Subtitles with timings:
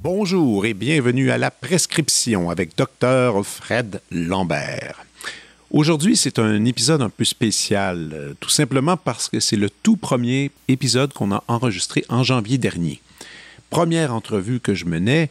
[0.00, 5.07] Bonjour et bienvenue à la prescription avec Dr Fred Lambert.
[5.70, 9.98] Aujourd'hui, c'est un épisode un peu spécial, euh, tout simplement parce que c'est le tout
[9.98, 13.02] premier épisode qu'on a enregistré en janvier dernier.
[13.68, 15.28] Première entrevue que je menais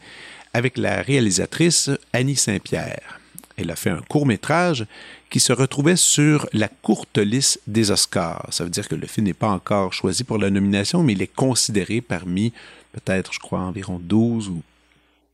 [0.53, 3.19] avec la réalisatrice Annie Saint-Pierre.
[3.57, 4.85] Elle a fait un court métrage
[5.31, 8.45] qui se retrouvait sur la courte liste des Oscars.
[8.51, 11.21] Ça veut dire que le film n'est pas encore choisi pour la nomination, mais il
[11.23, 12.53] est considéré parmi
[12.91, 14.61] peut-être, je crois, environ 12 ou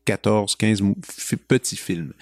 [0.05, 0.81] 14, 15
[1.48, 2.13] petits films.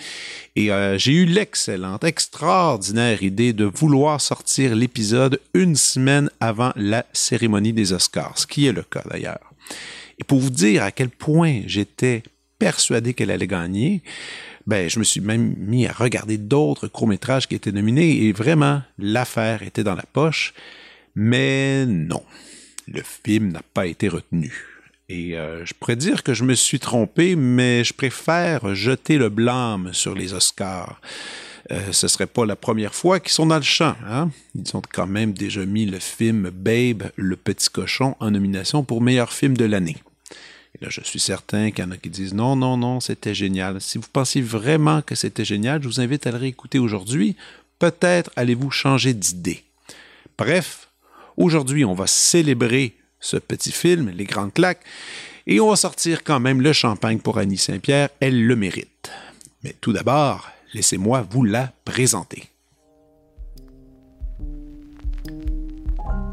[0.56, 7.06] Et euh, j'ai eu l'excellente, extraordinaire idée de vouloir sortir l'épisode une semaine avant la
[7.14, 9.54] cérémonie des Oscars, ce qui est le cas d'ailleurs.
[10.20, 12.24] Et pour vous dire à quel point j'étais
[12.60, 14.02] persuadé qu'elle allait gagner,
[14.68, 18.84] ben, je me suis même mis à regarder d'autres courts-métrages qui étaient nominés et vraiment,
[19.00, 20.54] l'affaire était dans la poche.
[21.16, 22.24] Mais non,
[22.88, 24.71] le film n'a pas été retenu.
[25.12, 29.28] Et euh, je pourrais dire que je me suis trompé, mais je préfère jeter le
[29.28, 31.02] blâme sur les Oscars.
[31.70, 33.94] Euh, ce serait pas la première fois qu'ils sont dans le champ.
[34.08, 34.32] Hein?
[34.56, 39.02] Ils ont quand même déjà mis le film Babe, le petit cochon, en nomination pour
[39.02, 39.98] meilleur film de l'année.
[40.76, 43.36] Et là, je suis certain qu'il y en a qui disent non, non, non, c'était
[43.36, 43.82] génial.
[43.82, 47.36] Si vous pensiez vraiment que c'était génial, je vous invite à le réécouter aujourd'hui.
[47.80, 49.66] Peut-être allez-vous changer d'idée.
[50.38, 50.88] Bref,
[51.36, 54.84] aujourd'hui, on va célébrer ce petit film, Les Grandes Claques,
[55.48, 59.12] et on va sortir quand même le champagne pour Annie Saint-Pierre, elle le mérite.
[59.64, 62.44] Mais tout d'abord, laissez-moi vous la présenter.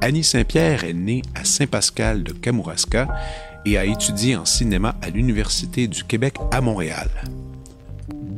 [0.00, 3.08] Annie Saint-Pierre est née à Saint-Pascal de Kamouraska
[3.64, 7.10] et a étudié en cinéma à l'Université du Québec à Montréal.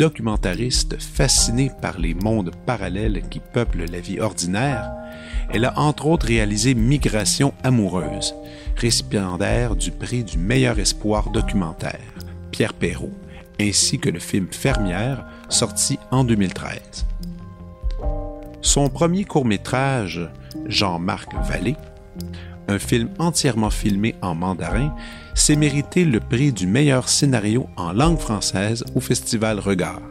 [0.01, 4.91] Documentariste fascinée par les mondes parallèles qui peuplent la vie ordinaire,
[5.53, 8.35] elle a entre autres réalisé Migration amoureuse,
[8.77, 12.01] récipiendaire du prix du meilleur espoir documentaire,
[12.51, 13.13] Pierre Perrault,
[13.61, 17.05] ainsi que le film Fermière, sorti en 2013.
[18.63, 20.31] Son premier court-métrage,
[20.65, 21.77] Jean-Marc Vallée,
[22.69, 24.95] un film entièrement filmé en mandarin,
[25.35, 30.03] s'est mérité le prix du meilleur scénario en langue française au Festival Regard.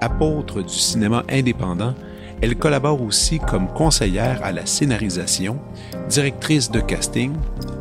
[0.00, 1.94] Apôtre du cinéma indépendant,
[2.40, 5.60] elle collabore aussi comme conseillère à la scénarisation,
[6.08, 7.32] directrice de casting,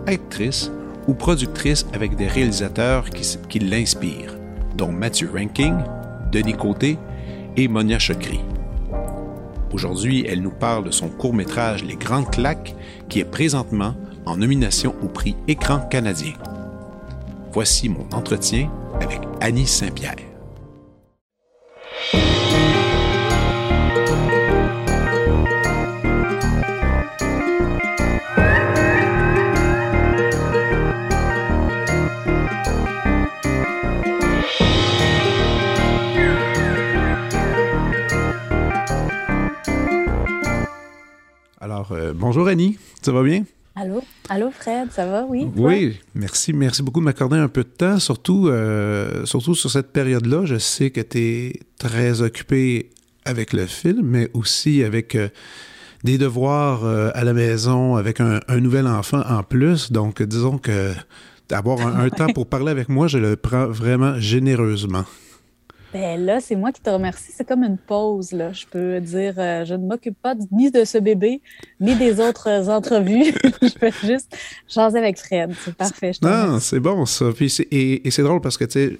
[0.06, 0.72] actrice
[1.08, 4.38] ou productrice avec des réalisateurs qui, l'inspirent,
[4.76, 5.76] dont Matthew Ranking,
[6.32, 7.00] Denis Côté
[7.58, 8.40] et Monia Chokri.
[9.74, 12.76] Aujourd'hui, elle nous parle de son court-métrage Les Grandes Claques,
[13.10, 13.96] qui est présentement
[14.26, 16.34] en nomination au prix Écran canadien.
[17.52, 20.16] Voici mon entretien avec Annie Saint-Pierre.
[41.92, 43.44] Euh, bonjour Annie, ça va bien?
[43.76, 44.04] Allô?
[44.28, 45.48] Allô Fred, ça va, oui?
[45.56, 46.52] Oui, merci.
[46.52, 50.46] Merci beaucoup de m'accorder un peu de temps, surtout, euh, surtout sur cette période-là.
[50.46, 52.90] Je sais que tu es très occupé
[53.24, 55.30] avec le film, mais aussi avec euh,
[56.04, 59.92] des devoirs à la maison, avec un, nouvel enfant en plus.
[59.92, 60.94] Donc, disons que
[61.48, 65.06] d'avoir un temps pour parler avec moi, je le prends vraiment généreusement.
[65.94, 67.32] Ben là, c'est moi qui te remercie.
[67.36, 68.54] C'est comme une pause, là.
[68.54, 71.42] Je peux dire, euh, je ne m'occupe pas ni de ce bébé,
[71.80, 73.34] ni des autres entrevues.
[73.62, 74.36] je peux juste
[74.70, 75.54] jaser avec Fred.
[75.64, 76.12] C'est parfait.
[76.22, 77.26] non, c'est bon, ça.
[77.72, 79.00] et, c'est drôle parce que, tu sais,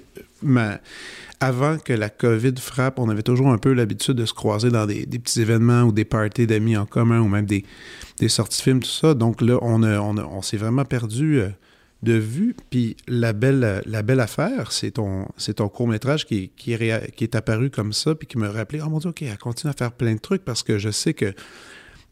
[1.40, 4.86] avant que la COVID frappe, on avait toujours un peu l'habitude de se croiser dans
[4.86, 7.64] des, petits événements ou des parties d'amis en commun ou même des,
[8.28, 9.14] sorties de films, tout ça.
[9.14, 11.40] Donc là, on, on, s'est vraiment perdu.
[11.40, 11.48] Euh,
[12.02, 12.56] de vue.
[12.70, 17.24] Puis la belle, la belle affaire, c'est ton, c'est ton court-métrage qui, qui, est, qui
[17.24, 19.76] est apparu comme ça, puis qui me rappelait, oh mon Dieu, OK, elle continue à
[19.76, 21.34] faire plein de trucs parce que je sais que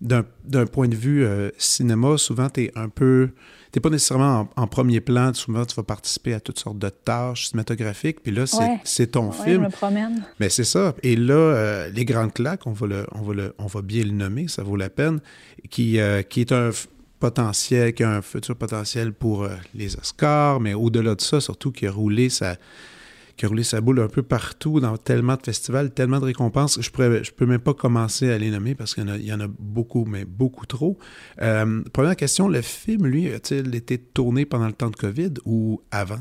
[0.00, 0.24] d'un,
[0.66, 3.30] point de vue euh, cinéma, souvent, tu es un peu.
[3.72, 7.48] Tu pas nécessairement en, premier plan, souvent tu vas participer à toutes sortes de tâches
[7.48, 8.44] cinématographiques, puis là,
[8.82, 9.62] c'est, ton film.
[9.62, 10.24] Je me promène.
[10.40, 10.94] Mais c'est ça.
[11.04, 14.02] Et là, euh, Les Grandes Claques, on va, le, on, va le, on va bien
[14.02, 15.20] le nommer, ça vaut la peine,
[15.70, 16.70] qui, euh, qui est un,
[17.20, 21.70] potentiel, qui a un futur potentiel pour euh, les Oscars, mais au-delà de ça, surtout
[21.70, 22.56] qui a roulé sa,
[23.36, 26.80] qui a roulé sa boule un peu partout dans tellement de festivals, tellement de récompenses.
[26.80, 29.40] Je ne je peux même pas commencer à les nommer parce qu'il y, y, en
[29.40, 30.98] a beaucoup, mais beaucoup trop.
[31.40, 35.80] Euh, première question, le film, lui, a-t-il été tourné pendant le temps de COVID ou
[35.90, 36.20] avant?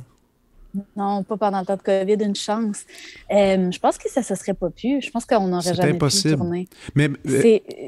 [0.95, 2.86] Non, pas pendant le temps de COVID, une chance.
[3.31, 5.02] Euh, je pense que ça ne se serait pas pu.
[5.02, 6.36] Je pense qu'on n'aurait jamais impossible.
[6.36, 6.68] pu tourner.
[6.95, 7.10] Mais,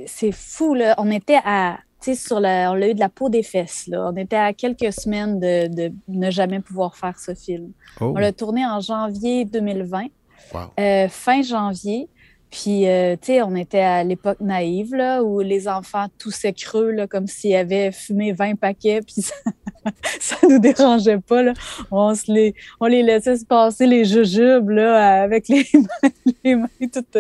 [0.08, 0.96] C'est fou, là.
[0.98, 1.80] On était à.
[2.04, 3.88] Sur la, on l'a eu de la peau des fesses.
[3.88, 4.10] Là.
[4.12, 7.72] On était à quelques semaines de, de ne jamais pouvoir faire ce film.
[8.00, 8.14] Oh.
[8.16, 10.06] On l'a tourné en janvier 2020,
[10.54, 10.60] wow.
[10.80, 12.10] euh, fin janvier.
[12.52, 16.92] Puis, euh, tu sais, on était à l'époque naïve, là, où les enfants toussaient creux,
[16.92, 19.22] là, comme s'ils avaient fumé 20 paquets, puis
[20.20, 21.54] ça, nous dérangeait pas, là.
[21.92, 26.10] On, se les, on les laissait se passer les jujubes, là, avec les mains,
[26.44, 27.18] les mains toutes,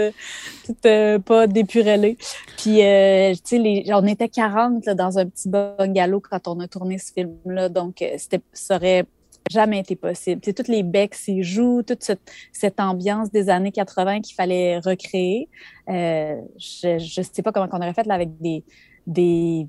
[0.65, 2.17] toutes euh, pas dépurellées.
[2.57, 6.67] Puis, euh, tu sais, on était 40 là, dans un petit bungalow quand on a
[6.67, 9.05] tourné ce film-là, donc euh, c'était, ça aurait
[9.49, 10.41] jamais été possible.
[10.43, 15.49] C'est toutes les becs s'y jouent, toute cette, ambiance des années 80 qu'il fallait recréer.
[15.89, 18.63] Euh, je ne sais pas comment on aurait fait là, avec des,
[19.07, 19.67] des,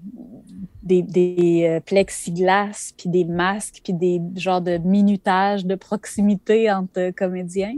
[1.64, 7.76] euh, plexiglas, puis des masques, puis des genres de minutage de proximité entre comédiens.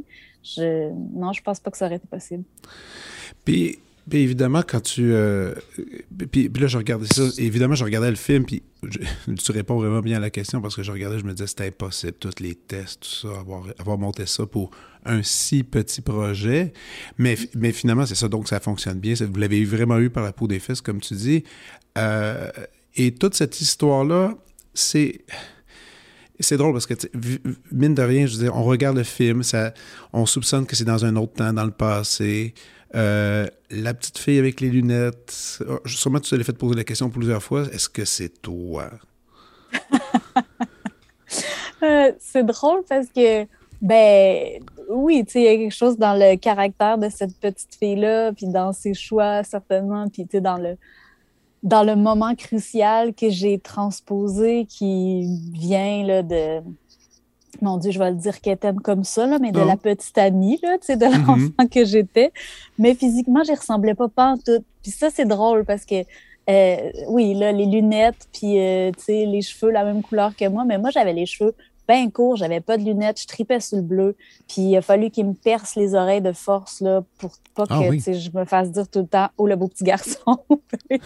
[0.58, 2.44] Non, je pense pas que ça aurait été possible.
[3.44, 3.78] Puis,
[4.08, 5.12] puis évidemment, quand tu.
[5.12, 5.54] Euh,
[6.30, 7.22] puis, là, je regardais ça.
[7.38, 8.98] Évidemment, je regardais le film, puis je,
[9.34, 11.68] tu réponds vraiment bien à la question parce que je regardais, je me disais c'était
[11.68, 13.40] impossible, tous les tests, tout ça,
[13.78, 14.70] avoir, monté ça pour
[15.06, 16.72] un si petit projet.
[17.16, 17.36] Mais,
[17.72, 19.14] finalement, c'est ça, donc ça fonctionne bien.
[19.14, 21.44] Vous l'avez vraiment eu par la peau des fesses, comme tu dis.
[21.96, 22.50] Euh,
[22.96, 24.36] et toute cette histoire-là,
[24.74, 25.24] c'est
[26.40, 26.94] c'est drôle parce que,
[27.70, 29.72] mine de rien, je veux on regarde le film, ça,
[30.12, 32.54] on soupçonne que c'est dans un autre temps, dans le passé.
[32.94, 36.84] Euh, la petite fille avec les lunettes, oh, sûrement tu te l'as fait poser la
[36.84, 38.88] question plusieurs fois, est-ce que c'est toi?
[41.82, 43.46] euh, c'est drôle parce que,
[43.82, 47.74] ben, oui, tu sais, il y a quelque chose dans le caractère de cette petite
[47.74, 50.76] fille-là, puis dans ses choix, certainement, puis tu sais, dans le,
[51.64, 56.60] dans le moment crucial que j'ai transposé qui vient là, de.
[57.62, 60.16] Mon Dieu, je vais le dire qu'elle t'aime comme ça, là, mais de la petite
[60.18, 62.32] Annie, là, tu sais, de l'enfant que j'étais.
[62.78, 64.64] Mais physiquement, j'y ressemblais pas pas en tout.
[64.82, 66.04] Puis ça, c'est drôle parce que,
[66.50, 70.46] euh, oui, là, les lunettes, puis, euh, tu sais, les cheveux la même couleur que
[70.48, 71.54] moi, mais moi, j'avais les cheveux
[71.88, 74.16] bien courts, j'avais pas de lunettes, je tripais sur le bleu.
[74.48, 77.72] Puis il a fallu qu'il me perce les oreilles de force, là, pour pas que,
[77.72, 77.98] Ah oui.
[77.98, 80.38] tu sais, je me fasse dire tout le temps, oh, le beau petit garçon.
[80.90, 80.98] je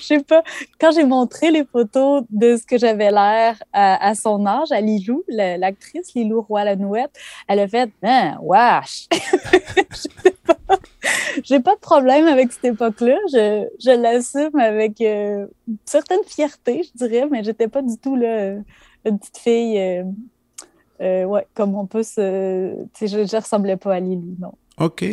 [0.00, 0.42] sais pas,
[0.80, 4.80] quand j'ai montré les photos de ce que j'avais l'air à, à, son âge, à
[4.80, 7.12] Lilou, la- l'actrice Lilou Roy-Lanouette,
[7.48, 9.08] elle a fait hein, wesh!
[11.44, 13.16] J'ai pas de problème avec cette époque-là.
[13.32, 18.16] Je, je l'assume avec euh, une certaine fierté, je dirais, mais j'étais pas du tout
[18.16, 18.54] là,
[19.06, 19.78] une petite fille.
[19.78, 20.04] euh,
[21.00, 22.74] euh, ouais, comme on peut se.
[22.94, 24.52] Tu sais, je, je ressemblais pas à Lilou, non.
[24.78, 25.04] OK.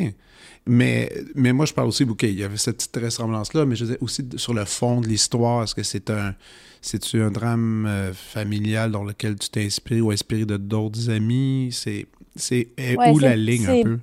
[0.65, 3.83] Mais, mais moi, je parle aussi, OK, il y avait cette petite ressemblance-là, mais je
[3.85, 6.35] disais aussi sur le fond de l'histoire, est-ce que c'est un,
[6.81, 11.69] c'est-tu un drame euh, familial dans lequel tu t'es inspiré ou inspiré de d'autres amis?
[11.73, 13.99] C'est, c'est est Ouais, où la ligne un peu?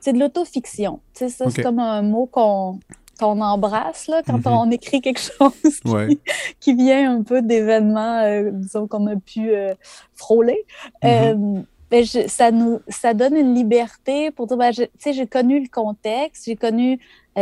[0.00, 1.00] C'est de l'autofiction.
[1.12, 2.80] Tu sais, ça, c'est comme un mot qu'on
[3.18, 4.52] qu'on embrasse là, quand Mhm.
[4.52, 6.08] on écrit quelque chose qui, Ouais.
[6.60, 9.74] qui vient un peu d'événements, euh, disons, qu'on a pu euh,
[10.14, 10.64] frôler.
[11.02, 11.10] Mhm.
[11.10, 15.26] Euh, ben, je- ça, nous, ça donne une liberté pour dire, ben, tu sais, j'ai
[15.26, 17.00] connu le contexte, j'ai connu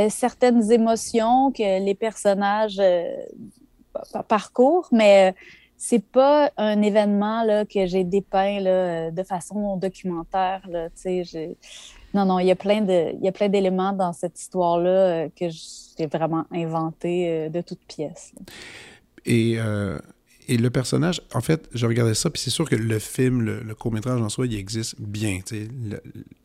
[0.08, 2.81] certaines émotions que les personnages
[4.12, 5.34] pa- parcourent, mais
[5.79, 10.60] c'est pas un événement là, que j'ai dépeint là, de façon documentaire.
[10.69, 11.56] Là, tu sais, j'ai-
[12.17, 14.89] non, non, il y a plein de, il y a plein d'éléments dans cette histoire-là
[14.89, 18.32] euh, que j'ai vraiment inventé euh, de toutes pièces.
[19.27, 19.99] Et, euh,
[20.49, 23.75] et le personnage, en fait, je regardais ça, puis c'est sûr que le film, le,
[23.75, 25.41] court-métrage en soi, il existe bien.
[25.53, 26.01] Le-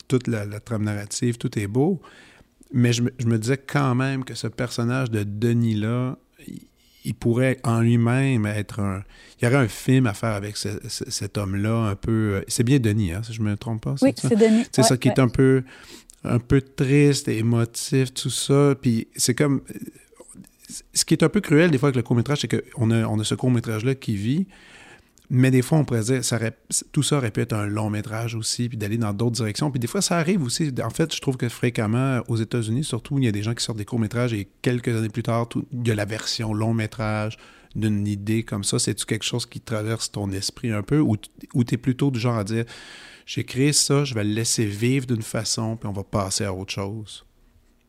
[0.09, 2.01] toute la, la trame narrative, tout est beau.
[2.73, 6.17] Mais je me, je me disais quand même que ce personnage de Denis-là,
[7.05, 9.03] il, pourrait en lui-même être un.
[9.41, 12.11] Il y aurait un film à faire avec ce- ce- cet homme-là, un peu.
[12.11, 13.95] euh, C'est bien Denis, hein, si je me trompe pas.
[14.01, 14.65] Oui, c'est Denis.
[14.71, 15.13] C'est Ouais, ça qui ouais.
[15.17, 15.63] est un peu,
[16.23, 18.75] un peu triste et émotif, tout ça.
[18.79, 19.61] Puis c'est comme.
[20.93, 23.19] Ce qui est un peu cruel des fois avec le court-métrage, c'est qu'on a, on
[23.19, 24.45] a ce court-métrage-là qui vit,
[25.33, 26.19] mais des fois, on pourrait dire,
[26.91, 29.71] tout ça aurait pu être un long-métrage aussi, puis d'aller dans d'autres directions.
[29.71, 30.73] Puis des fois, ça arrive aussi.
[30.83, 33.63] En fait, je trouve que fréquemment, aux États-Unis, surtout, il y a des gens qui
[33.63, 37.37] sortent des courts-métrages et quelques années plus tard, il y a la version long-métrage
[37.75, 38.77] d'une idée comme ça.
[38.77, 41.15] C'est-tu quelque chose qui traverse ton esprit un peu ou,
[41.53, 42.65] ou tu es plutôt du genre à dire,
[43.25, 46.53] j'ai créé ça, je vais le laisser vivre d'une façon, puis on va passer à
[46.53, 47.23] autre chose?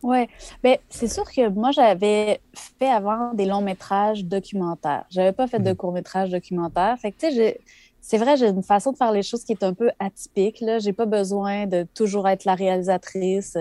[0.02, 0.26] Oui,
[0.64, 5.04] ben, c'est sûr que moi, j'avais fait avant des longs métrages documentaires.
[5.10, 5.76] J'avais pas fait de Mhm.
[5.76, 6.98] courts métrages documentaires.
[7.00, 7.60] Fait que, tu sais, j'ai-
[8.04, 10.56] c'est vrai, j'ai une façon de faire les choses qui est un peu atypique.
[10.58, 13.56] Je n'ai pas besoin de toujours être la réalisatrice.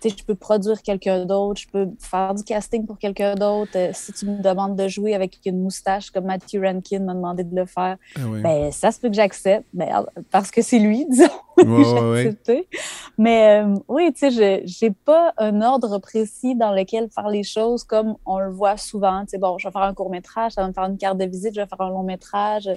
[0.00, 3.70] Tu sais, je peux produire quelqu'un d'autre, je peux faire du casting pour quelqu'un d'autre.
[3.76, 7.44] Euh, si tu me demandes de jouer avec une moustache comme Matthew Rankin m'a demandé
[7.44, 11.06] de le faire, ah ben, ça se peut que j'accepte ben, parce que c'est lui,
[11.08, 11.28] disons.
[11.56, 12.68] j'ai accepté.
[13.16, 17.44] Mais euh, oui, tu sais, je n'ai pas un ordre précis dans lequel faire les
[17.44, 19.22] choses comme on le voit souvent.
[19.22, 21.16] Tu sais, bon, je vais faire un court métrage, ça va me faire une carte
[21.16, 22.68] de visite, je vais faire un long métrage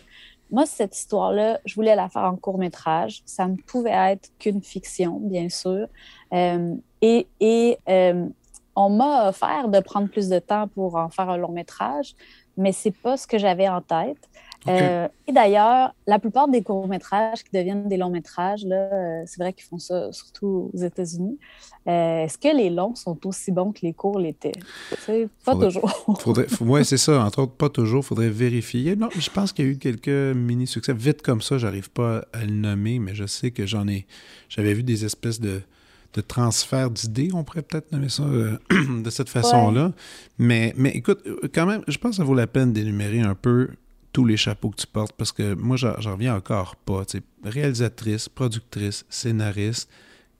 [0.52, 3.22] moi, cette histoire-là, je voulais la faire en court métrage.
[3.26, 5.88] Ça ne pouvait être qu'une fiction, bien sûr.
[6.34, 7.28] Euh, et,
[7.90, 8.28] euh,
[8.76, 12.16] on m'a offert de prendre plus de temps pour en faire un long métrage,
[12.58, 14.30] mais c'est pas ce que j'avais en tête.
[14.68, 19.66] Euh, et d'ailleurs, la plupart des courts-métrages qui deviennent des longs-métrages, euh, c'est vrai qu'ils
[19.66, 21.38] font ça surtout aux États-Unis.
[21.88, 24.54] Euh, est-ce que les longs sont aussi bons que les courts l'étaient?
[25.46, 26.18] Pas toujours.
[26.62, 27.24] oui, c'est ça.
[27.24, 28.04] Entre autres, pas toujours.
[28.04, 28.96] Il faudrait vérifier.
[28.96, 30.94] Non, je pense qu'il y a eu quelques mini-succès.
[30.94, 34.06] Vite comme ça, j'arrive pas à le nommer, mais je sais que j'en ai.
[34.50, 35.62] J'avais vu des espèces de
[36.14, 38.24] de transfert d'idées, on pourrait peut-être nommer ça
[39.04, 39.92] de cette façon-là.
[40.40, 41.20] Mais, mais écoute,
[41.54, 43.70] quand même, je pense que ça vaut la peine d'énumérer un peu
[44.18, 47.04] tous les chapeaux que tu portes parce que moi, j'en reviens encore pas.
[47.44, 49.92] réalisatrice, productrice, scénariste,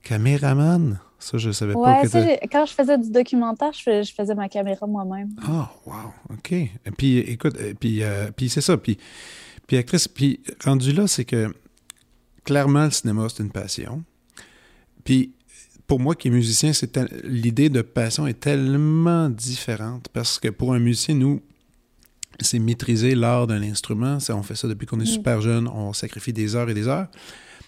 [0.02, 0.98] caméraman.
[1.20, 5.28] Ça, je savais pas que Quand je faisais du documentaire, je, faisais ma caméra moi-même.
[5.46, 6.50] Ah, wow, OK.
[6.50, 8.76] Et puis, écoute, puis, euh, puis c'est ça.
[8.76, 8.98] Puis,
[9.68, 11.54] puis actrice, puis rendu là, c'est que
[12.42, 14.02] clairement, le cinéma, c'est une passion.
[15.04, 15.34] Puis
[15.86, 20.74] pour moi qui est musicien, c'est l'idée de passion est tellement différente parce que pour
[20.74, 21.42] un musicien, nous,
[22.40, 24.20] c'est maîtriser l'art d'un instrument.
[24.20, 25.06] Ça, on fait ça depuis qu'on est mm.
[25.06, 25.68] super jeune.
[25.68, 27.08] On sacrifie des heures et des heures.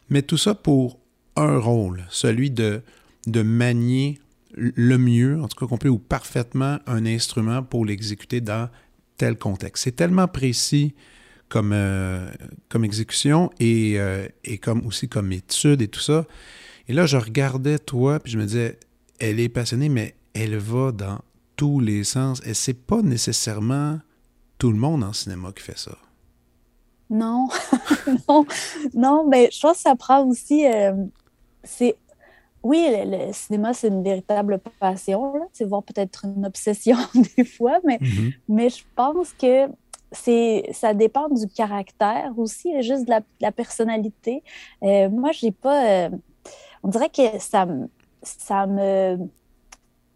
[0.09, 0.99] Mais tout ça pour
[1.37, 2.83] un rôle, celui de,
[3.27, 4.19] de manier
[4.57, 8.69] le mieux, en tout cas complet ou parfaitement, un instrument pour l'exécuter dans
[9.17, 9.85] tel contexte.
[9.85, 10.95] C'est tellement précis
[11.49, 12.29] comme, euh,
[12.69, 16.27] comme exécution et, euh, et, comme aussi comme étude et tout ça.
[16.89, 18.79] Et là, je regardais toi, puis je me disais,
[19.19, 21.21] elle est passionnée, mais elle va dans
[21.57, 22.43] tous les sens.
[22.45, 24.01] Et c'est pas nécessairement
[24.61, 25.97] tout le monde en cinéma qui fait ça.
[27.09, 27.49] Non,
[28.29, 28.47] non,
[28.95, 30.67] non, mais je pense que ça prend aussi.
[30.67, 30.93] Euh,
[31.65, 31.97] c'est
[32.63, 36.99] oui, le, cinéma, c'est une véritable passion, c'est voir peut-être une obsession
[37.37, 38.35] des fois, mais, mm-hmm.
[38.49, 39.67] mais je pense que
[40.13, 44.43] c'est ça dépend du caractère aussi, juste de la, personnalité.
[44.83, 46.07] Euh, moi, j'ai pas.
[46.07, 46.11] Euh,
[46.83, 47.67] on dirait que ça,
[48.23, 49.19] ça me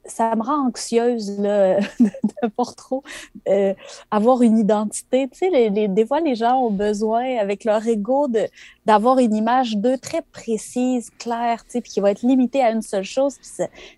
[0.06, 3.02] ça me rend anxieuse là, de, pas trop
[3.49, 3.75] euh,
[4.11, 5.28] avoir une identité.
[5.28, 8.28] Tu sais, des fois, les gens ont besoin, avec leur ego,
[8.87, 12.70] d'avoir une image d'eux très précise, claire, tu sais, puis qui va être limitée à
[12.70, 13.37] une seule chose.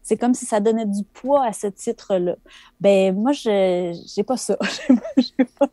[0.03, 2.37] C'est, comme si ça donnait du poids à ce titre-là.
[2.81, 4.57] Ben moi, je j'ai pas ça.
[5.17, 5.69] j'ai pas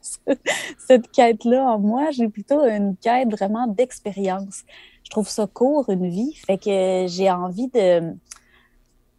[0.77, 2.11] cette quête-là en moi.
[2.11, 4.63] J'ai plutôt une quête vraiment d'expérience.
[5.03, 6.33] Je trouve ça court, une vie.
[6.47, 8.13] Fait que j'ai envie de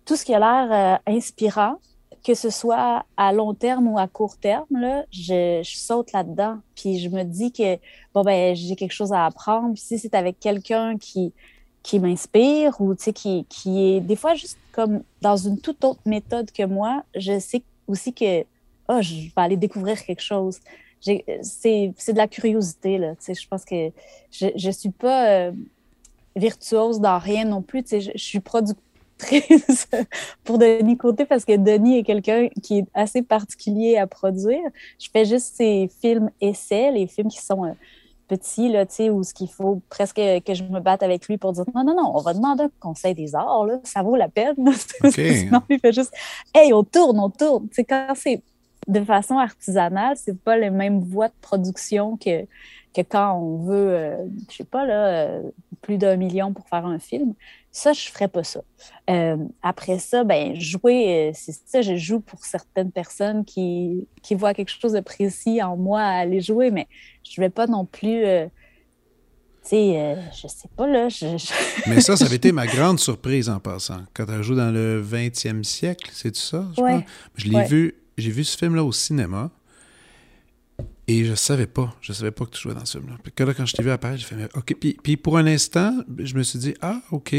[0.04, 1.78] tout ce qui a l'air euh, inspirant,
[2.25, 6.58] que ce soit à long terme ou à court terme, là, je, saute là-dedans.
[6.75, 7.76] Puis je me dis que
[8.14, 9.75] bon ben j'ai quelque chose à apprendre.
[9.75, 11.32] Puis si c'est avec quelqu'un qui
[11.82, 16.50] qui m'inspire ou qui, qui est des fois juste comme dans une toute autre méthode
[16.50, 18.40] que moi, je sais aussi que
[18.88, 20.61] oh, je vais aller découvrir quelque chose.
[21.02, 22.96] C'est de la curiosité.
[22.96, 23.90] Là, je pense que
[24.30, 25.52] je ne suis pas euh,
[26.34, 27.84] virtuose dans rien non plus.
[27.90, 28.82] Je, je suis productive
[30.44, 34.62] pour Denis Côté parce que Denis est quelqu'un qui est assez particulier à produire.
[34.99, 37.73] Je fais juste ces films essais, les films qui sont euh,
[38.28, 41.38] petits, là, tu sais, où ce qu'il faut presque que je me batte avec lui
[41.38, 44.16] pour dire non, non, non, on va demander un conseil des arts, là, ça vaut
[44.16, 44.54] la peine.
[45.11, 46.14] Sinon, il fait juste
[46.54, 47.68] Hey, on tourne, on tourne.
[47.68, 48.42] Tu sais, quand c'est
[48.87, 52.42] de façon artisanale, c'est pas les mêmes voies de production que,
[52.94, 54.16] que quand on veut, euh,
[54.50, 55.42] je sais pas, là, euh,
[55.83, 57.35] plus d'un million pour faire un film.
[57.76, 58.61] Ça, je ne ferais pas ça.
[59.11, 64.37] Euh, après ça, ben, jouer, euh, c'est ça, je joue pour certaines personnes qui, qui
[64.37, 66.87] voient quelque chose de précis en moi à aller jouer, mais
[67.25, 68.25] je ne vais pas non plus.
[68.25, 68.47] Euh,
[69.64, 71.09] tu sais, je sais pas, là.
[71.88, 74.02] mais ça, ça avait été ma grande surprise en passant.
[74.14, 76.64] Quand tu joué dans le 20e siècle, c'est ça?
[76.76, 77.04] Je, ouais.
[77.35, 79.50] je l'ai vu, j'ai vu ce film-là au cinéma.
[81.07, 83.19] Et je savais pas, je savais pas que tu jouais dans ce film-là.
[83.23, 84.75] Puis là, quand je t'ai vu apparaître, j'ai fait, OK.
[84.81, 87.35] Puis, puis, pour un instant, je me suis dit, ah, OK.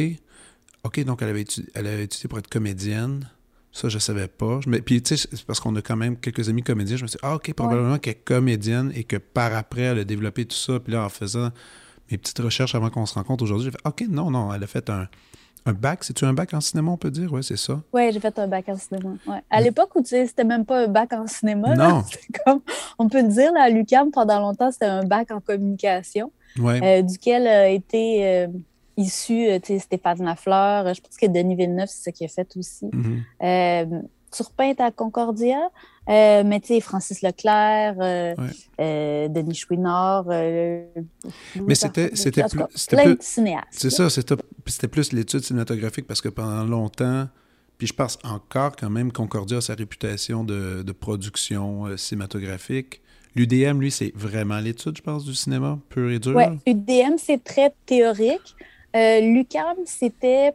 [0.86, 3.28] OK, donc elle avait, étudié, elle avait étudié pour être comédienne.
[3.72, 4.60] Ça, je savais pas.
[4.86, 6.96] Puis, tu sais, parce qu'on a quand même quelques amis comédiens.
[6.96, 10.00] Je me suis dit, ah, OK, probablement qu'elle est comédienne et que par après, elle
[10.00, 10.80] a développé tout ça.
[10.80, 11.50] Puis là, en faisant
[12.10, 14.68] mes petites recherches avant qu'on se rencontre aujourd'hui, j'ai fait, OK, non, non, elle a
[14.68, 15.10] fait un,
[15.66, 16.04] un bac.
[16.04, 17.34] C'est-tu un bac en cinéma, on peut dire?
[17.34, 17.82] Oui, c'est ça.
[17.92, 19.16] Oui, j'ai fait un bac en cinéma.
[19.26, 19.42] Ouais.
[19.50, 21.76] À l'époque où, tu sais, c'était même pas un bac en cinéma.
[21.76, 22.04] Non.
[22.46, 22.62] comme,
[23.00, 26.32] on peut dire, là, à l'UQAM, pendant longtemps, c'était un bac en communication.
[26.56, 28.48] duquel a été
[28.98, 29.48] issu
[29.80, 30.94] Stéphane Lafleur.
[30.94, 32.86] Je pense que Denis Villeneuve, c'est ce qu'il a fait aussi.
[32.92, 35.70] Mm Turpin à Concordia,
[36.08, 37.96] mais tu sais, Francis Leclerc,
[38.78, 40.26] Denis Chouinard.
[40.28, 42.88] mais c'était plus.
[42.90, 43.68] Plein de cinéastes.
[43.72, 47.30] C'est ça, c'était plus l'étude cinématographique parce que pendant longtemps,
[47.78, 53.02] puis je pense encore quand même, Concordia a sa réputation de, production euh, cinématographique.
[53.36, 56.36] L'UDM, lui, c'est vraiment l'étude, je pense, du cinéma pur et dur.
[56.38, 58.56] Oui, UDM, c'est très théorique.
[58.96, 60.54] Euh, L'UCAM, c'était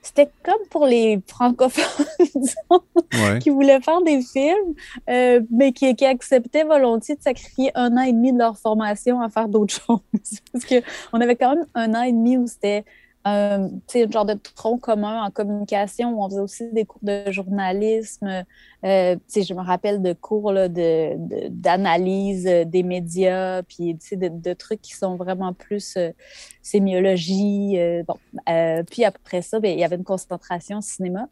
[0.00, 4.74] c'était comme pour les francophones, disons, qui voulaient faire des films,
[5.10, 9.20] euh, mais qui, qui, acceptaient volontiers de sacrifier un an et demi de leur formation
[9.20, 10.00] à faire d'autres choses.
[10.52, 12.84] Parce qu'on avait quand même un an et demi où c'était
[13.26, 16.22] euh, un genre de tronc commun en communication.
[16.22, 18.44] On faisait aussi des cours de journalisme.
[18.84, 24.94] Euh, je me rappelle de cours d'analyse de, des médias, puis de, de, trucs qui
[24.94, 26.10] sont vraiment plus euh,
[26.62, 27.76] sémiologie.
[28.06, 28.16] bon,
[28.88, 31.28] puis après ça, ben, il y avait une concentration cinéma.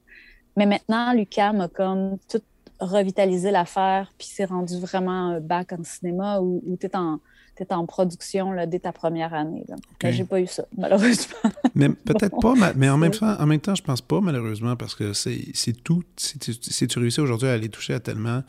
[0.56, 2.42] Mais maintenant, l'UCAM a comme tout
[2.80, 7.20] revitalisé l'affaire, puis c'est rendu vraiment bac en cinéma où, où tu es en
[7.64, 9.64] tu en production là, dès ta première année.
[9.68, 9.76] Là.
[9.94, 10.12] Okay.
[10.12, 11.50] j'ai pas eu ça, malheureusement.
[11.74, 14.94] Mais peut-être pas, mais en même, temps, en même temps, je pense pas, malheureusement, parce
[14.94, 16.02] que c'est tout.
[16.16, 18.42] Si tu, si tu réussis aujourd'hui à aller toucher à tellement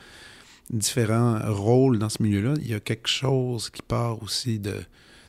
[0.69, 4.73] différents rôles dans ce milieu-là, il y a quelque chose qui part aussi de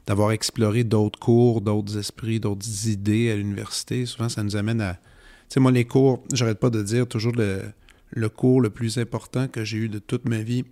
[0.06, 4.06] d'avoir exploré d'autres cours, d'autres esprits, d'autres idées à l'université.
[4.06, 4.94] Souvent, ça nous amène à...
[4.94, 5.00] Tu
[5.50, 7.60] sais, moi, les cours, j'arrête pas de dire toujours le,
[8.10, 10.64] le cours le plus important que j'ai eu de toute ma vie,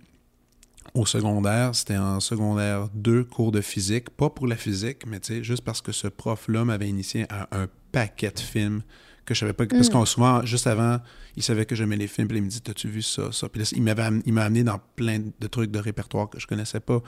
[0.93, 4.09] au secondaire, c'était en secondaire 2, cours de physique.
[4.09, 7.47] Pas pour la physique, mais tu sais, juste parce que ce prof-là m'avait initié à
[7.57, 8.81] un paquet de films
[9.25, 9.65] que je savais pas.
[9.67, 9.91] Parce mm.
[9.91, 10.99] qu'on souvent, juste avant,
[11.35, 13.49] il savait que j'aimais les films, puis il me dit T'as-tu vu ça, ça?
[13.49, 16.47] Puis là, il m'avait il m'a amené dans plein de trucs de répertoire que je
[16.47, 17.01] connaissais pas.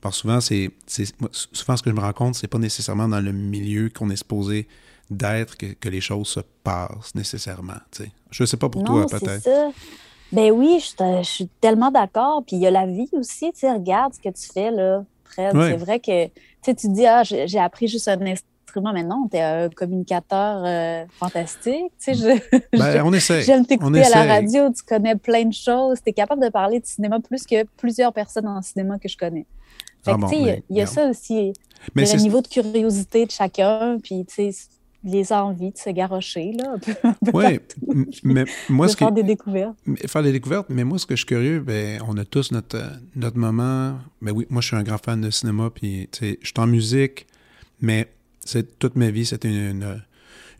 [0.00, 0.70] Parce que souvent, c'est,
[1.32, 4.16] souvent ce que je me rends compte, c'est pas nécessairement dans le milieu qu'on est
[4.16, 4.68] supposé
[5.10, 7.78] d'être que, que, les choses se passent nécessairement.
[7.92, 8.10] Tu sais.
[8.30, 9.48] Je sais pas pour toi, peut-être.
[10.32, 12.42] Ben oui, je, suis tellement d'accord.
[12.46, 15.04] Puis il y a la vie aussi, tu sais, regarde ce que tu fais, là,
[15.24, 15.52] Fred.
[15.52, 19.28] C'est vrai que, tu sais, tu dis, ah, j'ai appris juste un instrument, mais non,
[19.30, 22.42] tu es un communicateur euh, fantastique, tu sais.
[22.72, 23.42] Ben, on essaie.
[23.42, 26.80] J'aime t'écouter à la radio, tu connais plein de choses, tu es capable de parler
[26.80, 29.46] de cinéma plus que plusieurs personnes en cinéma que je connais.
[30.04, 31.52] Fait ah que, tu sais, il y, a ça aussi.
[31.94, 34.68] Mais il y a le niveau de curiosité de chacun, puis, tu sais,
[35.06, 36.94] les envies de se garrocher, là, un peu.
[37.32, 37.60] oui,
[38.24, 39.76] mais moi, ce faire des découvertes.
[40.06, 42.78] Faire des découvertes, mais moi, ce que je suis curieux, ben, on a tous notre,
[43.14, 43.98] notre moment.
[44.20, 46.46] Mais ben oui, moi, je suis un grand fan de cinéma, puis, tu sais, je
[46.46, 47.26] suis en musique,
[47.80, 48.08] mais
[48.40, 50.02] c'est toute ma vie, c'était une,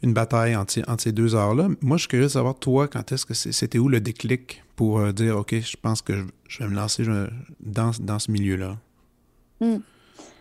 [0.03, 1.69] une, bataille entre, entre ces deux arts-là.
[1.81, 5.01] Moi, je suis curieux de savoir, toi, quand est-ce que c'était où le déclic pour
[5.01, 7.05] euh, dire, OK, je pense que je, vais me lancer
[7.61, 8.77] dans, dans ce milieu-là?
[9.61, 9.79] Hmm.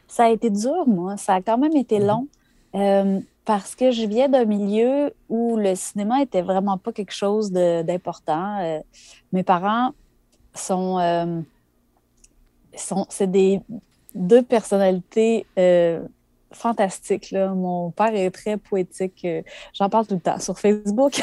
[0.08, 1.18] Ça a été dur, moi.
[1.18, 2.08] Ça a quand même été mm-hmm.
[2.08, 2.28] long.
[2.76, 7.52] Euh, parce que je viens d'un milieu où le cinéma était vraiment pas quelque chose
[7.52, 8.60] d'important.
[8.60, 8.80] Euh,
[9.32, 9.92] mes parents
[10.54, 11.42] sont, euh,
[12.76, 13.62] sont c'est des
[14.16, 16.04] deux personnalités euh,
[16.52, 17.30] fantastiques.
[17.30, 17.54] Là.
[17.54, 19.28] Mon père est très poétique.
[19.74, 21.22] J'en parle tout le temps sur Facebook.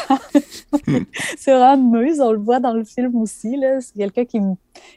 [1.37, 2.21] c'est vraiment muse.
[2.21, 3.61] On le voit dans le film aussi.
[3.81, 4.39] C'est quelqu'un qui,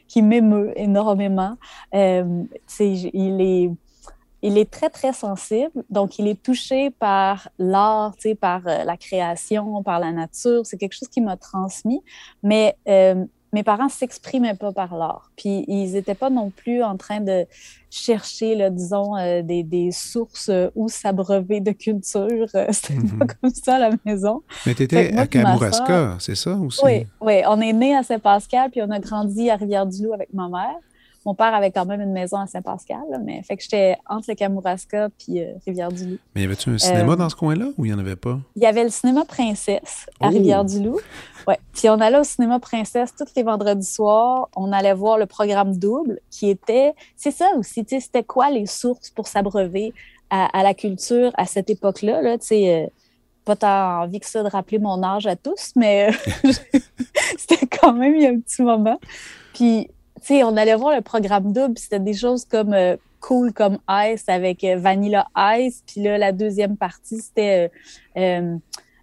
[0.06, 1.56] qui m'émeut énormément.
[1.92, 3.70] il est
[4.46, 5.82] il est très, très sensible.
[5.90, 10.64] Donc, il est touché par l'art, par euh, la création, par la nature.
[10.64, 12.00] C'est quelque chose qui m'a transmis.
[12.44, 15.32] Mais euh, mes parents ne s'exprimaient pas par l'art.
[15.36, 17.44] Puis, ils n'étaient pas non plus en train de
[17.90, 22.46] chercher, là, disons, euh, des, des, sources où s'abreuver de culture.
[22.70, 23.26] C'était pas mhm.
[23.40, 24.44] comme ça à la maison.
[24.64, 26.80] Mais tu étais à Kamouraska, c'est ça aussi?
[26.84, 27.42] Oui, oui.
[27.48, 30.76] On est né à Saint-Pascal, puis on a grandi à Rivière-du-Loup avec ma mère.
[31.26, 34.36] Mon père avait quand même une maison à Saint-Pascal, mais fait que j'étais entre le
[34.36, 36.18] Kamouraska puis euh, Rivière-du-Loup.
[36.36, 38.38] Mais y avait-tu un cinéma euh, dans ce coin-là ou il n'y en avait pas?
[38.54, 40.30] Il y avait le cinéma Princesse à oh!
[40.30, 41.00] Rivière-du-Loup.
[41.48, 41.58] Ouais.
[41.74, 44.48] Puis on allait au cinéma Princesse tous les vendredis soirs.
[44.54, 46.94] On allait voir le programme double qui était.
[47.16, 49.94] C'est ça aussi, tu sais, c'était quoi les sources pour s'abreuver
[50.30, 52.84] à, la culture à cette époque-là, là, tu sais.
[52.84, 52.86] Euh,
[53.44, 56.10] pas tant envie que ça de rappeler mon âge à tous, mais
[57.38, 58.98] c'était quand même il y a un petit moment.
[59.54, 59.88] Puis
[60.30, 64.62] on allait voir le programme double, c'était des choses comme euh, Cool comme Ice avec
[64.64, 65.26] euh, Vanilla
[65.58, 65.82] Ice.
[65.86, 67.70] Puis là, la deuxième partie, c'était
[68.16, 68.56] euh,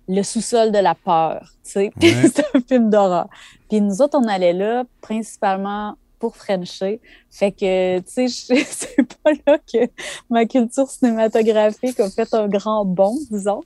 [0.08, 1.54] Le sous-sol de la peur.
[1.64, 3.28] c'était un film d'horreur.
[3.70, 7.02] Puis nous autres, on allait là principalement pour Frencher.
[7.30, 9.90] Fait que, tu sais, c'est pas là que
[10.30, 13.62] ma culture cinématographique a fait un grand bond, disons.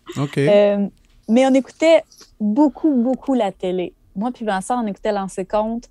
[1.30, 2.04] mais on écoutait
[2.40, 3.94] beaucoup, beaucoup la télé.
[4.16, 5.90] Moi puis Vincent, on écoutait Lancer Compte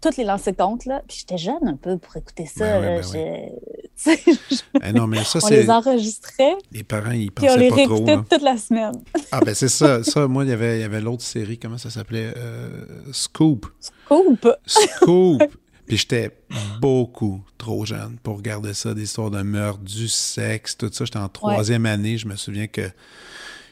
[0.00, 1.02] toutes les lancers compte, là.
[1.08, 2.80] Puis j'étais jeune un peu pour écouter ça.
[2.80, 3.50] Ben ben
[4.84, 7.74] Eh non, mais ça, on les enregistrait, Les parents, ils puis on pensaient les pas
[7.84, 7.94] trop.
[7.94, 8.24] réécoutait là.
[8.30, 8.92] toute la semaine.
[9.32, 10.02] Ah, ben c'est ça.
[10.04, 13.66] Ça, moi, il y avait, y avait l'autre série, comment ça s'appelait Euh, Scoop.
[14.08, 14.48] Coupe!
[14.66, 15.42] Scoop.
[15.86, 16.38] Puis j'étais
[16.80, 21.04] beaucoup trop jeune pour regarder ça, des histoires de meurtre, du sexe, tout ça.
[21.06, 22.18] J'étais en troisième année.
[22.18, 22.90] Je me souviens que.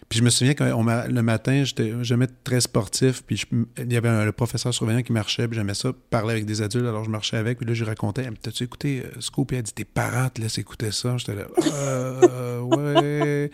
[0.08, 3.24] Puis je me souviens que le matin, j'étais jamais très sportif.
[3.24, 3.46] Puis je-
[3.82, 5.48] il y avait un, le professeur surveillant qui marchait.
[5.48, 6.86] Puis j'aimais ça, parler avec des adultes.
[6.86, 7.58] Alors je marchais avec.
[7.58, 10.28] Puis là, je racontais Elle me T'as-tu écouté euh, Scoop Puis elle dit Tes parents
[10.28, 11.16] te laissent écouter ça.
[11.16, 13.50] J'étais là Euh, Ouais.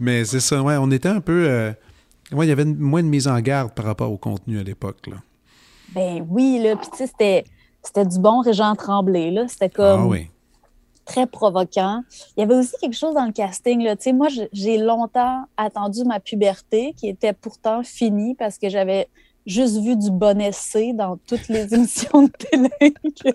[0.00, 0.76] Mais c'est ça, ouais.
[0.78, 1.46] On était un peu.
[1.48, 1.72] euh,
[2.32, 4.62] ouais, il y avait une- moins de mise en garde par rapport au contenu à
[4.64, 5.06] l'époque.
[5.06, 5.16] là.
[5.94, 7.44] Ben oui, là, puis tu sais, c'était,
[7.82, 9.46] c'était du bon Régent Tremblay, là.
[9.48, 10.28] C'était comme Ah oui.
[11.08, 12.02] Très provoquant.
[12.36, 13.96] Il y avait aussi quelque chose dans le casting, là.
[13.96, 19.08] Tu sais, moi, j'ai longtemps attendu ma puberté, qui était pourtant finie parce que j'avais
[19.46, 23.30] juste vu du bon essai dans toutes les émissions de télé que,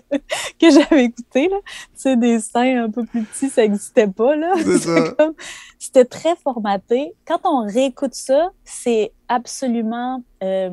[0.59, 1.57] que j'avais écoutées, là.
[1.65, 4.53] Tu sais, des seins un peu plus petits, ça n'existait pas, là.
[5.79, 7.13] C'était très formaté.
[7.25, 10.69] Quand on réécoute ça, c'est absolument euh,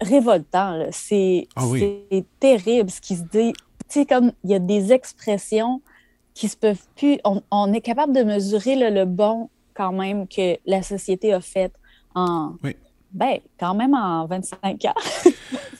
[0.00, 0.86] révoltant.
[0.90, 2.02] C'est Ah oui.
[2.10, 3.52] c'est terrible ce qui se dit.
[3.90, 5.82] Tu sais, comme il y a des expressions
[6.34, 7.18] qui se peuvent plus.
[7.24, 11.40] On, on est capable de mesurer là, le bon quand même que la société a
[11.40, 11.72] fait
[12.14, 12.52] en.
[12.62, 12.76] Oui.
[13.12, 14.94] Ben, quand même en 25 ans.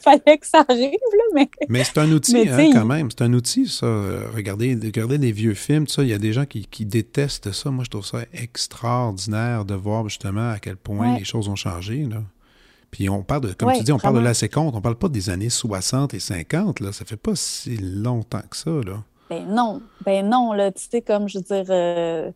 [0.03, 1.49] Fallait que ça arrive, là, mais.
[1.69, 3.09] Mais c'est un outil, hein, quand même.
[3.11, 3.87] C'est un outil, ça.
[4.35, 6.03] Regardez, regardez des vieux films, ça.
[6.03, 7.71] Il y a des gens qui, qui détestent ça.
[7.71, 11.19] Moi, je trouve ça extraordinaire de voir justement à quel point Ouais.
[11.21, 12.05] les choses ont changé.
[12.05, 12.23] Là.
[12.91, 14.75] Puis on parle de, comme Ouais, tu dis, on parle de la séconde.
[14.75, 16.81] On parle pas des années 60 et 50.
[16.81, 16.93] Là.
[16.93, 18.71] Ça fait pas si longtemps que ça.
[18.71, 19.03] Là.
[19.29, 22.33] Ben non, ben non, là, tu sais, comme je veux dire, euh,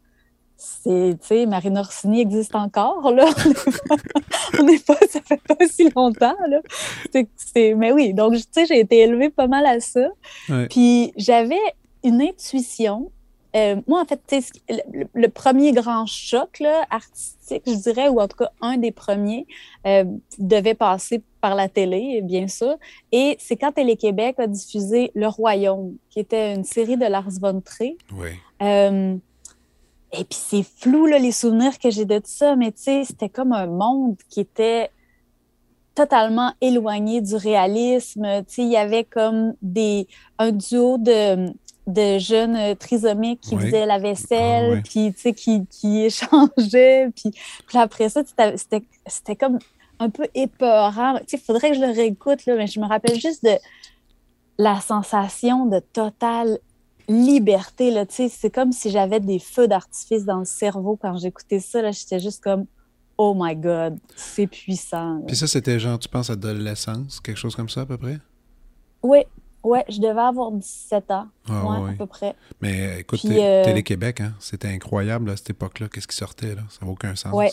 [0.57, 3.25] c'est, tu sais, Marine Orsini existe encore, là.
[4.61, 6.61] On n'est pas, ça fait pas si longtemps, là.
[7.13, 10.07] C'est, c'est- mais oui, donc, tu sais, j'ai été élevée pas mal à ça.
[10.49, 10.69] Ouais.
[10.69, 11.59] Puis j'avais
[12.05, 13.11] une intuition.
[13.57, 14.21] Euh, moi, en fait,
[14.69, 18.91] le, le premier grand choc là, artistique, je dirais, ou en tout cas un des
[18.91, 19.47] premiers,
[19.87, 20.05] euh,
[20.39, 22.77] devait passer par la télé, bien sûr.
[23.13, 27.61] Et c'est quand Télé-Québec a diffusé Le Royaume, qui était une série de Lars von
[27.61, 27.97] Trier.
[28.13, 28.31] Oui.
[28.63, 29.17] Euh,
[30.13, 33.29] et puis c'est flou, là, les souvenirs que j'ai de ça, mais tu sais, c'était
[33.29, 34.91] comme un monde qui était
[35.95, 38.27] totalement éloigné du réalisme.
[38.49, 41.53] Tu sais, il y avait comme des, un duo de,
[41.87, 43.65] de jeunes euh, trisomiques qui Oui.
[43.65, 44.83] faisaient la vaisselle, Ah, oui.
[44.83, 47.31] puis tu sais, qui, qui échangeaient, puis,
[47.67, 48.23] puis après ça,
[49.07, 49.59] c'était comme
[49.99, 51.19] un peu épeurant.
[51.19, 53.57] Tu sais, il faudrait que je le réécoute, là, mais je me rappelle juste de
[54.59, 56.59] la sensation de totale
[57.09, 57.91] liberté.
[57.91, 61.61] Là, tu sais, c'est comme si j'avais des feux d'artifice dans le cerveau quand j'écoutais
[61.61, 61.83] ça.
[61.83, 62.67] Là, j'étais juste comme
[63.19, 65.17] Oh my God, c'est puissant.
[65.17, 65.21] là.
[65.27, 68.19] Puis ça, c'était genre, tu penses, adolescence, quelque chose comme ça à peu près?
[69.03, 69.19] Oui,
[69.65, 71.27] ouais, je devais avoir 17 ans.
[71.49, 71.91] Ah, ouais, ouais.
[71.91, 72.35] à peu près.
[72.61, 75.89] Mais écoute, Puis, euh, Télé-Québec, hein, c'était incroyable à cette époque-là.
[75.89, 76.63] Qu'est-ce qui sortait, là?
[76.69, 77.33] Ça n'a aucun sens.
[77.33, 77.51] Ouais.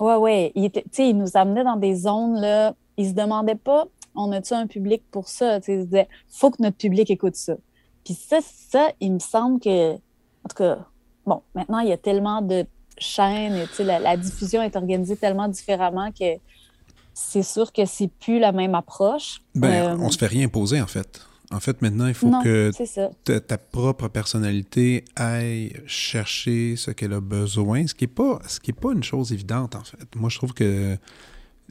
[0.00, 0.52] Ouais, ouais.
[0.54, 2.74] Il, était- tu sais, il nous amenait dans des zones, là.
[2.96, 5.60] Il se demandait pas, on a-tu un public pour ça?
[5.60, 7.54] Tu sais, il se disait, faut que notre public écoute ça.
[8.04, 10.78] Puis ça, ça, il me semble que, en tout cas,
[11.26, 12.66] bon, maintenant, il y a tellement de
[12.98, 16.36] chaînes, tu sais, la, la diffusion est organisée tellement différemment que
[17.12, 19.40] c'est sûr que c'est plus la même approche.
[19.54, 21.20] Ben, Euh, on se fait rien imposer, en fait.
[21.54, 22.72] En fait, maintenant, il faut non, que
[23.24, 28.58] ta, ta propre personnalité aille chercher ce qu'elle a besoin, ce qui n'est pas, ce
[28.58, 30.16] qui est pas une chose évidente, en fait.
[30.16, 30.96] Moi, je trouve que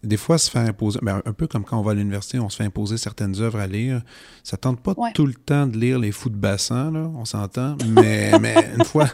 [0.04, 2.50] des fois, se faire imposer, ben, un peu comme quand on va à l'université, on
[2.50, 4.02] se fait imposer certaines œuvres à lire.
[4.44, 5.12] Ça tente pas Ouais.
[5.14, 8.84] tout le temps de lire les fous de bassin, là, on s'entend, mais, mais une
[8.84, 9.08] fois,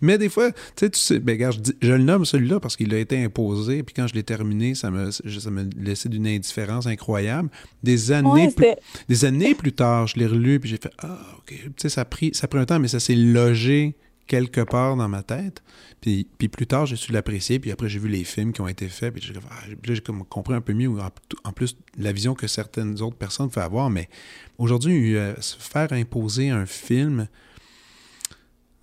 [0.00, 2.60] mais des fois, tu sais, tu sais, ben, regarde, je, dis- je le nomme celui-là
[2.60, 6.08] parce qu'il a été imposé, puis quand je l'ai terminé, ça me, ça me laissait
[6.08, 7.48] d'une indifférence incroyable.
[7.82, 8.66] Des années Ouais, plus
[9.08, 12.00] des années plus tard, je l'ai relu puis j'ai fait ah ok, tu sais ça
[12.00, 13.94] a pris ça a pris un temps mais ça s'est logé
[14.26, 15.62] quelque part dans ma tête.
[16.00, 18.68] Puis, puis plus tard, j'ai su l'apprécier puis après j'ai vu les films qui ont
[18.68, 21.10] été faits puis j'ai ah, compris un peu mieux en,
[21.44, 24.08] en plus la vision que certaines autres personnes peuvent avoir mais
[24.58, 27.26] aujourd'hui euh, se faire imposer un film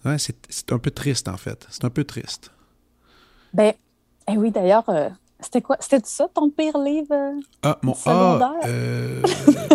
[0.06, 2.52] ouais, c'est c'est un peu triste en fait, c'est un peu triste.
[3.54, 3.74] Ben,
[4.28, 5.78] eh oui, d'ailleurs, euh, c'était quoi?
[5.80, 7.12] C'était ça ton pire livre?
[7.12, 7.40] euh?
[7.64, 8.52] Ah, mon, Secondaire?
[8.62, 9.24] ah, euh,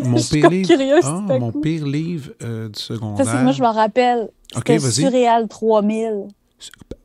[0.07, 0.69] mon pire livre.
[0.69, 3.25] curieuse, Ah, mon pire livre euh, du secondaire.
[3.25, 4.31] Parce que moi, je m'en rappelle.
[4.57, 5.03] Ok, C'était.
[5.03, 6.29] Surréal 3000.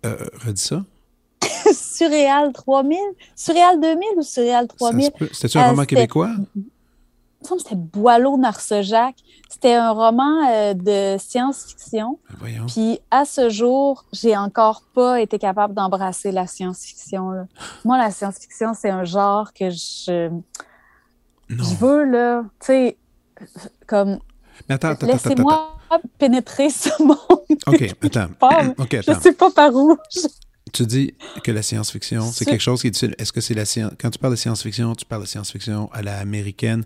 [0.06, 0.84] Euh, redis ça.
[1.74, 2.98] Surréal 3000?
[3.36, 5.06] Surréal 2000 ou Surréal Ça 3000?
[5.06, 5.30] se peut.
[5.32, 6.30] C'était-tu un Euh, roman québécois?
[6.56, 6.62] Il
[7.46, 9.16] me semble que c'était Boileau Narcejac.
[9.50, 12.20] C'était un roman euh, de science-fiction.
[12.30, 12.66] Ben, Voyons.
[12.68, 17.48] Puis à ce jour, j'ai encore pas été capable d'embrasser la science-fiction.
[17.84, 20.30] Moi, la science-fiction, c'est un genre que je.
[21.58, 22.98] Je veux, là, tu sais,
[23.88, 24.20] comme
[24.70, 25.30] Mais attends, attends, attends, attends.
[25.30, 25.78] Laissez-moi
[26.18, 27.18] pénétrer ce monde.
[27.68, 28.30] OK, attends.
[28.78, 29.20] OK, Je attends.
[29.22, 29.98] sais pas par où.
[30.74, 33.14] Tu dis que la science-fiction, c'est quelque chose qui est difficile.
[33.18, 33.92] Est-ce que c'est la science...
[34.00, 36.86] Quand tu parles de science-fiction, tu parles de science-fiction à la américaine,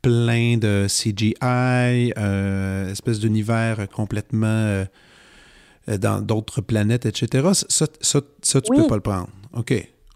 [0.00, 1.34] plein de CGI,
[2.16, 4.84] euh, espèce d'univers complètement euh,
[5.98, 7.50] dans d'autres planètes, etc.
[7.52, 8.78] Ça, ça, ça, tu Oui.
[8.78, 9.28] peux pas le prendre.
[9.52, 9.74] OK.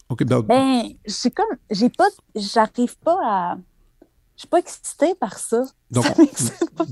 [0.09, 3.57] OK, ben, Ben, j'ai comme, j'ai pas, j'arrive pas à,
[4.37, 5.63] je suis pas excitée par ça.
[5.91, 6.85] Donc, ça m'excite pas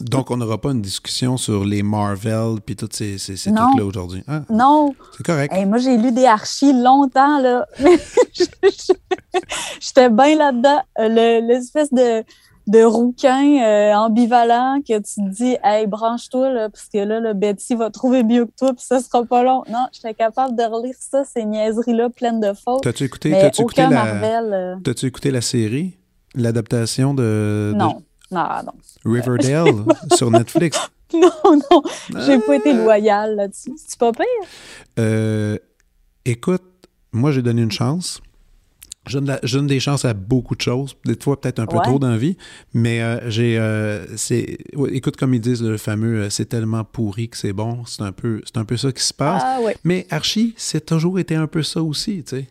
[0.00, 4.22] donc, on n'aura pas une discussion sur les Marvel puis tous ces, ces, trucs-là aujourd'hui.
[4.26, 5.52] Ah, Non, c'est correct.
[5.52, 7.66] Hey, moi j'ai lu des archis longtemps là.
[9.80, 10.80] J'étais bien là-dedans.
[10.98, 12.24] Euh, le- L'espèce de,
[12.66, 17.32] de rouquin euh, ambivalent que tu te dis, hey, branche-toi là, parce que là, le
[17.34, 19.62] Betty va trouver mieux que toi, puis ça sera pas long.
[19.68, 22.82] Non, j'étais capable de relire ça, ces niaiseries-là pleines de fautes.
[22.82, 24.52] T'as-tu écouté, Mais t'as-tu écouté, aucun la, Marvel.
[24.52, 25.98] euh, t'as-tu écouté la série,
[26.34, 28.02] l'adaptation de, de non.
[28.30, 28.72] non, non.
[29.04, 29.74] Riverdale
[30.14, 30.78] sur Netflix?
[31.12, 31.28] Non,
[31.72, 31.82] non,
[32.24, 32.38] j'ai Ah.
[32.46, 33.72] pas été loyale là-dessus.
[33.76, 34.24] C'est pas pire?
[35.00, 35.58] Euh,
[36.24, 36.62] écoute,
[37.10, 38.20] moi, j'ai donné une chance.
[39.08, 41.66] Je donne, la- je donne des chances à beaucoup de choses, des fois peut-être un
[41.66, 41.82] peu Ouais.
[41.84, 42.36] trop dans la vie,
[42.74, 46.84] mais euh, j'ai, euh, c'est, ouais, écoute comme ils disent le fameux, euh, c'est tellement
[46.84, 49.42] pourri que c'est bon, c'est un peu, c'est un peu ça qui se passe.
[49.44, 49.58] Ah.
[49.84, 52.46] Mais Archie, c'est toujours été un peu ça aussi, tu sais.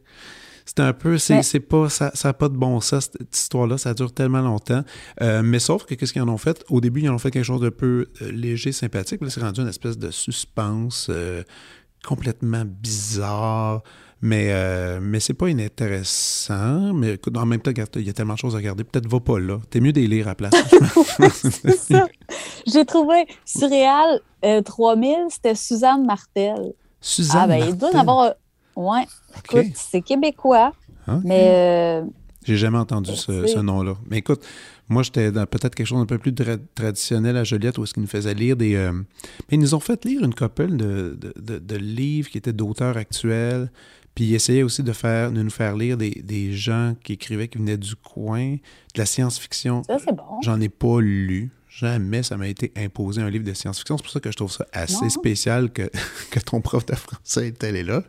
[0.65, 4.11] C'est un peu, c'est, pas, ça n'a pas de bon sens, cette histoire-là, ça dure
[4.13, 4.83] tellement longtemps.
[5.19, 6.63] Mais sauf que qu'est-ce qu'ils en ont fait?
[6.69, 9.19] Au début, ils en ont fait quelque chose de peu léger, sympathique.
[9.21, 11.09] Là, c'est rendu une espèce de suspense
[12.05, 13.81] complètement bizarre.
[14.21, 16.93] Mais, euh, mais c'est pas inintéressant.
[16.93, 18.83] Mais écoute, en même temps, il y a tellement de choses à regarder.
[18.83, 19.59] Peut-être va pas là.
[19.69, 20.53] T'es mieux des lire à la place.
[21.77, 22.07] Ça.
[22.67, 26.73] J'ai trouvé surréal euh, 3000, c'était Suzanne Martel.
[27.01, 28.19] Suzanne ah, ben, il doit en avoir.
[28.27, 28.33] un-
[28.75, 29.05] Ouais,
[29.43, 30.71] écoute, c'est québécois,
[31.07, 31.15] OK.
[31.25, 32.05] mais euh,
[32.45, 33.95] J'ai jamais entendu ce, nom-là.
[34.09, 34.45] Mais écoute,
[34.87, 37.93] moi, j'étais dans peut-être quelque chose d'un peu plus tra- traditionnel à Joliette où est-ce
[37.93, 38.75] qu'ils nous faisaient lire des...
[38.75, 39.03] euh, Mais
[39.57, 42.95] ils nous ont fait lire une couple de, de, de- de livres qui étaient d'auteurs
[42.95, 43.69] actuels.
[44.19, 47.47] Puis ils essayaient aussi de, faire, de nous faire lire des, des gens qui écrivaient,
[47.47, 49.83] qui venaient du coin, de la science-fiction.
[49.85, 50.41] ça, c'est bon.
[50.41, 51.51] J'en ai pas lu.
[51.69, 53.95] Jamais ça m'a été imposé un livre de science-fiction.
[53.95, 55.09] C'est pour ça que je trouve ça assez Non.
[55.09, 55.89] spécial que,
[56.31, 58.03] que ton prof de français est allé là.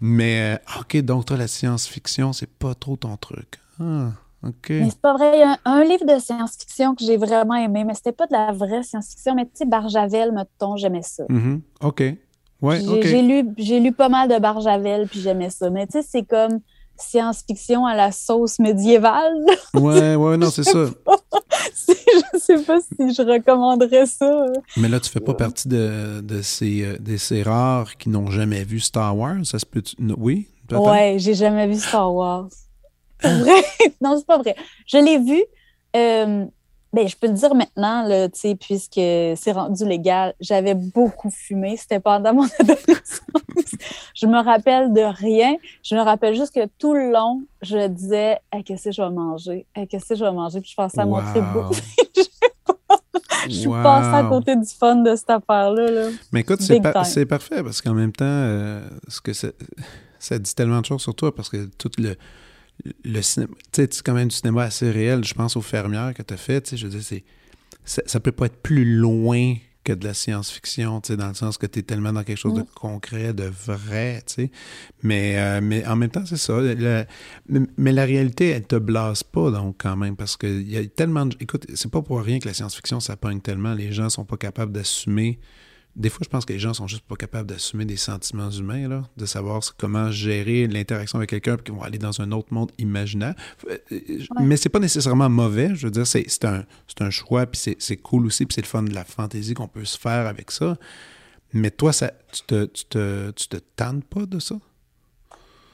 [0.00, 3.60] Mais, euh, OK, donc toi, la science-fiction, c'est pas trop ton truc.
[3.78, 4.12] Ah,
[4.44, 4.70] OK.
[4.70, 5.30] Mais c'est pas vrai.
[5.34, 8.26] Il y a un, un livre de science-fiction que j'ai vraiment aimé, mais c'était pas
[8.26, 9.34] de la vraie science-fiction.
[9.34, 11.24] Mais tu sais, Barjavel, mettons, j'aimais ça.
[11.28, 11.60] Mhm.
[11.82, 12.02] OK.
[12.64, 15.68] Ouais, J'ai lu, j'ai lu pas mal de Barjavel, puis j'aimais ça.
[15.68, 16.60] Mais tu sais, c'est comme
[16.96, 19.34] science-fiction à la sauce médiévale.
[19.74, 20.86] Ouais, ouais, non, c'est ça.
[22.32, 24.46] Je sais pas si je recommanderais ça.
[24.76, 28.30] Mais là, tu fais pas partie de, de, ces, euh, de ces rares qui n'ont
[28.30, 29.44] jamais vu Star Wars?
[29.44, 29.82] Ça se peut...
[30.16, 30.48] Oui?
[30.72, 32.48] Ouais, j'ai jamais vu Star Wars.
[33.20, 33.62] C'est vrai?
[34.00, 34.54] non, c'est pas vrai.
[34.86, 35.42] Je l'ai vu.
[35.96, 36.46] euh,
[36.94, 38.28] ben, je peux le dire maintenant, là,
[38.60, 40.32] puisque c'est rendu légal.
[40.40, 41.76] J'avais beaucoup fumé.
[41.76, 43.20] C'était pendant mon adolescence.
[44.14, 45.56] je me rappelle de rien.
[45.82, 49.10] Je me rappelle juste que tout le long, je disais Hey, Qu'est-ce que je vais
[49.10, 49.66] manger?
[49.74, 50.60] Hey, Qu'est-ce que je vais manger?
[50.60, 51.20] Puis je pensais à mon.
[53.46, 53.82] Je suis Wow.
[53.82, 55.90] passée à côté du fun de cette affaire-là.
[55.90, 56.08] Là.
[56.32, 59.48] Mais écoute, c'est par- parfait parce qu'en même temps, euh, ce que ça,
[60.18, 62.16] ça dit tellement de choses sur toi parce que tout le,
[63.04, 65.24] le cinéma, tu sais, c'est quand même du cinéma assez réel.
[65.24, 67.24] Je pense aux fermières que tu as fait, tu sais, je veux dire, c'est,
[67.84, 71.34] ça, ça peut pas être plus loin que de la science-fiction, tu sais, dans le
[71.34, 72.66] sens que tu es tellement dans quelque chose de Mm.
[72.74, 74.50] concret, de vrai, tu sais.
[75.02, 76.58] Mais, euh, mais en même temps, c'est ça.
[77.48, 80.86] mais, mais la réalité, elle te blase pas, donc, quand même, parce qu'il y a
[80.86, 81.36] tellement de...
[81.38, 83.74] Écoute, c'est pas pour rien que la science-fiction, ça pogne tellement.
[83.74, 85.38] Les gens sont pas capables d'assumer...
[85.96, 88.88] Des fois, je pense que les gens sont juste pas capables d'assumer des sentiments humains,
[88.88, 92.52] là, de savoir comment gérer l'interaction avec quelqu'un, puis qu'ils vont aller dans un autre
[92.52, 93.34] monde imaginaire.
[93.70, 96.64] Euh, euh, Mais c'est pas nécessairement mauvais, je veux dire, c'est un,
[97.00, 99.84] un choix, puis c'est- cool aussi, puis c'est le fun de la fantaisie qu'on peut
[99.84, 100.76] se faire avec ça.
[101.52, 104.56] Mais toi, ça, tu te, tu te, tu te tannes pas de ça?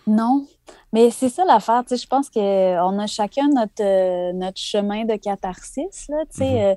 [0.06, 0.46] Non,
[0.92, 1.82] mais c'est ça l'affaire.
[1.84, 6.08] Tu sais, je pense qu'on a chacun notre, euh, notre chemin de catharsis.
[6.08, 6.58] Là, tu sais, Mhm.
[6.60, 6.74] euh,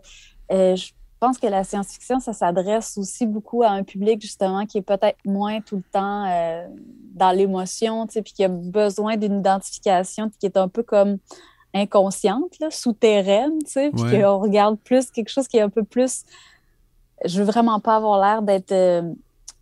[0.52, 0.92] euh, je
[1.26, 5.18] pense que la science-fiction, ça s'adresse aussi beaucoup à un public justement qui est peut-être
[5.26, 6.68] moins tout le temps euh,
[7.16, 11.18] dans l'émotion, tu sais, puis qui a besoin d'une identification qui est un peu comme
[11.74, 14.22] inconsciente, là, souterraine, tu sais, puis Ouais.
[14.22, 16.24] qu'on regarde plus quelque chose qui est un peu plus.
[17.26, 18.72] Je veux vraiment pas avoir l'air d'être.
[18.74, 19.02] euh,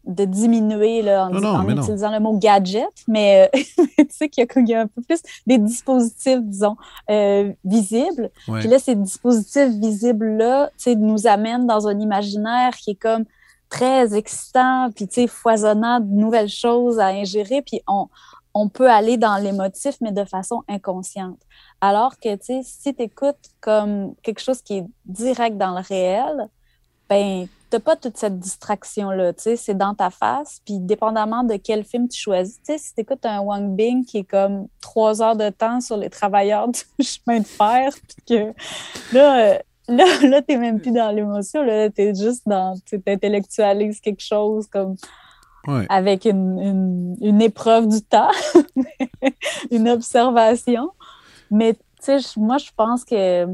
[0.06, 1.82] de diminuer là, en, Non, non, en mais non.
[1.84, 3.60] utilisant le mot gadget, mais euh,
[3.98, 6.76] tu sais qu'il y, y a un peu plus des dispositifs, disons,
[7.10, 8.32] euh, visibles.
[8.48, 8.60] Ouais.
[8.60, 13.26] Puis là, ces dispositifs visibles-là, tu sais, nous amènent dans un imaginaire qui est comme
[13.70, 17.62] très excitant, puis tu sais, foisonnant de nouvelles choses à ingérer.
[17.62, 18.08] Puis on,
[18.54, 21.40] on peut aller dans l'émotif, mais de façon inconsciente.
[21.80, 25.82] Alors que, tu sais, si tu écoutes comme quelque chose qui est direct dans le
[25.82, 26.50] réel,
[27.10, 31.56] ben, t'as pas toute cette distraction-là, tu sais, c'est dans ta face, puis dépendamment de
[31.56, 35.22] quel film tu choisis, tu sais, si t'écoutes un Wang Bing qui est comme trois
[35.22, 39.58] heures de temps sur les travailleurs du chemin de fer, puis que là, euh,
[39.88, 44.68] là, là t'es même plus dans l'émotion, là, t'es juste dans, tu intellectualises quelque chose
[44.68, 44.96] comme
[45.90, 48.32] avec une, une, épreuve du temps,
[49.72, 50.90] une observation.
[51.52, 53.46] Mais, tu sais, moi, je pense que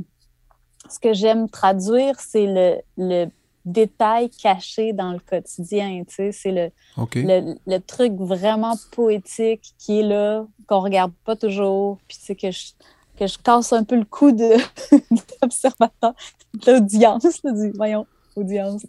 [0.90, 3.30] ce que j'aime traduire, c'est le, le
[3.68, 6.72] détail caché dans le quotidien, tu sais, c'est le,
[7.16, 12.36] le, le, truc vraiment poétique qui est là, qu'on regarde pas toujours, puis tu sais,
[12.36, 12.68] que je,
[13.20, 14.56] que je casse un peu le coup de,
[15.42, 16.14] l'observateur,
[16.54, 18.86] de l'audience, du, voyons, audience,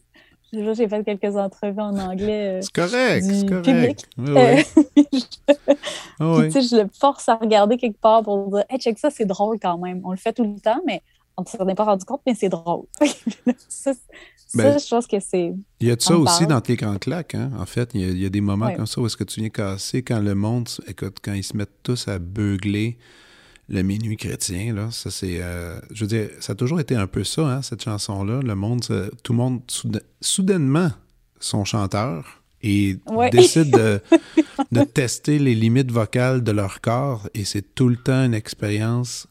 [0.53, 2.59] j'ai fait quelques entrevues en anglais.
[2.59, 4.09] Euh, c'est correct, c'est correct.
[4.17, 4.27] Oui.
[6.21, 9.59] je, je le force à regarder quelque part pour dire Hey, check ça, c'est drôle
[9.61, 10.01] quand même.
[10.05, 11.03] On le fait tout le temps, mais
[11.37, 12.87] on ne s'en est pas rendu compte, mais c'est drôle.
[13.69, 13.93] ça,
[14.55, 15.55] ben, je pense que c'est.
[15.81, 17.51] Il y a de ça aussi dans tes grands claques, hein?
[17.59, 19.25] En fait, il y, a, il y a des moments comme ça où est-ce que
[19.25, 22.99] tu viens casser quand le monde, écoute, quand ils se mettent tous à beugler
[23.69, 25.43] le minuit chrétien, là, ça c'est.
[25.43, 28.41] Euh, je veux dire, ça a toujours été un peu ça, hein, cette chanson-là.
[28.43, 28.83] Le monde,
[29.23, 29.61] tout le monde,
[30.21, 30.91] soudainement,
[31.41, 32.97] son chanteur et
[33.31, 34.01] décide de,
[34.73, 39.29] de, tester les limites vocales de leur corps et c'est tout le temps une expérience.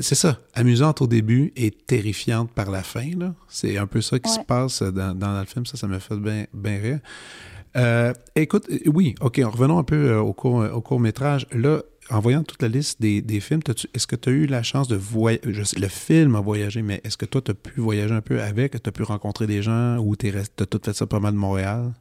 [0.00, 3.10] C'est ça, amusante au début et terrifiante par la fin.
[3.48, 5.66] C'est un peu ça qui se passe dans, dans, le film.
[5.66, 7.00] Ça, ça me fait bien ben rire.
[7.76, 11.46] Euh, écoute, oui, OK, revenons un peu euh, au, court, au court métrage.
[11.52, 13.60] Là, en voyant toute la liste des, des films,
[13.94, 15.78] est-ce que tu as eu la chance de voyager?
[15.78, 18.80] Le film a voyagé, mais est-ce que toi, tu as pu voyager un peu avec?
[18.80, 21.38] Tu as pu rencontrer des gens ou tu as tout fait ça pas mal de
[21.38, 21.92] Montréal?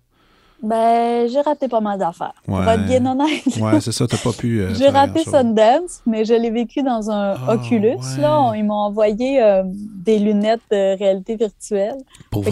[0.63, 2.33] Ben, j'ai raté pas mal d'affaires.
[2.45, 3.43] Pour être bien honnête.
[3.59, 4.61] ouais, c'est ça, t'as pas pu.
[4.61, 7.97] Euh, j'ai raté Sundance, mais je l'ai vécu dans un ah, Oculus.
[8.17, 8.53] Là.
[8.55, 11.97] Ils m'ont envoyé euh, des lunettes de réalité virtuelle.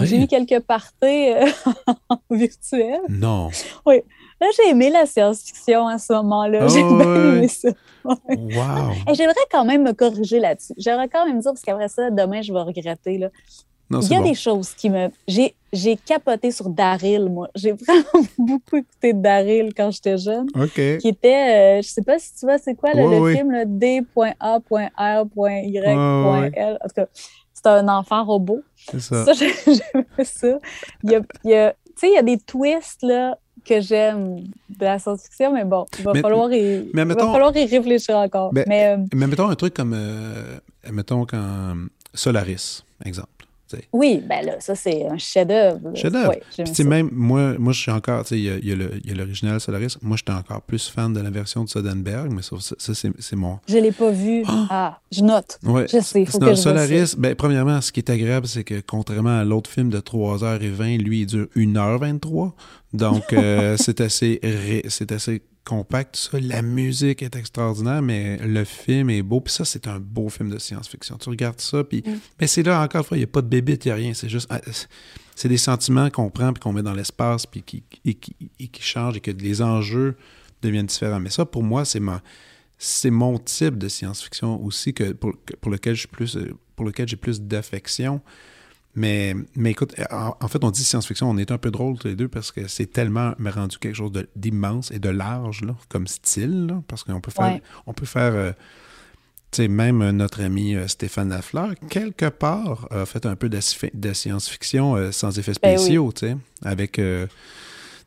[0.04, 1.46] J'ai eu quelques parties euh,
[2.30, 3.00] virtuelles.
[3.08, 3.50] Non.
[3.86, 4.02] Oui.
[4.42, 6.68] Là, j'ai aimé la science-fiction à ce moment-là.
[6.68, 7.70] j'ai oh, bien aimé ça.
[8.04, 8.92] Wow!
[9.08, 10.74] Et j'aimerais quand même me corriger là-dessus.
[10.78, 13.20] J'aimerais quand même dire, parce qu'après ça, demain, je vais regretter.
[13.20, 13.30] Là.
[14.02, 15.10] Il y a des choses qui me.
[15.74, 17.50] J'ai capoté sur Daryl, moi.
[17.56, 20.48] J'ai vraiment beaucoup écouté Daryl quand j'étais jeune.
[20.56, 20.98] OK.
[20.98, 24.38] Qui était, euh, je sais pas si tu vois, c'est quoi le, film, D.A.R.Y.L.
[26.82, 27.06] En tout cas,
[27.54, 28.62] c'est un enfant robot.
[28.76, 29.26] C'est ça.
[29.26, 30.60] Ça, j'aimais ça.
[31.04, 33.80] Il y a, il y a tu sais, il y a des twists, là, que
[33.82, 38.52] j'aime de la science-fiction, mais bon, il va, falloir, y, va falloir y réfléchir encore.
[38.54, 40.58] Mais, mais, euh, mettons un truc comme, euh,
[40.92, 41.76] mettons, quand
[42.14, 43.41] Solaris, exemple.
[43.94, 45.96] Oui, ben là, ça, c'est un chef-d'œuvre.
[45.96, 46.36] Chef-d'œuvre.
[46.74, 49.98] Puis, même, moi, moi, je suis encore, tu sais, il y a, l'original Solaris.
[50.02, 53.60] Moi, j'étais encore plus fan de la version de Soderbergh, mais ça, ça c'est mon.
[53.68, 54.44] Je ne l'ai pas vu.
[54.48, 54.68] Ah!
[54.70, 55.60] ah, je note.
[55.64, 55.86] Ouais.
[55.88, 59.40] Je sais, faut que je Solaris, ben, premièrement, ce qui est agréable, c'est que contrairement
[59.40, 62.52] à l'autre film de 3h20, lui, il dure 1h23.
[62.94, 64.40] Donc, euh, c'est assez,
[64.88, 66.40] c'est assez compact, ça.
[66.40, 69.42] La musique est extraordinaire, mais le film est beau.
[69.42, 71.18] Puis ça, c'est un beau film de science-fiction.
[71.18, 72.04] Tu regardes ça, puis...
[72.06, 72.20] Mm.
[72.40, 73.96] Mais c'est là, encore une fois, il n'y a pas de bébé, il n'y a
[73.96, 74.14] rien.
[74.14, 74.48] C'est juste...
[74.50, 74.62] Ah,
[75.36, 78.82] c'est des sentiments qu'on prend, puis qu'on met dans l'espace, puis qui, et qui, qui
[78.82, 80.16] changent, et que les enjeux
[80.62, 81.20] deviennent différents.
[81.20, 82.22] Mais ça, pour moi, c'est ma...
[82.84, 86.36] C'est mon type de science-fiction aussi que pour, pour lequel je plus
[86.76, 88.22] pour lequel j'ai plus d'affection.
[88.94, 92.16] Mais, mais écoute, en, fait, on dit science-fiction, on est un peu drôle tous les
[92.16, 96.76] deux parce que c'est tellement rendu quelque chose d'immense et de large là, comme style,
[96.88, 98.52] parce qu'on peut faire, on peut faire euh,
[99.52, 103.60] tu sais, même notre ami euh, Stéphane Lafleur, quelque part, a fait un peu de,
[104.14, 107.00] science-fiction euh, sans effets ben spéciaux, tu sais, avec...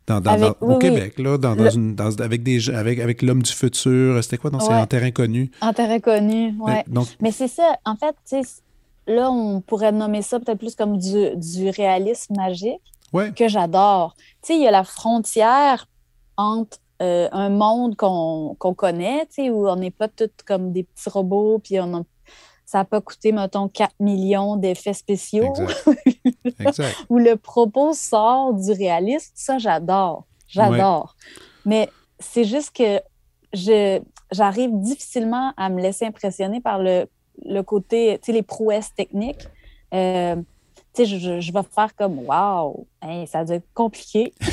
[0.07, 0.20] Dans,
[0.61, 4.51] au Québec, là, dans, une, avec, des, avec, avec l'homme du futur, c'était quoi?
[4.61, 5.51] C'est En terrain connu.
[5.62, 6.75] En terrain connu, oui.
[7.23, 8.62] Mais c'est ça, en fait, tu sais,
[9.07, 12.83] là, on pourrait nommer ça peut-être plus comme du, réalisme magique,
[13.37, 14.14] que j'adore.
[14.43, 15.87] Tu sais, il y a la frontière
[16.37, 20.85] entre euh, un monde qu'on connaît, tu sais, où on n'est pas tous comme des
[20.85, 22.05] petits robots, puis on
[22.67, 25.53] ça n'a pas coûté, mettons, 4 millions d'effets spéciaux.
[26.59, 26.97] Exact.
[27.09, 29.31] où le propos sort du réalisme.
[29.35, 30.25] Ça, j'adore.
[30.49, 31.14] J'adore.
[31.66, 33.01] Mais c'est juste que
[34.33, 37.07] j'arrive difficilement à me laisser impressionner par le
[37.45, 39.49] le côté, tu sais, les prouesses techniques,
[39.93, 40.37] euh,
[40.95, 42.87] tu sais, je, je, vais faire comme Waouh,
[43.26, 44.32] ça doit être compliqué.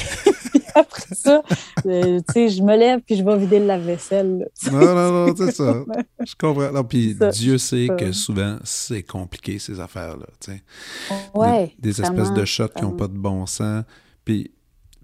[0.76, 1.44] après ça,
[1.86, 4.50] euh, tu sais, je me lève puis je vais vider le lave-vaisselle.
[4.72, 5.84] Non, non, non, c'est ça.
[6.26, 6.72] Je comprends.
[6.72, 10.28] Non, puis Dieu sait que souvent, c'est compliqué, ces affaires-là.
[10.40, 10.62] Tu sais.
[11.34, 13.84] Ouais, des, espèces de shots qui n'ont pas de bon sens.
[14.24, 14.52] Puis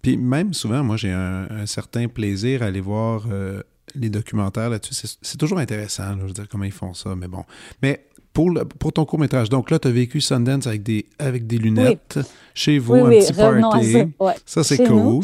[0.01, 3.61] Puis même souvent, moi, j'ai un, certain plaisir à aller voir euh,
[3.99, 5.17] les documentaires là-dessus.
[5.21, 7.43] C'est toujours intéressant, je veux dire, comment ils font ça, mais bon.
[7.81, 11.57] Mais pour, pour ton court-métrage, donc là, tu as vécu Sundance avec des, avec des
[11.57, 12.19] lunettes,
[12.53, 14.13] chez vous, un petit party.
[14.45, 15.23] Ça, c'est cool.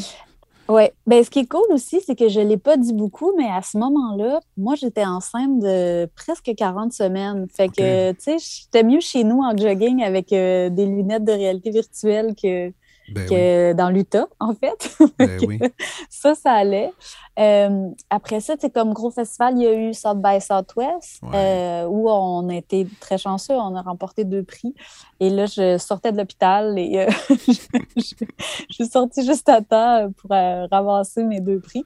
[0.70, 0.84] Oui.
[1.06, 3.50] Ben, ce qui est cool aussi, c'est que je ne l'ai pas dit beaucoup, mais
[3.50, 7.48] à ce moment-là, moi, j'étais enceinte de presque 40 semaines.
[7.54, 11.34] Fait que, tu sais, j'étais mieux chez nous en jogging avec euh, des lunettes de
[11.34, 12.72] réalité virtuelle que,
[13.10, 14.98] ben dans l'Utah, en fait.
[15.18, 15.40] Ben
[16.10, 16.92] ça, ça allait.
[17.40, 21.86] Euh, après ça, c'est comme gros festival, il y a eu South by Southwest, euh,
[21.86, 24.74] où on a été très chanceux, on a remporté deux prix.
[25.20, 27.10] Et là, je sortais de l'hôpital et euh,
[27.48, 28.14] je,
[28.70, 31.86] suis sortie juste à temps pour ramasser mes deux prix.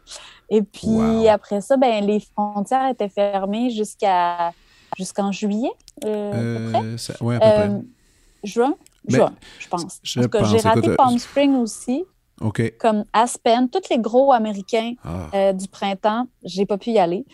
[0.50, 4.52] Et puis après ça, ben, les frontières étaient fermées jusqu'à
[4.98, 5.72] jusqu'en juillet.
[6.04, 7.82] Oui, à peu près.
[8.44, 8.76] Juin,
[9.08, 10.00] juin, je pense.
[10.04, 12.06] Je j'ai raté Palm Spring aussi.
[12.80, 15.30] Comme Aspen, tous les gros américains ah.
[15.34, 17.26] euh, du printemps, j'ai pas pu y aller.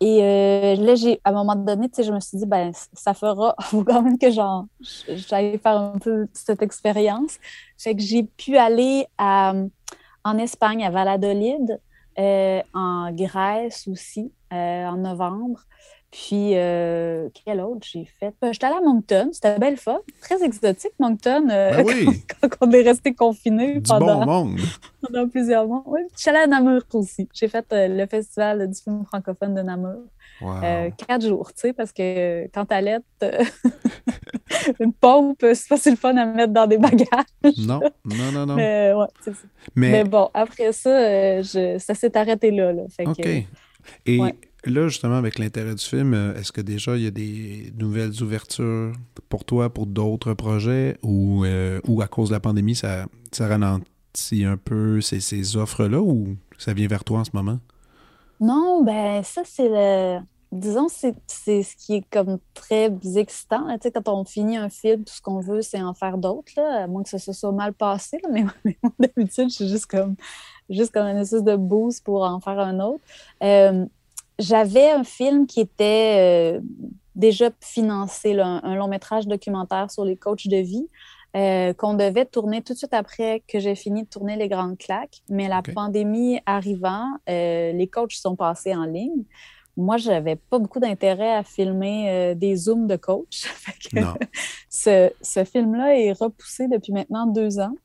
[0.00, 3.54] Et euh, là, j'ai, à un moment donné, je me suis dit, ben, ça fera,
[3.60, 7.38] faut quand même que j'aille faire un peu cette expérience.
[7.78, 11.80] Fait que j'ai pu aller en Espagne, à Valladolid,
[12.18, 15.60] euh, en Grèce aussi, en novembre.
[16.12, 18.34] Puis, euh, quel autre j'ai fait?
[18.42, 21.86] Ben, j'étais allée à Moncton, c'était belle fun, très exotique, Moncton, euh, ben
[22.40, 24.46] quand, on est resté confiné pendant,
[25.00, 25.82] pendant plusieurs mois.
[25.86, 27.26] Oui, je suis allée à Namur aussi.
[27.32, 30.02] J'ai fait euh, le festival du film francophone de Namur.
[30.98, 33.02] quatre jours, tu sais, parce que quand t'allaites,
[34.80, 37.06] une pompe, c'est pas si le fun à mettre dans des bagages.
[37.56, 38.54] Non, non, non, non.
[38.54, 39.30] Mais, ouais, ça.
[39.74, 40.04] Mais...
[40.04, 42.70] bon, après ça, je, ça s'est arrêté là.
[42.74, 43.46] là fait OK.
[44.04, 44.20] Et
[44.64, 48.22] Là, justement, avec l'intérêt du film, euh, est-ce que déjà il y a des nouvelles
[48.22, 48.92] ouvertures
[49.28, 53.48] pour toi, pour d'autres projets, ou, euh, ou à cause de la pandémie, ça, ça
[53.48, 57.58] ralentit un peu ces, ces offres-là, ou ça vient vers toi en ce moment?
[58.40, 60.20] Non, ben ça, c'est le.
[60.52, 61.14] Disons, c'est
[61.62, 63.66] ce qui est comme très excitant.
[63.80, 66.86] Sais, quand on finit un film, tout ce qu'on veut, c'est en faire d'autres, à
[66.86, 68.20] moins que ça se soit mal passé.
[68.30, 68.44] mais,
[68.98, 70.16] d'habitude, je suis juste comme,
[70.68, 73.02] juste comme une espèce de boost pour en faire un autre.
[73.42, 73.86] Euh,
[74.38, 76.60] j'avais un film qui était euh,
[77.14, 80.88] déjà financé, un, long métrage documentaire sur les coachs de vie.
[81.34, 84.76] Euh, qu'on devait tourner tout de suite après que j'ai fini de tourner Les Grandes
[84.76, 85.22] Claques.
[85.30, 89.24] Mais la pandémie arrivant, euh, les coachs sont passés en ligne.
[89.78, 93.46] Moi, je n'avais pas beaucoup d'intérêt à filmer des zooms de coach.
[94.68, 97.76] ce, ce film-là est repoussé depuis maintenant deux ans.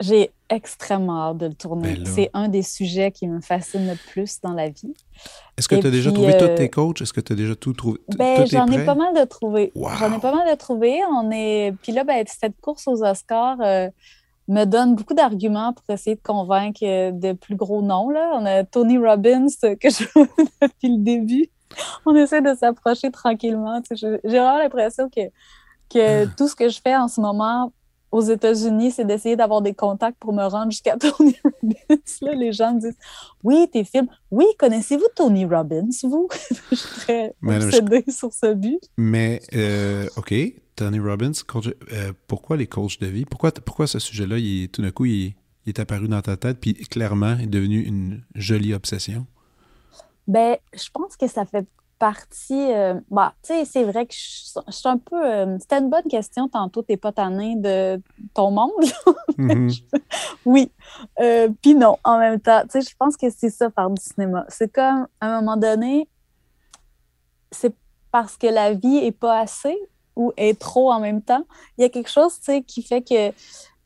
[0.00, 1.94] J'ai extrêmement hâte de le tourner.
[1.94, 4.94] Ben c'est un des sujets qui me fascine le plus dans la vie.
[5.56, 7.00] Est-ce que tu as déjà trouvé tous tes coachs?
[7.00, 7.98] Est-ce que tu as déjà tout trouvé?
[8.16, 9.72] Ben, j'en ai pas mal de trouver.
[9.74, 11.00] J'en ai pas mal de trouver.
[11.10, 11.74] On est...
[11.82, 13.88] Puis là, ben, cette course aux Oscars euh,
[14.48, 18.10] me donne beaucoup d'arguments pour essayer de convaincre euh, de plus gros noms.
[18.10, 18.32] Là.
[18.34, 19.46] On a Tony Robbins
[19.80, 20.04] que je
[20.62, 21.48] depuis le début.
[22.04, 23.80] On essaie de s'approcher tranquillement.
[23.90, 25.22] J'ai vraiment l'impression que,
[25.92, 26.30] que ah.
[26.36, 27.72] tout ce que je fais en ce moment
[28.16, 31.96] aux États-Unis, c'est d'essayer d'avoir des contacts pour me rendre jusqu'à Tony Robbins.
[32.22, 32.96] Là, les gens me disent
[33.44, 34.08] Oui, tes films.
[34.30, 36.28] Oui, connaissez-vous Tony Robbins, vous?
[36.70, 38.80] Je suis très obsédée sur ce but.
[38.96, 40.34] Mais, euh, OK,
[40.76, 41.32] Tony Robbins,
[41.92, 43.26] euh, pourquoi les coachs de vie?
[43.26, 44.36] Pourquoi, pourquoi ce sujet-là,
[44.72, 45.34] tout d'un coup, il,
[45.66, 49.26] est apparu dans ta tête, puis clairement, est devenu une jolie obsession?
[50.26, 51.66] Ben, je pense que ça fait
[51.98, 52.72] partie.
[52.72, 55.24] Euh, bah, tu sais, c'est vrai que je, suis un peu.
[55.24, 58.00] Euh, c'était une bonne question tantôt, t'es pas tanné de
[58.34, 58.70] ton monde.
[59.36, 59.82] Mm-hmm.
[60.46, 60.72] oui.
[61.20, 64.02] Euh, puis non, en même temps, tu sais, je pense que c'est ça faire du
[64.02, 64.46] cinéma.
[64.48, 66.08] C'est comme, à un moment donné,
[67.50, 67.74] c'est
[68.10, 69.76] parce que la vie est pas assez
[70.14, 71.44] ou est trop en même temps.
[71.76, 73.30] Il y a quelque chose, tu sais, qui fait que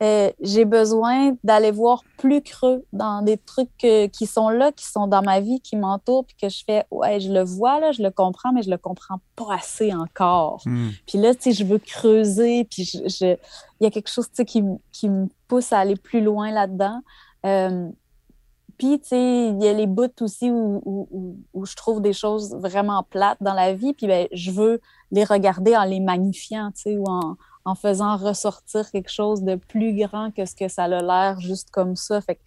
[0.01, 5.05] euh, j'ai besoin d'aller voir plus creux dans des trucs qui sont là, qui sont
[5.05, 8.01] dans ma vie, qui m'entourent, puis que je fais, ouais, je le vois, là, je
[8.01, 10.63] le comprends, mais je le comprends pas assez encore.
[10.65, 10.89] Hmm.
[11.05, 13.35] Puis là, tu sais, je veux creuser, puis je,
[13.79, 16.51] il y a quelque chose, tu sais, qui, qui, me pousse à aller plus loin
[16.51, 17.01] là-dedans.
[17.45, 17.87] Euh,
[18.79, 22.13] puis, tu sais, il y a les bouts aussi où, où, où, je trouve des
[22.13, 24.81] choses vraiment plates dans la vie, puis ben, je veux
[25.11, 27.35] les regarder en les magnifiant, tu sais, ou en,
[27.65, 31.69] en faisant ressortir quelque chose de plus grand que ce que ça a l'air juste
[31.71, 32.21] comme ça.
[32.21, 32.41] Fait que,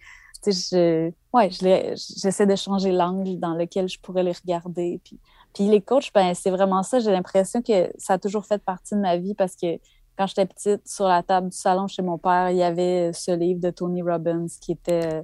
[0.51, 5.01] je, ouais, j'essaie de changer l'angle dans lequel je pourrais les regarder.
[5.03, 5.19] Puis,
[5.53, 6.99] puis les coachs, ben, c'est vraiment ça.
[6.99, 9.79] J'ai l'impression que ça a toujours fait partie de ma vie parce que
[10.17, 13.31] quand j'étais petite, sur la table du salon chez mon père, il y avait ce
[13.31, 15.23] livre de Tony Robbins qui était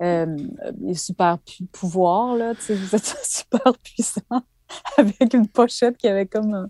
[0.00, 0.36] euh,
[0.80, 1.38] Les super
[1.72, 2.36] pouvoirs.
[2.36, 4.42] Là, vous êtes super puissant
[4.96, 6.68] avec une pochette qui avait comme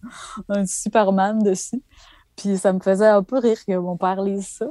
[0.49, 1.83] un Superman dessus.
[2.39, 4.67] Puis ça me faisait un peu rire que mon père lise ça.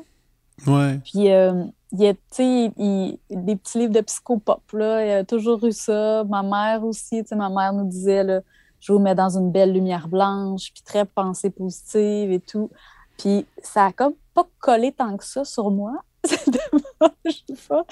[0.66, 1.00] Ouais.
[1.04, 5.06] Puis, euh, il y a, il, des petits livres de psychopop, là.
[5.06, 6.24] Il y a toujours eu ça.
[6.24, 8.42] Ma mère aussi, tu sais, ma mère nous disait, là,
[8.80, 12.70] je vous mets dans une belle lumière blanche, puis très pensée positive et tout.
[13.18, 15.94] Puis ça a comme pas collé tant que ça sur moi.
[16.26, 17.86] je sais pas.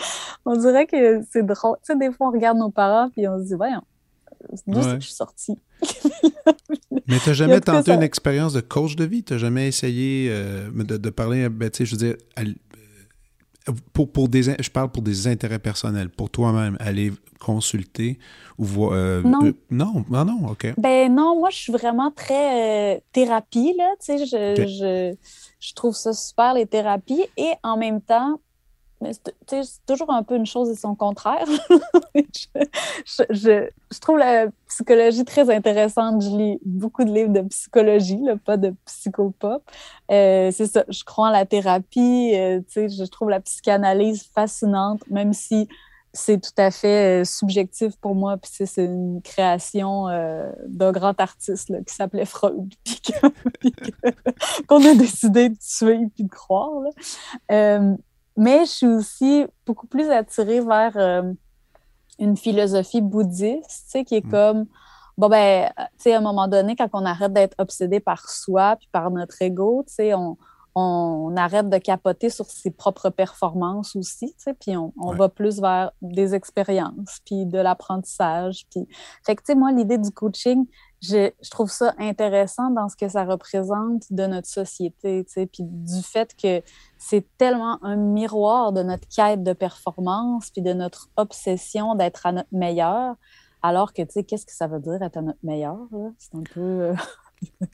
[0.46, 1.78] On dirait que c'est drôle.
[1.78, 3.82] Tu sais, des fois, on regarde nos parents, puis on se dit, voyons,
[4.68, 5.58] d'où que je suis sortie?
[7.08, 9.24] Mais tu n'as jamais tenté une expérience de coach de vie?
[9.24, 12.16] Tu n'as jamais essayé euh, de, parler, ben, tu sais, je veux dire,
[13.94, 18.20] pour, pour des, je parle pour des intérêts personnels, pour toi-même, aller consulter
[18.58, 18.92] ou voir.
[18.94, 19.44] Euh, non.
[19.44, 20.74] Euh, non, non, non, OK.
[20.78, 23.94] Ben non, moi, je suis vraiment très thérapie, là.
[24.00, 25.16] Tu sais, je, je,
[25.60, 27.26] je, trouve ça super, les thérapies.
[27.38, 28.40] Et en même temps,
[29.14, 31.46] c'est toujours un peu une chose et son contraire.
[33.30, 36.22] je, trouve la psychologie très intéressante.
[36.22, 39.64] Je lis beaucoup de livres de psychologie, pas de psychopop.
[40.12, 42.34] Euh, c'est ça, je crois en la thérapie.
[42.36, 45.68] Euh, je trouve la psychanalyse fascinante, même si
[46.14, 48.38] c'est tout à fait euh, subjectif pour moi.
[48.38, 50.08] Puis c'est une création
[50.68, 52.74] d'un grand artiste qui s'appelait Freud,
[54.68, 56.84] qu'on a décidé de tuer puis de croire.
[58.38, 61.34] Mais je suis aussi beaucoup plus attirée vers euh,
[62.20, 64.32] une philosophie bouddhiste, tu sais, qui est mm.
[64.32, 64.66] comme,
[65.18, 68.76] bon, ben, tu sais, à un moment donné, quand on arrête d'être obsédé par soi
[68.78, 70.38] puis par notre ego, tu sais, on,
[70.76, 75.30] on, arrête de capoter sur ses propres performances aussi, tu sais, puis on, on va
[75.30, 78.66] plus vers des expériences, puis de l'apprentissage.
[78.70, 78.88] Puis...
[79.26, 80.66] Fait que, tu sais, moi, l'idée du coaching,
[81.08, 85.46] je, je, trouve ça intéressant dans ce que ça représente de notre société, tu sais,
[85.46, 86.62] puis du fait que
[86.98, 92.32] c'est tellement un miroir de notre quête de performance, puis de notre obsession d'être à
[92.32, 93.16] notre meilleur,
[93.62, 95.78] alors que, tu sais, qu'est-ce que ça veut dire être à notre meilleur,
[96.18, 96.62] C'est un peu...
[96.62, 96.96] Euh,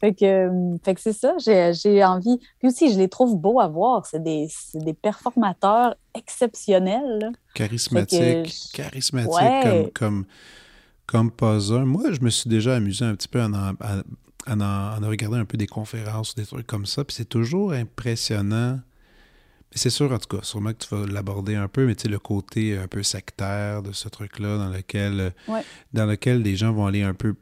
[0.00, 0.50] fait que,
[0.84, 2.38] fait que c'est ça, j'ai envie.
[2.58, 4.06] Puis aussi, je les trouve beaux à voir.
[4.06, 7.32] C'est des, des, performateurs exceptionnels.
[7.54, 10.26] Charismatiques, charismatiques comme
[11.06, 11.84] pas un.
[11.84, 15.56] Moi, je me suis déjà amusé un petit peu en, en, en, regardant un peu
[15.56, 17.04] des conférences, des trucs comme ça.
[17.04, 18.80] Puis c'est toujours impressionnant.
[19.70, 22.02] Mais c'est sûr, en tout cas, sûrement que tu vas l'aborder un peu, mais tu
[22.02, 25.34] sais, le côté un peu sectaire de ce truc-là, dans lequel,
[25.92, 27.34] dans lequel les gens vont aller un peu,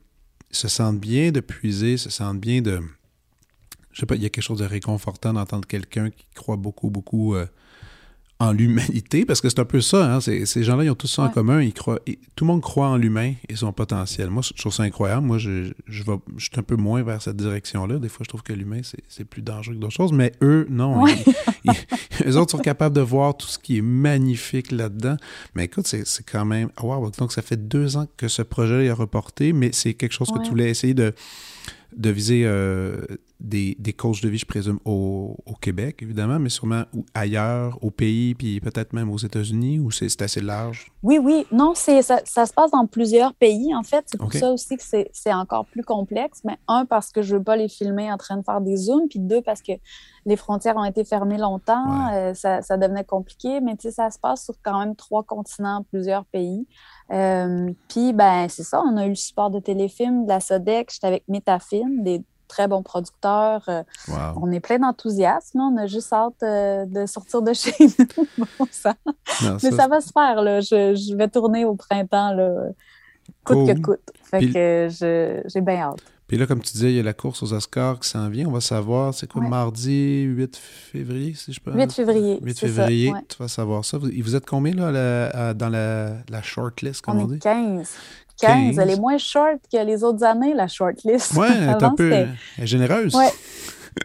[0.50, 2.80] se sentent bien de puiser, se sentent bien de.
[3.92, 6.90] Je sais pas, il y a quelque chose de réconfortant d'entendre quelqu'un qui croit beaucoup,
[6.90, 7.34] beaucoup.
[7.34, 7.46] Euh,
[8.40, 11.22] en l'humanité, parce que c'est un peu ça, hein, ces gens-là, ils ont tous ça
[11.22, 12.00] en commun, ils croient,
[12.34, 14.28] tout le monde croit en l'humain et son potentiel.
[14.28, 15.24] Moi, je trouve ça incroyable.
[15.24, 17.98] Moi, je, je, vais, je suis un peu moins vers cette direction-là.
[17.98, 21.06] Des fois, je trouve que l'humain, c'est plus dangereux que d'autres choses, mais eux, non.
[21.06, 25.16] Ils, autres sont capables de voir tout ce qui est magnifique là-dedans.
[25.54, 26.70] Mais écoute, c'est quand même...
[26.82, 30.32] Wow, donc ça fait deux ans que ce projet est reporté, mais c'est quelque chose
[30.32, 31.14] que tu voulais essayer de
[31.96, 33.06] de viser euh,
[33.40, 36.84] des, des, coachs de vie, je présume, au, au, Québec, évidemment, mais sûrement
[37.14, 40.92] ailleurs, au pays, puis peut-être même aux États-Unis, ou c'est assez large?
[41.02, 41.46] Oui, oui.
[41.52, 44.04] Non, ça, ça se passe dans plusieurs pays, en fait.
[44.06, 46.40] C'est pour ça aussi que c'est encore plus complexe.
[46.44, 48.76] Mais un, parce que je ne veux pas les filmer en train de faire des
[48.76, 49.72] zooms, puis deux, parce que
[50.26, 53.60] les frontières ont été fermées longtemps, euh, ça, ça, devenait compliqué.
[53.60, 56.66] Mais tu sais, ça se passe sur quand même trois continents, plusieurs pays.
[57.12, 60.90] Euh, puis, ben, c'est ça, on a eu le support de téléfilms, de la SODEC,
[60.92, 63.62] j'étais avec Métafilm, des très bons producteurs.
[63.68, 63.82] Euh,
[64.36, 68.26] on est plein d'enthousiasme, on a juste hâte euh, de sortir de chez nous.
[69.62, 70.60] Mais ça, va se faire, là.
[70.60, 72.50] Je, vais tourner au printemps, là,
[73.44, 74.12] coûte que coûte.
[74.22, 76.13] Fait que j'ai bien hâte.
[76.26, 78.46] Puis là, comme tu disais, il y a la course aux Oscars qui s'en vient.
[78.46, 82.38] On va savoir, c'est quoi, mardi 8 février, si je peux 8 février.
[82.42, 83.98] 8 février, tu vas savoir ça.
[83.98, 87.38] Vous, êtes combien là, dans la, la shortlist, comme on, on dit?
[87.40, 87.90] 15.
[88.40, 88.78] 15.
[88.78, 91.34] Elle est moins short que les autres années, la shortlist.
[91.36, 92.26] Oui, elle est un peu
[92.62, 93.14] généreuse.
[93.14, 93.26] Oui.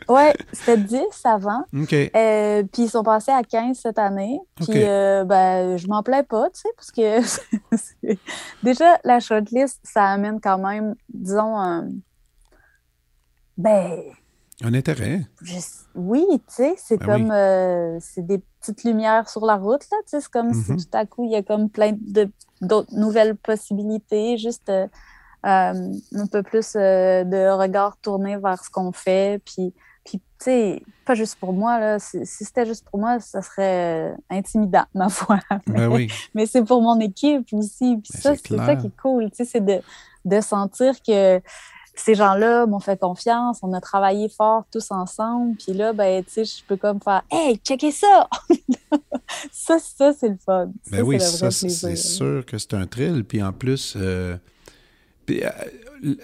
[0.08, 1.64] Ouais, c'était 10 avant.
[1.76, 1.94] OK.
[1.94, 4.40] Euh, puis ils sont passés à 15 cette année.
[4.56, 8.16] Puis euh, ben, je m'en plais pas, tu sais, parce que
[8.64, 11.88] déjà, la shortlist, ça amène quand même, disons, un,
[13.60, 14.02] ben.
[14.62, 15.22] Un intérêt.
[15.96, 17.32] oui, tu sais, c'est ben comme.
[17.32, 19.98] Euh, c'est des petites lumières sur la route, là.
[20.04, 20.84] Tu sais, c'est comme si mm-hmm.
[20.84, 21.94] tout à coup, il y a comme plein
[22.62, 24.88] d'autres nouvelles possibilités, juste euh,
[25.46, 29.42] euh, un peu plus de regard tourné vers ce qu'on fait.
[29.46, 32.00] Puis, puis tu sais, pas juste pour moi, là.
[32.00, 35.40] Si, c'était juste pour moi, ça serait intimidant, ma foi.
[35.68, 36.10] Ben oui.
[36.34, 37.98] mais c'est pour mon équipe aussi.
[37.98, 39.82] Puis ben, ça, c'est ça qui est cool, tu sais, c'est de,
[40.26, 41.42] de sentir que
[42.00, 46.32] ces gens-là m'ont fait confiance, on a travaillé fort tous ensemble, puis là, ben, tu
[46.32, 48.30] sais, je peux comme faire «Hey, checkez ça!»
[49.52, 50.72] Ça, ça, c'est le fun.
[50.90, 54.38] Ben oui, ça, c'est sûr que c'est un thrill, puis en plus, euh,
[55.30, 55.50] euh,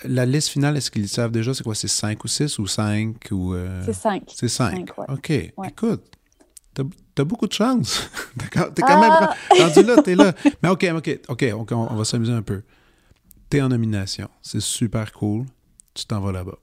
[0.05, 3.15] la liste finale, est-ce qu'ils savent déjà, c'est quoi, c'est 5 ou 6 ou 5?
[3.32, 4.23] Ou, euh, C'est 5.
[4.34, 5.30] C'est 5, OK.
[5.30, 6.03] Écoute,
[7.13, 8.09] t'as beaucoup de chance.
[8.36, 8.73] D'accord?
[8.73, 9.36] T'es quand même Ah!
[9.59, 10.34] rendu là, t'es là.
[10.63, 12.63] Mais OK, OK, OK, OK, on, on va s'amuser un peu.
[13.49, 14.30] T'es en nomination.
[14.41, 15.45] C'est super cool.
[15.95, 16.57] Tu t'en vas là-bas.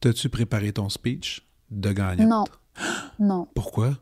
[0.00, 2.28] T'as-tu préparé ton speech de gagnante?
[2.28, 2.44] Non.
[3.18, 3.46] Non.
[3.54, 3.98] Pourquoi?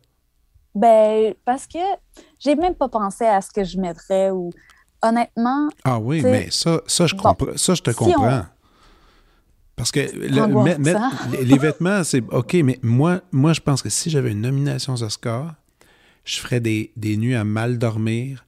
[0.72, 1.78] Ben, parce que
[2.38, 4.50] j'ai même pas pensé à ce que je mettrais ou
[5.02, 8.44] honnêtement, Ah oui, mais ça, ça, je, bon, comprends, ça, je te si comprends.
[9.74, 14.32] Parce que le- les, vêtements, c'est OK, mais moi, moi, je pense que si j'avais
[14.32, 15.54] une nomination aux Oscars,
[16.24, 18.44] je ferais des, des nuits à mal dormir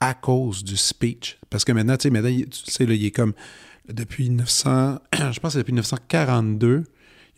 [0.00, 1.38] à cause du speech.
[1.50, 3.34] Parce que maintenant, tu sais, maintenant, tu sais, là, il est comme
[3.88, 6.84] depuis 900, je pense que c'est depuis 1942,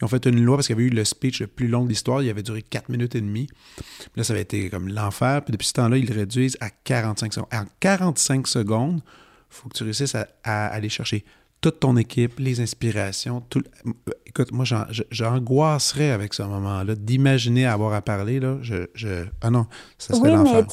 [0.01, 1.85] ils ont fait une loi parce qu'il y avait eu le speech le plus long
[1.85, 3.47] de l'histoire, il avait duré 4 minutes et demie.
[3.77, 3.85] Puis
[4.17, 5.43] Là, ça avait été comme l'enfer.
[5.45, 7.49] Puis depuis ce temps-là, ils le réduisent à 45 secondes.
[7.53, 11.25] En 45 secondes, il faut que tu réussisses à, à aller chercher
[11.61, 13.41] toute ton équipe, les inspirations.
[13.49, 13.61] Tout...
[13.85, 13.95] le-
[14.27, 14.65] Écoute, moi,
[15.13, 18.41] j'angoisserais avec ce moment-là d'imaginer avoir à parler.
[18.41, 19.67] Là, je, je- Ah non,
[19.97, 20.67] ça serait oui, l'enfer.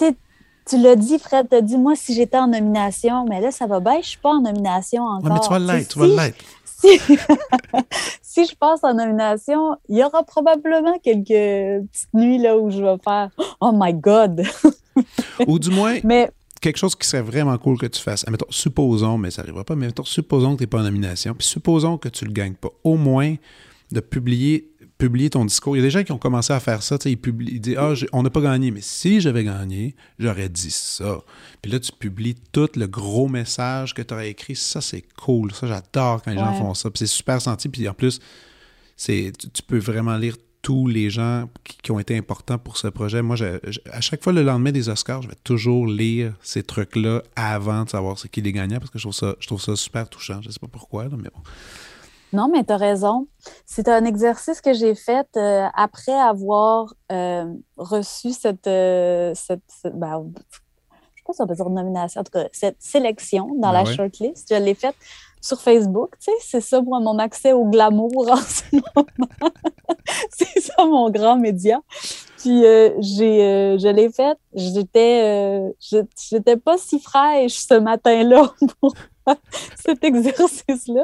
[0.67, 3.67] Tu tu l'as dit, Fred, t'as dit, moi, si j'étais en nomination, mais là, ça
[3.67, 5.23] va bien, je suis pas en nomination encore.
[5.31, 6.45] Ouais, mais tu vas Tu l'être, tu vas si- l'être.
[6.65, 6.99] Si,
[8.21, 12.81] si je passe en nomination, il y aura probablement quelques petites nuits là où je
[12.81, 14.43] vais faire Oh my God!
[15.47, 18.23] Ou du moins, Mais quelque chose qui serait vraiment cool que tu fasses.
[18.25, 21.33] Admettons, supposons, mais ça n'arrivera pas, mais admettons, supposons que tu n'es pas en nomination,
[21.33, 22.69] puis supposons que tu ne le gagnes pas.
[22.83, 23.35] Au moins,
[23.91, 24.70] de publier,
[25.01, 25.75] publier ton discours.
[25.75, 27.75] Il y a des gens qui ont commencé à faire ça, ils, publient, ils disent
[27.77, 31.21] Ah, on n'a pas gagné, mais si j'avais gagné, j'aurais dit ça.
[31.61, 34.55] Puis là, tu publies tout le gros message que tu aurais écrit.
[34.55, 35.51] Ça, c'est cool.
[35.53, 36.89] Ça, j'adore quand les gens font ça.
[36.91, 37.67] Puis c'est super senti.
[37.67, 38.19] Puis en plus,
[38.95, 42.77] c'est, tu, tu peux vraiment lire tous les gens qui, qui ont été importants pour
[42.77, 43.23] ce projet.
[43.23, 46.61] Moi, je- je- à chaque fois, le lendemain des Oscars, je vais toujours lire ces
[46.61, 49.59] trucs-là avant de savoir c'est qui les gagnants parce que je trouve ça, je trouve
[49.61, 50.39] ça super touchant.
[50.43, 51.41] Je sais pas pourquoi, là, mais bon.
[52.33, 53.27] Non, mais tu as raison.
[53.65, 57.45] C'est un exercice que j'ai fait euh, après avoir euh,
[57.77, 62.23] reçu cette, euh, cette, cette- ben, je sais pas si on peut dire nomination, en
[62.23, 63.93] tout cas, cette sélection dans Ben la ouais.
[63.95, 64.47] shortlist.
[64.53, 64.95] Je l'ai faite
[65.41, 66.11] sur Facebook.
[66.19, 69.07] Tu sais, c'est ça, moi, mon accès au glamour en ce moment.
[70.31, 71.79] c'est ça, mon grand média.
[72.37, 74.37] Puis, euh, j'ai, euh, je l'ai faite.
[74.53, 78.51] J'étais, euh, je- j'étais pas si fraîche ce matin-là
[78.81, 78.93] pour
[79.75, 81.03] cet exercice-là.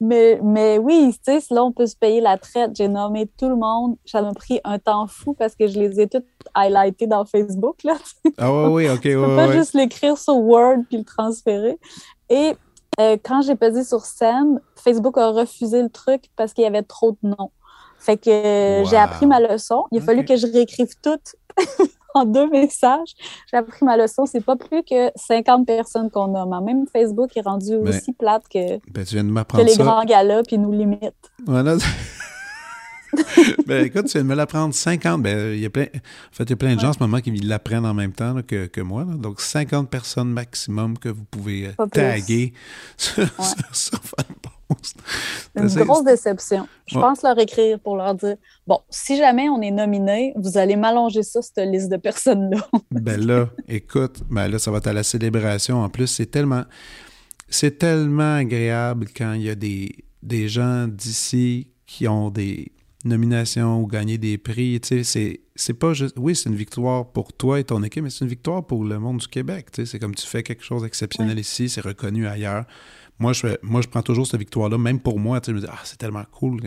[0.00, 2.72] Mais, mais oui, tu sais, là, on peut se payer la traite.
[2.76, 3.96] J'ai nommé tout le monde.
[4.04, 7.82] Ça m'a pris un temps fou parce que je les ai toutes highlightées dans Facebook,
[7.84, 7.94] là.
[8.38, 9.52] Ah ouais, oui, ok, Tu ouais, peux pas ouais.
[9.56, 11.78] juste l'écrire sur Word puis le transférer.
[12.28, 12.54] Et
[13.00, 16.82] euh, quand j'ai pesé sur Send, Facebook a refusé le truc parce qu'il y avait
[16.82, 17.50] trop de noms.
[17.98, 18.88] Fait que euh, Wow.
[18.90, 19.84] j'ai appris ma leçon.
[19.90, 21.36] Il a fallu que je réécrive toutes
[22.20, 23.14] en deux messages.
[23.50, 24.24] J'ai appris ma leçon.
[24.26, 26.58] C'est pas plus que 50 personnes qu'on nomme.
[26.64, 29.72] Même Facebook est rendu Mais- aussi plate que, Ben, tu viens de que m'apprendre les
[29.74, 29.82] ça.
[29.82, 31.30] grands galas puis nous limitent.
[31.46, 31.76] Voilà.
[33.66, 35.22] ben écoute, tu viens de me l'apprendre 50.
[35.22, 36.98] Ben, il y a plein, en fait, il y a plein de gens en ce
[37.00, 39.04] moment qui l'apprennent en même temps là, que, que moi.
[39.04, 39.14] là.
[39.16, 42.52] Donc, 50 personnes maximum que vous pouvez euh, taguer
[42.96, 44.96] sur, sur, sur Fanpost.
[45.56, 46.66] Une grosse déception.
[46.86, 47.02] Je Ouais.
[47.02, 48.36] pense leur écrire pour leur dire
[48.66, 52.58] bon, si jamais on est nominé, vous allez m'allonger ça, cette liste de personnes-là.
[52.90, 55.82] Ben là, écoute, ben là, ça va être à la célébration.
[55.82, 56.64] En plus, c'est tellement,
[57.48, 62.72] c'est tellement agréable quand il y a des, des gens d'ici qui ont des
[63.04, 64.80] nominations ou gagné des prix.
[64.80, 66.14] Tu sais, c'est, c'est pas juste.
[66.18, 68.98] Oui, c'est une victoire pour toi et ton équipe, mais c'est une victoire pour le
[68.98, 69.70] monde du Québec.
[69.72, 72.64] Tu sais, c'est comme tu fais quelque chose d'exceptionnel ici, c'est reconnu ailleurs.
[73.20, 75.40] Moi je, fais- moi, je prends toujours cette victoire-là, même pour moi.
[75.46, 76.60] Je me dis, ah, c'est tellement cool.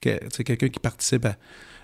[0.00, 1.36] que- sais, quelqu'un qui participe à,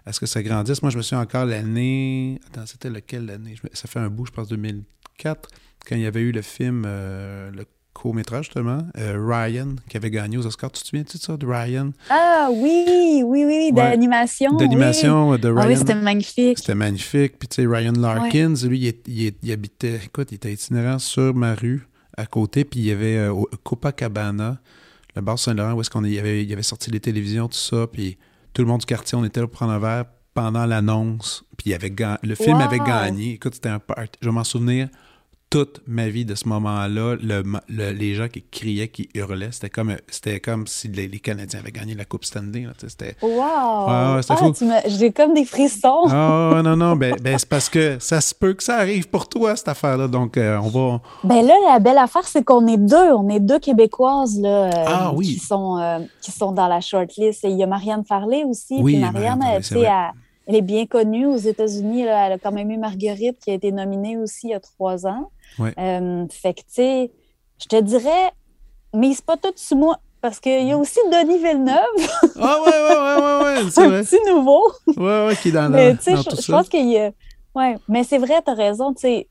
[0.07, 0.81] à ce que ça grandisse.
[0.83, 2.41] Moi, je me suis encore l'année.
[2.47, 3.55] Attends, c'était lequel l'année?
[3.75, 5.51] Ça fait un bout, je pense, 2004,
[5.87, 10.11] quand il y avait eu le film, euh, le court-métrage, justement, euh, Ryan, qui avait
[10.11, 10.73] gagné aux Oscars.
[10.73, 11.91] Tu te souviens-tu de ça, de Ryan?
[12.11, 14.57] Ah oui, oui, oui, d'animation.
[14.57, 15.55] D'animation de Oui.
[15.55, 15.63] Ryan.
[15.65, 16.59] Ah oui, c'était magnifique.
[16.59, 17.39] C'était magnifique.
[17.39, 21.35] Puis, tu sais, Ryan Larkins, lui, il, il il habitait, écoute, il était itinérant sur
[21.35, 21.87] ma rue
[22.17, 22.65] à côté.
[22.65, 24.59] Puis, il y avait euh, au Copacabana,
[25.15, 27.87] le bar Saint-Laurent, où est-ce qu'on y avait, il avait sorti les télévisions, tout ça.
[27.87, 28.17] Puis,
[28.55, 31.45] tout le monde du quartier, on était là pour prendre un verre pendant l'annonce.
[31.59, 32.63] Puis, il avait le film Wow.
[32.63, 33.33] avait gagné.
[33.35, 34.19] Écoute, c'était un party.
[34.23, 34.89] Je vais m'en souvenir
[35.53, 37.17] toute ma vie de ce moment-là.
[37.23, 41.19] Le, le- les gens qui criaient, qui hurlaient, c'était comme, c'était comme si les, les
[41.19, 42.63] Canadiens avaient gagné la Coupe Stanley.
[42.63, 44.23] là, C'était Wow!
[44.23, 46.05] C'était ah, J'ai comme des frissons.
[46.09, 49.29] ah non, non, ben, ben, c'est parce que ça se peut que ça arrive pour
[49.29, 50.09] toi, cette affaire-là.
[50.09, 51.01] Donc, euh, on va.
[51.23, 53.13] Ben là, la belle affaire, c'est qu'on est deux.
[53.13, 55.35] On est deux Québécoises là, euh, Ah oui.
[55.35, 57.45] qui, sont, euh, qui sont dans la shortlist.
[57.45, 58.79] Et il y a Marianne Farley aussi.
[58.81, 59.77] Oui, Puis Marianne elle, tu
[60.57, 62.03] est bien connue aux États-Unis.
[62.03, 65.07] Elle a quand même eu Marguerite qui a été nominée aussi il y a trois
[65.07, 65.31] ans.
[65.59, 65.75] Ouais.
[65.79, 67.13] Euh, fait que, tu sais,
[67.61, 68.33] je te dirais,
[68.95, 69.99] mise pas tout sur moi.
[70.21, 71.77] parce qu'il y a aussi Denis Villeneuve.
[72.41, 73.99] ah ouais, ouais, ouais, ouais, ouais c'est vrai.
[73.99, 74.73] Un petit nouveau.
[74.97, 77.13] Ouais, ouais, qui est dans, mais, dans, dans je, je pense qu'il y a...
[77.55, 79.29] Ouais, mais c'est vrai, tu as raison, tu sais,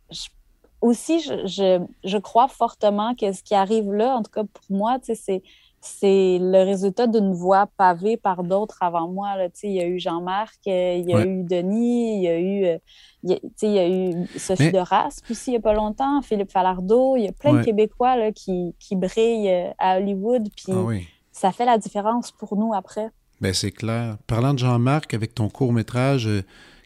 [0.79, 4.63] aussi, je, je, je, crois fortement que ce qui arrive là, en tout cas pour
[4.69, 5.43] moi, tu sais, c'est
[5.81, 9.35] c'est le résultat d'une voie pavée par d'autres avant moi.
[9.35, 9.47] Là.
[9.63, 12.65] Il y a eu Jean-Marc, euh, il y a eu Denis, il y a eu,
[12.65, 12.77] euh,
[13.23, 17.17] il y a, eu Sophie de Raspe aussi il n'y a pas longtemps, Philippe Falardeau.
[17.17, 20.47] Il y a plein de Québécois là, qui, qui, brillent euh, à Hollywood.
[20.55, 20.85] Puis ah
[21.31, 23.09] ça fait la différence pour nous après.
[23.39, 24.17] Ben, c'est clair.
[24.27, 26.29] Parlant de Jean-Marc, avec ton court-métrage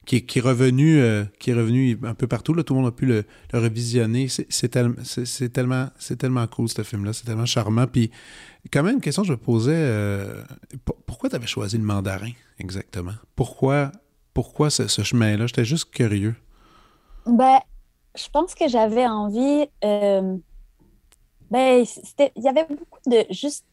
[0.06, 1.02] qui, qui, est revenu,
[1.40, 4.28] qui est revenu un peu partout, là, tout le monde a pu le, le revisionner.
[4.28, 4.96] C'est tellement,
[5.54, 7.12] tellement, tellement cool, ce film-là.
[7.12, 7.88] C'est tellement charmant.
[7.88, 8.12] Puis
[8.72, 10.44] quand même, une question que je me posais, euh,
[11.06, 13.14] pourquoi tu avais choisi le mandarin exactement?
[13.36, 13.92] Pourquoi,
[14.36, 15.48] pourquoi ce, chemin-là?
[15.48, 16.36] J'étais juste curieux.
[17.26, 17.58] Ben,
[18.16, 19.66] je pense que j'avais envie.
[19.84, 20.38] Euh,
[21.50, 21.86] ben,
[22.36, 23.66] il y avait beaucoup de juste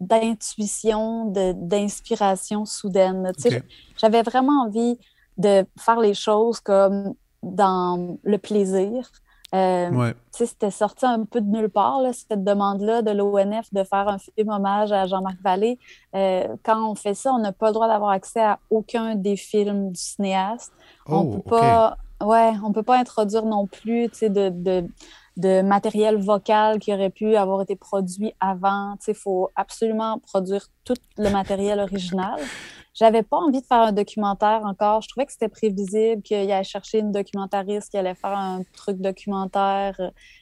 [0.00, 3.30] d'intuition, d'inspiration soudaine.
[3.98, 4.98] J'avais vraiment envie
[5.36, 9.10] de faire les choses comme dans le plaisir.
[9.54, 14.18] Euh, c'était sorti un peu de nulle part, cette demande-là de l'ONF de faire un
[14.18, 15.78] film hommage à Jean-Marc Vallée.
[16.16, 19.36] Euh, quand on fait ça, on n'a pas le droit d'avoir accès à aucun des
[19.36, 20.72] films du cinéaste.
[21.06, 24.88] on oh, peut pas, ouais, on peut pas introduire non plus de, de,
[25.36, 28.96] de, matériel vocal qui aurait pu avoir été produit avant.
[29.06, 32.40] Il faut absolument produire tout le matériel original.
[32.94, 35.02] J'avais pas envie de faire un documentaire encore.
[35.02, 38.98] Je trouvais que c'était prévisible qu'il allait chercher une documentariste qui allait faire un truc
[38.98, 40.00] documentaire.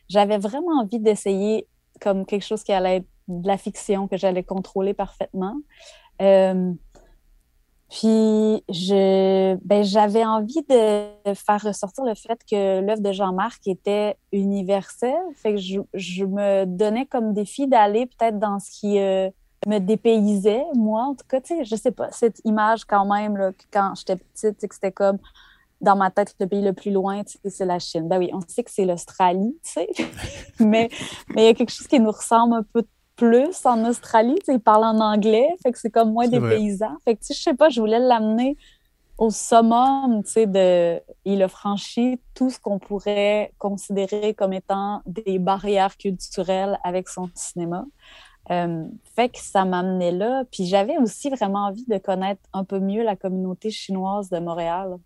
[0.08, 1.66] J'avais vraiment envie d'essayer
[2.00, 5.56] comme quelque chose qui allait être de la fiction, que j'allais contrôler parfaitement.
[6.20, 6.72] Euh,
[7.88, 14.16] puis je, ben, j'avais envie de faire ressortir le fait que l'œuvre de Jean-Marc était
[14.32, 15.12] universelle.
[15.36, 19.28] Fait que je, je, me donnais comme défi d'aller peut-être dans ce qui euh,
[19.66, 23.36] me dépaysait, moi, en tout cas, tu sais, je sais pas, cette image quand même,
[23.36, 25.18] là, quand j'étais petite, que c'était comme,
[25.80, 28.08] dans ma tête, le pays le plus loin, c'est la Chine.
[28.08, 29.88] Ben oui, on sait que c'est l'Australie, tu sais,
[30.60, 30.88] mais
[31.34, 32.84] mais il y a quelque chose qui nous ressemble un peu
[33.16, 36.40] plus en Australie, tu sais, ils parlent en anglais, fait que c'est comme moins des
[36.40, 36.96] paysans.
[37.04, 38.56] Fait que, tu sais, je sais pas, je voulais l'amener
[39.18, 41.00] au summum, tu sais, de...
[41.24, 47.30] Il a franchi tout ce qu'on pourrait considérer comme étant des barrières culturelles avec son
[47.34, 47.84] cinéma.
[48.50, 48.84] Euh,
[49.14, 50.44] fait que ça m'amenait là.
[50.50, 54.96] Puis j'avais aussi vraiment envie de connaître un peu mieux la communauté chinoise de Montréal.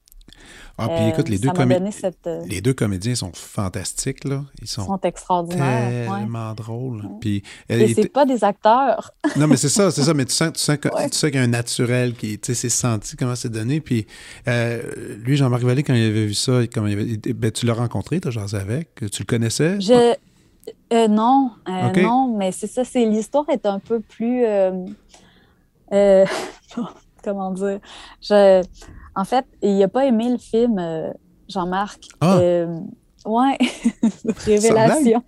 [0.76, 2.26] Ah, puis écoute, les, euh, deux cette...
[2.26, 4.44] Euh, les deux comédiens sont fantastiques, là.
[4.60, 6.12] Ils sont, sont extraordinaires.
[6.14, 7.08] Tellement drôles.
[7.20, 9.12] Puis, Et c'est pas des acteurs.
[9.36, 10.12] non, mais c'est ça, c'est ça.
[10.12, 13.16] Mais tu sens, tu sens, qu'il y a un naturel qui, tu sais, c'est senti
[13.16, 13.80] comment c'est donné.
[13.80, 14.06] Puis
[14.46, 18.20] lui, Jean-Marc Vallée, quand il avait vu ça, comment il avait, ben, tu l'as rencontré,
[18.20, 19.80] tu as avec, tu le connaissais?
[19.80, 20.16] Je,
[20.92, 24.84] euh, non, euh, non, mais c'est ça, c'est l'histoire est un peu plus euh,
[27.24, 27.80] comment dire?
[28.20, 28.62] Je,
[29.14, 31.12] en fait, il n'a pas aimé le film
[31.48, 32.04] Jean-Marc.
[32.20, 32.38] Ah.
[33.24, 33.58] ouais,
[34.44, 35.22] révélation.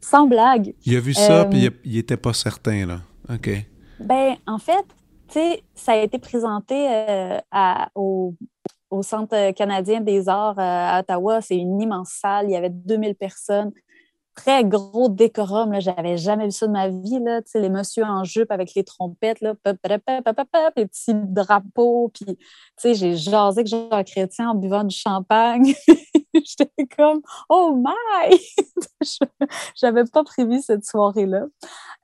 [0.00, 0.74] Sans blague.
[0.84, 3.00] Il a vu ça, puis il n'était pas certain, là.
[3.32, 3.50] OK.
[4.00, 4.84] Ben, en fait,
[5.28, 6.86] tu sais, ça a été présenté
[7.50, 8.34] à, au,
[8.90, 11.40] au Centre canadien des arts à Ottawa.
[11.40, 12.46] C'est une immense salle.
[12.46, 13.72] Il y avait 2000 personnes
[14.34, 15.72] très gros décorum.
[15.72, 15.80] Là.
[15.80, 17.18] J'avais jamais vu ça de ma vie.
[17.20, 17.40] Là.
[17.54, 19.54] Les messieurs en jupe avec les trompettes, là,
[20.76, 22.12] les petits drapeaux.
[22.12, 22.36] Puis,
[22.84, 25.74] j'ai jasé avec Jean Chrétien en buvant du champagne.
[26.34, 28.38] J'étais comme, oh my!
[29.76, 31.46] J'avais pas prévu cette soirée-là.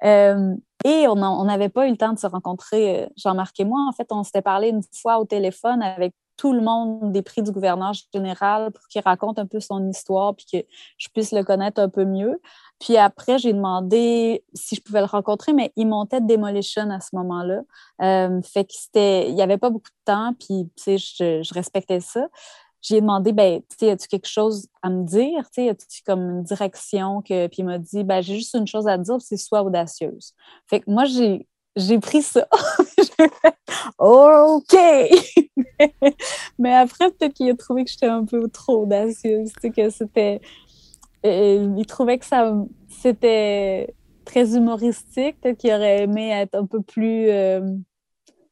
[0.04, 0.54] Euh,
[0.84, 3.80] et on n'avait pas eu le temps de se rencontrer, euh, Jean-Marc et moi.
[3.88, 7.42] En fait, on s'était parlé une fois au téléphone avec tout le monde des prix
[7.42, 10.66] du gouverneur général pour qu'il raconte un peu son histoire puis que
[10.98, 12.40] je puisse le connaître un peu mieux.
[12.78, 17.00] Puis après, j'ai demandé si je pouvais le rencontrer, mais il montait de Demolition à
[17.00, 17.62] ce moment-là.
[18.02, 22.00] Euh, fait que il n'y avait pas beaucoup de temps, puis tu sais, je, respectais
[22.00, 22.28] ça.
[22.82, 25.50] J'ai demandé, ben, tu as-tu quelque chose à me dire?
[25.50, 28.86] Tu as-tu comme une direction que, puis il m'a dit, ben, j'ai juste une chose
[28.86, 30.34] à te dire, c'est sois audacieuse.
[30.66, 32.48] Fait que moi, j'ai j'ai pris ça.
[33.98, 34.74] OK!
[36.58, 40.40] mais après, peut-être qu'il a trouvé que j'étais un peu trop audacieuse, que c'était...
[41.24, 42.54] Euh, il trouvait que ça
[42.88, 47.60] c'était très humoristique, peut-être qu'il aurait aimé être un peu plus euh,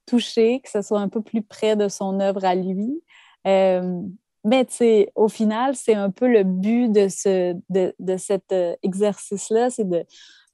[0.06, 3.02] touché, que ce soit un peu plus près de son œuvre à lui.
[3.46, 4.00] Euh,
[4.44, 9.70] mais tu au final, c'est un peu le but de, ce, de, de cet exercice-là,
[9.70, 10.04] c'est de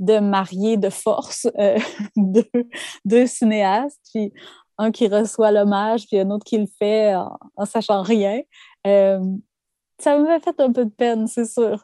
[0.00, 1.78] de marier de force euh,
[3.04, 4.32] deux, cinéastes, puis
[4.78, 8.40] un qui reçoit l'hommage, puis un autre qui le fait en, sachant rien.
[8.86, 9.20] Euh,
[9.98, 11.78] ça m'avait fait un peu de peine, c'est sûr.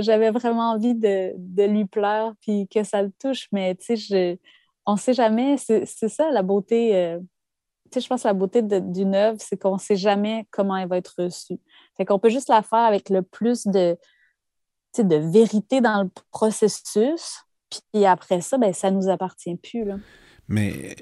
[0.00, 4.36] J'avais vraiment envie de, de, lui plaire puis que ça le touche, mais je,
[4.86, 5.56] on ne sait jamais.
[5.56, 6.94] C'est ça la beauté.
[6.94, 7.18] Euh,
[7.94, 10.98] je pense que la beauté d'une œuvre, c'est qu'on ne sait jamais comment elle va
[10.98, 11.58] être reçue.
[11.96, 13.96] Fait qu'on peut juste la faire avec le plus de,
[14.98, 17.42] de vérité dans le processus.
[17.92, 19.84] Puis après ça, ben, ça ne nous appartient plus.
[19.84, 19.96] Là.
[20.48, 20.96] Mais,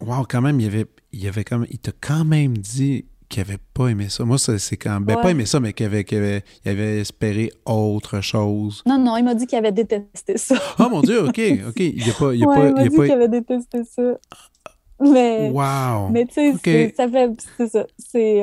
[0.00, 3.06] wow, quand même, il y avait, il y avait comme, il t'a quand même dit
[3.28, 4.24] qu'il n'avait pas aimé ça.
[4.24, 8.82] Moi, c'est quand ben, pas aimé ça, mais qu'il avait, avait, avait, espéré autre chose.
[8.84, 10.56] Non, non, il m'a dit qu'il avait détesté ça.
[10.78, 11.78] oh mon Dieu, OK, OK.
[11.78, 12.34] Il a pas.
[12.34, 14.18] Il, a ouais, pas, il m'a dit qu'il avait détesté ça.
[15.00, 16.08] Mais, wow.
[16.10, 17.86] mais tu sais, ça fait, c'est ça.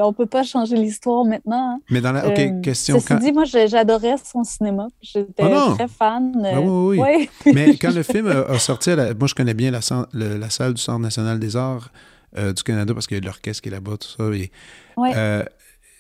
[0.04, 1.76] On peut pas changer l'histoire maintenant.
[1.76, 1.80] Hein.
[1.92, 3.00] Mais dans la, OK, euh, question.
[3.00, 4.88] Ceci dit, moi, j'adorais son cinéma.
[5.02, 6.34] J'étais ah très fan.
[6.44, 7.30] Ah oui, oui.
[7.54, 8.90] mais quand le film a, sorti,
[9.20, 9.82] moi, je connais bien la,
[10.14, 11.92] la, salle du Centre national des arts
[12.38, 14.24] euh, du Canada parce qu'il y a l'orchestre qui est là-bas, tout ça.
[14.36, 14.52] Et,
[14.98, 15.44] euh,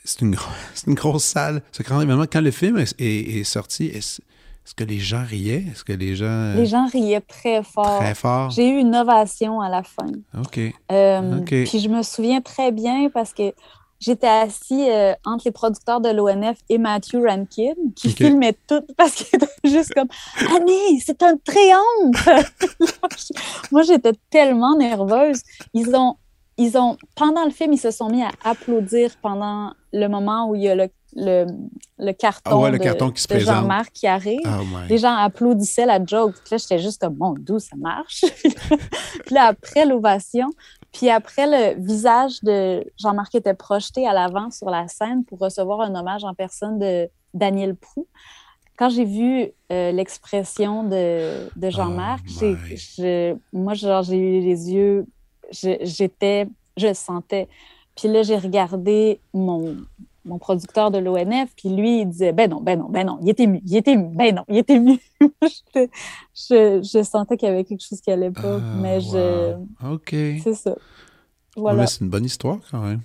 [0.03, 0.35] c'est une,
[0.87, 1.61] une, grosse salle.
[1.71, 2.25] C'est grand événement.
[2.31, 4.21] Quand le film est, est, sorti, est,
[4.67, 5.63] est-ce que les gens riaient?
[5.71, 6.53] Est-ce que les gens.
[6.53, 7.99] Les gens riaient très fort.
[7.99, 8.49] Très fort?
[8.49, 10.07] J'ai eu une ovation à la fin.
[10.37, 10.59] OK.
[10.91, 13.53] Euh, puis je me souviens très bien parce que
[14.01, 19.15] j'étais assis euh, entre les producteurs de l'ONF et Matthew Rankin, qui filmait tout parce
[19.15, 20.09] qu'il était juste comme
[20.53, 22.27] Annie, c'est un triomphe!
[23.71, 25.43] Moi, j'étais tellement nerveuse.
[25.73, 26.17] Ils ont,
[26.57, 30.55] ils ont, pendant le film, ils se sont mis à applaudir pendant le moment où
[30.55, 31.45] il y a le le,
[31.97, 34.39] le carton, ah le carton qui de, Jean-Marc qui arrive.
[34.45, 36.33] Oh les gens applaudissaient la joke.
[36.33, 38.25] Puis là, j'étais juste comme, bon, d'où ça marche?
[39.25, 40.49] puis là, après l'ovation,
[40.91, 45.81] puis après, le visage de Jean-Marc était projeté à l'avant sur la scène pour recevoir
[45.81, 48.07] un hommage en personne de Daniel Prou.
[48.77, 55.05] Quand j'ai vu euh, l'expression de, de Jean-Marc, oh moi, genre, j'ai eu les yeux,
[55.51, 56.47] j'étais,
[56.77, 57.47] je sentais.
[57.95, 59.77] Puis là, j'ai regardé mon,
[60.27, 63.29] mon producteur de l'ONF, puis lui, il disait Ben non, ben non, ben non, il
[63.29, 64.99] était ému, il était ému, ben non, il était ému.
[65.21, 69.55] je, je, sentais qu'il y avait quelque chose qui allait pas, ah, mais je.
[69.85, 70.15] OK.
[70.43, 70.75] C'est ça.
[71.55, 71.87] Voilà.
[71.87, 73.01] c'est une bonne histoire quand même.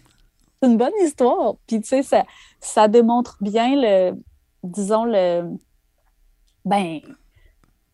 [0.61, 1.55] C'est une bonne histoire.
[1.67, 2.25] Puis, tu sais, ça,
[2.61, 4.13] ça démontre bien le,
[4.63, 5.57] disons, le.
[6.65, 7.01] Ben,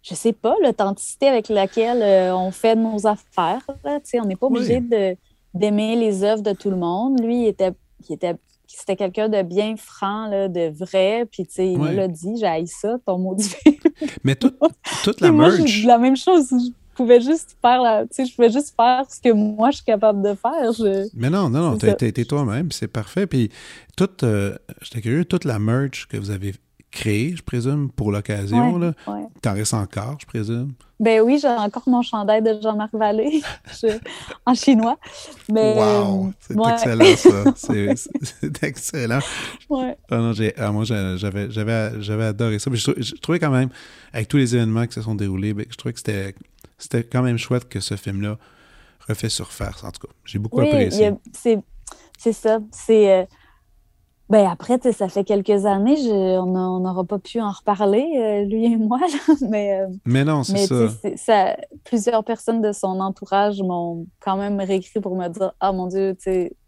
[0.02, 3.64] je sais pas, l'authenticité avec laquelle euh, on fait nos affaires.
[4.04, 5.16] Sais, on n'est pas obligé de
[5.54, 7.20] d'aimer les œuvres de tout le monde.
[7.20, 7.72] Lui, il était,
[8.08, 8.36] il était
[8.76, 11.26] c'était quelqu'un de bien franc, là, de vrai.
[11.30, 13.54] Puis, tu sais, il me l'a dit, j'ai ça, ton maudit
[14.24, 14.52] Mais tout,
[15.04, 15.84] toute la merch.
[15.84, 16.48] la même chose.
[16.50, 19.76] Je pouvais juste faire la, tu sais, je pouvais juste faire ce que moi, je
[19.76, 20.72] suis capable de faire.
[21.14, 23.26] Mais non, non, non, tu as été toi-même, c'est parfait.
[23.26, 23.50] Puis,
[23.96, 26.54] toute, euh, j'étais curieux, toute la merch que vous avez
[26.90, 28.92] créée, je présume, pour l'occasion, là,
[29.42, 30.72] t'en restes encore, je présume?
[31.00, 33.40] Ben oui, j'ai encore mon chandail de Jean-Marc Vallée
[34.46, 34.98] en chinois.
[35.48, 36.32] Mais, wow!
[36.40, 37.52] C'est excellent, ça.
[38.22, 39.20] C'est excellent.
[39.70, 39.96] Ouais.
[40.10, 42.70] Ah non, ah, moi, j'avais, adoré ça.
[42.72, 43.68] je, trouvais quand même,
[44.12, 46.34] avec tous les événements qui se sont déroulés, ben, je trouvais que c'était,
[46.78, 48.36] c'était quand même chouette que ce film-là
[49.06, 49.84] refait surface.
[49.84, 51.12] En tout cas, j'ai beaucoup oui, apprécié.
[52.18, 52.58] C'est ça.
[52.72, 53.28] C'est.
[54.30, 58.76] Ben après, ça fait quelques années, on n'aura pas pu en reparler, euh, lui et
[58.76, 59.00] moi.
[59.48, 61.56] mais, euh, mais non, c'est ça.
[61.84, 66.14] Plusieurs personnes de son entourage m'ont quand même réécrit pour me dire Ah mon Dieu,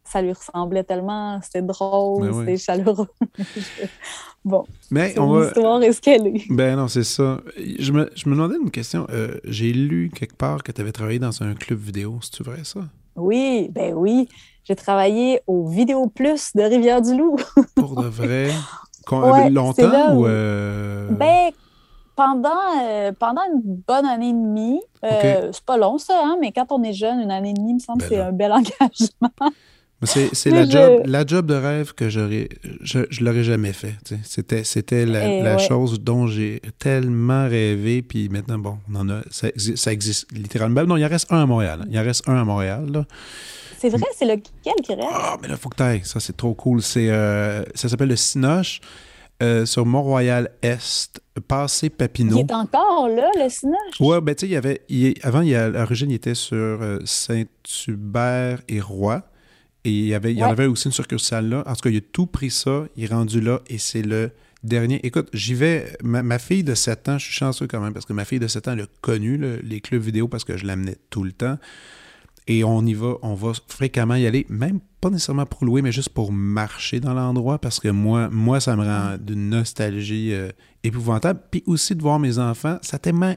[0.05, 3.09] ça lui ressemblait tellement, c'était drôle, c'était chaleureux.
[4.45, 4.65] bon.
[4.91, 6.51] Mais on L'histoire est ce qu'elle est.
[6.51, 7.41] Ben non, c'est ça.
[7.57, 9.07] Je me, je me demandais une question.
[9.11, 12.19] Euh, j'ai lu quelque part que tu avais travaillé dans un club vidéo.
[12.23, 12.81] C'est-tu vrai ça?
[13.17, 14.29] Oui, ben oui.
[14.65, 17.37] J'ai travaillé au Vidéo Plus de Rivière-du-Loup.
[17.75, 18.51] Pour de vrai?
[19.51, 20.27] longtemps ou.
[20.27, 21.09] Euh...
[21.11, 21.51] Ben,
[22.17, 24.81] pendant, euh, pendant une bonne année et demie.
[25.05, 27.71] Euh, c'est pas long, ça, hein, mais quand on est jeune, une année et demie,
[27.71, 29.51] il me semble que ben c'est un bel engagement.
[30.03, 32.49] C'est la, job, la job de rêve que j'aurais,
[32.81, 33.97] je, je l'aurais jamais fait.
[34.25, 38.01] C'était, c'était la, la chose dont j'ai tellement rêvé.
[38.01, 40.85] Puis maintenant, bon, on en a, ça, ça, existe littéralement.
[40.85, 41.87] Non, il en reste un à Montréal.
[41.91, 42.87] Il en reste un à Montréal.
[42.91, 43.05] Là.
[43.79, 45.09] C'est vrai, c'est lequel qui reste?
[45.13, 46.03] Ah, mais là, faut que t'ailles.
[46.05, 46.81] Ça, c'est trop cool.
[46.81, 48.81] C'est, euh, ça s'appelle le Cinoche
[49.43, 52.39] euh, sur Mont-Royal-Est, passé Papineau.
[52.39, 53.77] Il est encore là, le Cinoche?
[54.01, 54.81] Oui, ben tu sais, il y avait...
[55.23, 59.23] avant, il à l'origine, il était sur euh, Saint-Hubert et Roi.
[59.85, 61.63] Et il y, avait, il y en avait aussi une succursale là.
[61.67, 64.31] En tout cas, il a tout pris ça, il est rendu là et c'est le
[64.63, 65.05] dernier.
[65.07, 65.97] Écoute, j'y vais.
[66.03, 68.47] Ma, fille de 7 ans, je suis chanceux quand même parce que ma fille de
[68.47, 71.59] 7 ans, elle a connu les clubs vidéo parce que je l'amenais tout le temps.
[72.47, 75.93] Et on y va, on va fréquemment y aller, même pas nécessairement pour louer, mais
[75.93, 80.51] juste pour marcher dans l'endroit, parce que moi, moi ça me rend d'une nostalgie euh,
[80.83, 81.41] épouvantable.
[81.51, 83.37] Puis aussi de voir mes enfants, ça témoigne.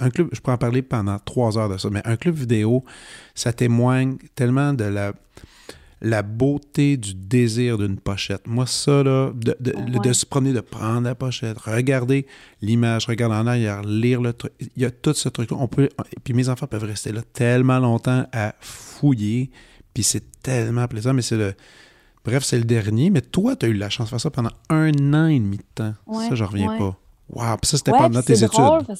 [0.00, 2.84] Un club, je pourrais en parler pendant trois heures de ça, mais un club vidéo,
[3.34, 5.12] ça témoigne tellement de la,
[6.02, 8.46] la beauté du désir d'une pochette.
[8.46, 12.26] Moi, ça, là, de, de, de, se promener, de prendre la pochette, regarder
[12.62, 14.52] l'image, regarder en arrière, lire le truc.
[14.60, 15.58] Il y a tout ce truc-là.
[15.60, 19.50] On peut, et puis mes enfants peuvent rester là tellement longtemps à fouiller,
[19.92, 21.54] puis c'est tellement plaisant, mais c'est le.
[22.24, 24.50] Bref, c'est le dernier, mais toi, tu as eu la chance de faire ça pendant
[24.68, 25.94] un an et demi de temps.
[26.28, 26.96] ça, je reviens pas.
[27.30, 28.96] Wow, puis ça, c'était pendant tes études.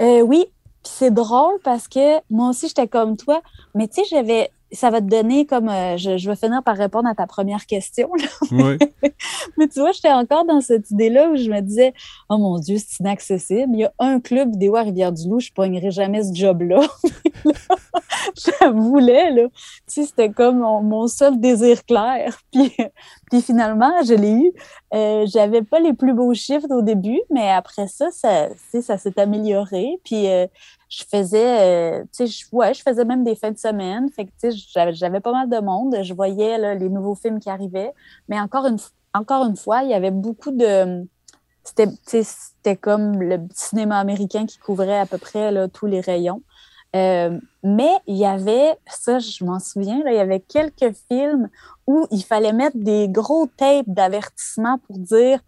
[0.00, 0.46] Euh, oui,
[0.82, 3.40] c'est drôle parce que moi aussi, j'étais comme toi,
[3.74, 6.76] mais tu sais, j'avais ça va te donner comme euh, je, je, vais finir par
[6.76, 8.10] répondre à ta première question.
[8.50, 8.78] Oui.
[9.58, 11.92] Mais tu vois, j'étais encore dans cette idée-là où je me disais
[12.28, 13.70] Oh mon Dieu, c'est inaccessible.
[13.74, 16.80] Il y a un club vidéo à Rivière-du-Loup, je ne pognerai jamais ce job-là.
[18.36, 19.48] je voulais, là.
[19.48, 19.52] Tu
[19.86, 22.38] sais, c'était comme mon, seul désir clair.
[22.52, 22.72] Puis,
[23.30, 24.52] puis finalement, je l'ai eu.
[24.94, 28.48] Euh, j'avais pas les plus beaux chiffres au début, mais après ça, ça,
[28.80, 29.98] ça s'est amélioré.
[30.04, 30.46] Puis euh,
[30.92, 34.10] je faisais, euh, tu sais, ouais, je faisais même des fins de semaine.
[34.10, 35.96] Fait que, tu sais, j'avais pas mal de monde.
[36.02, 37.94] Je voyais là, les nouveaux films qui arrivaient.
[38.28, 38.76] Mais encore une,
[39.14, 41.06] encore une fois, il y avait beaucoup de.
[41.64, 46.42] C'était comme le cinéma américain qui couvrait à peu près là, tous les rayons.
[46.94, 51.48] Euh, mais il y avait, ça, je m'en souviens, là, il y avait quelques films
[51.86, 55.40] où il fallait mettre des gros tapes d'avertissement pour dire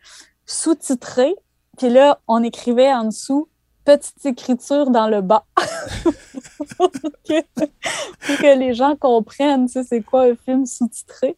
[0.46, 1.34] sous-titré.
[1.76, 3.48] Puis là, on écrivait en dessous
[3.84, 5.44] petite écriture dans le bas
[6.76, 11.36] pour, que, les gens comprennent c'est quoi un film sous-titré.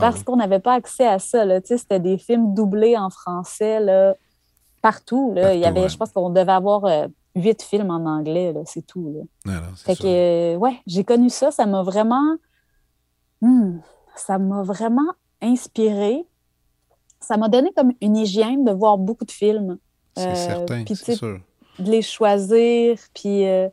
[0.00, 1.44] Parce qu'on n'avait pas accès à ça.
[1.64, 4.14] C'était des films doublés en français là,
[4.82, 5.32] partout.
[5.34, 5.54] Là.
[5.54, 9.26] Il y avait, Je pense qu'on devait avoir euh, huit films en anglais, c'est tout.
[9.44, 9.62] Là.
[9.76, 11.50] fait que, ouais, j'ai connu ça.
[11.50, 12.36] Ça m'a vraiment.
[13.40, 13.78] Hmm,
[14.16, 16.26] ça m'a vraiment inspiré.
[17.20, 19.78] Ça m'a donné comme une hygiène de voir beaucoup de films.
[20.16, 21.40] C'est euh, certain, c'est sûr
[21.78, 22.98] de les choisir.
[23.14, 23.68] Puis, euh,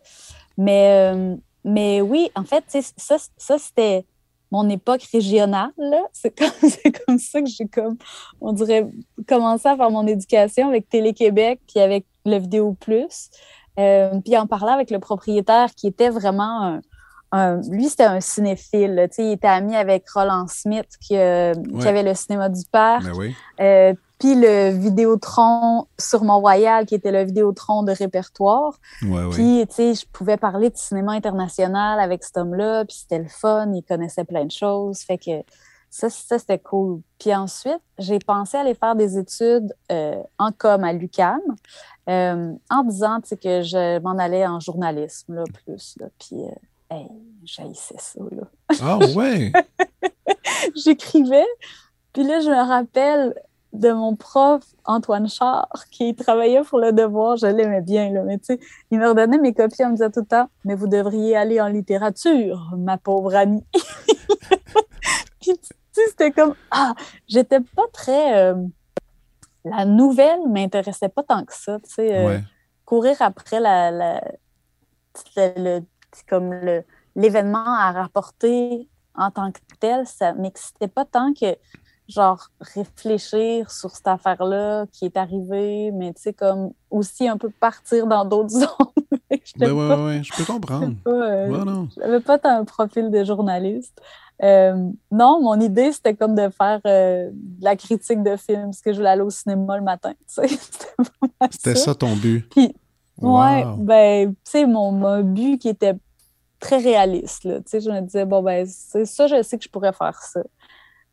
[0.58, 2.64] mais, euh, mais oui, en fait,
[2.98, 4.06] ça, ça c'était
[4.52, 5.72] mon époque régionale.
[6.14, 6.48] C'est comme,
[7.06, 7.98] comme ça que j'ai, comme,
[8.40, 8.88] on dirait,
[9.28, 13.30] commencé à faire mon éducation avec Télé-Québec puis avec le Vidéo Plus.
[13.80, 16.82] Euh, puis en parlant avec le propriétaire qui était vraiment
[17.32, 19.08] un, lui, c'était un cinéphile.
[19.18, 23.06] il était ami avec Roland Smith, qui, qui avait le cinéma du parc.
[23.06, 23.34] Ben oui.
[24.22, 28.80] Puis le Vidéotron sur Mont-Royal, qui était le Vidéotron de répertoire.
[29.32, 33.28] puis, tu sais, je pouvais parler de cinéma international avec cet homme-là, puis c'était le
[33.28, 35.00] fun, il connaissait plein de choses.
[35.00, 35.32] Fait que
[35.90, 37.02] ça, ça c'était cool.
[37.18, 41.42] Puis ensuite, j'ai pensé aller faire des études euh, en com à l'UQAM,
[42.08, 45.96] euh, en disant, tu sais, que je m'en allais en journalisme, là, plus.
[46.00, 46.10] Là.
[46.20, 47.08] Puis, euh, hey,
[47.44, 48.44] j'haïssais ça, là.
[48.84, 49.52] Ah ouais!
[50.76, 51.48] J'écrivais,
[52.14, 53.34] puis là, je me rappelle
[53.74, 58.38] de mon prof Antoine Char qui travaillait pour le devoir, je l'aimais bien, là, mais
[58.38, 58.60] tu sais,
[58.92, 61.62] il me redonnait mes copies, en me disant tout le temps, mais vous devriez aller
[61.62, 63.64] en littérature, ma pauvre amie.
[65.42, 66.94] Puis tu sais, c'était comme, ah,
[67.28, 68.38] j'étais pas très...
[68.38, 68.56] Euh,
[69.64, 72.18] la nouvelle m'intéressait pas tant que ça, tu sais.
[72.18, 72.40] Euh,
[72.86, 74.22] courir après la, la
[75.38, 75.80] le,
[76.28, 76.84] comme le,
[77.16, 81.56] l'événement à rapporter en tant que tel, ça m'excitait pas tant que
[82.12, 87.50] genre réfléchir sur cette affaire-là qui est arrivée, mais tu sais, comme aussi un peu
[87.50, 88.68] partir dans d'autres zones.
[89.30, 90.96] oui, oui, oui, je peux comprendre.
[91.08, 94.02] Euh, je n'avais pas un profil de journaliste.
[94.44, 98.82] Euh, non, mon idée, c'était comme de faire euh, de la critique de films, parce
[98.82, 100.14] que je voulais aller au cinéma le matin.
[101.52, 101.94] C'était ça.
[101.94, 102.50] ton but.
[102.50, 102.74] Puis,
[103.22, 105.94] ouais, ben, tu sais, mon, mon, but qui était
[106.60, 107.60] très réaliste, là.
[107.60, 110.20] Tu sais, je me disais, bon, ben, c'est ça, je sais que je pourrais faire
[110.22, 110.42] ça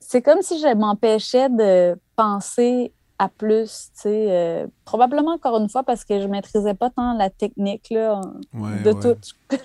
[0.01, 5.69] c'est comme si je m'empêchais de penser à plus, tu sais, euh, probablement encore une
[5.69, 8.21] fois parce que je maîtrisais pas tant la technique là,
[8.55, 9.19] de tout.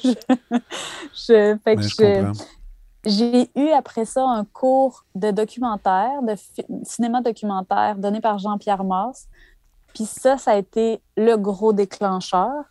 [1.13, 2.31] je, fait que
[3.05, 6.35] j'ai eu après ça un cours de documentaire, de
[6.83, 9.27] cinéma documentaire donné par Jean-Pierre Mars.
[9.93, 12.63] Puis ça, ça a été le gros déclencheur.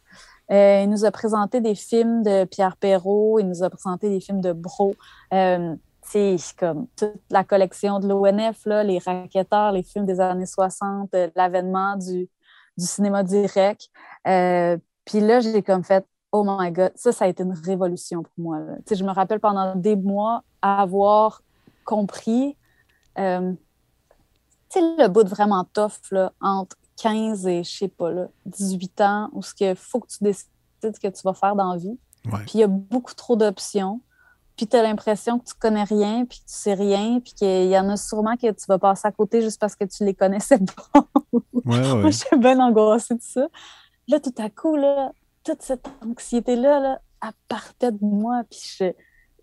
[0.50, 4.20] Euh, il nous a présenté des films de Pierre Perrault, il nous a présenté des
[4.20, 4.94] films de Bro.
[5.32, 5.74] Euh,
[6.12, 11.30] c'est comme toute la collection de l'ONF, les raquetteurs, les films des années 60, euh,
[11.34, 12.28] l'avènement du,
[12.76, 13.88] du, cinéma direct.
[14.26, 18.22] Euh, puis là, j'ai comme fait, oh my God, ça, ça a été une révolution
[18.22, 18.58] pour moi.
[18.90, 21.42] Je me rappelle pendant des mois avoir
[21.84, 22.56] compris
[23.18, 23.52] euh,
[24.74, 29.30] le bout de vraiment tough là, entre 15 et, je sais pas, là, 18 ans,
[29.32, 30.48] où ce qu'il faut que tu décides
[30.82, 31.98] ce que tu vas faire dans la vie.
[32.22, 34.00] Puis il y a beaucoup trop d'options
[34.56, 37.66] puis tu as l'impression que tu connais rien, puis que tu sais rien, puis qu'il
[37.68, 40.14] y en a sûrement que tu vas passer à côté juste parce que tu les
[40.14, 41.06] connaissais pas.
[41.32, 41.94] Ouais, ouais.
[42.02, 43.46] Moi, suis bien angoissée de ça.
[44.08, 45.12] Là, tout à coup, là,
[45.44, 48.92] toute cette anxiété-là, là, elle partait de moi, puis je,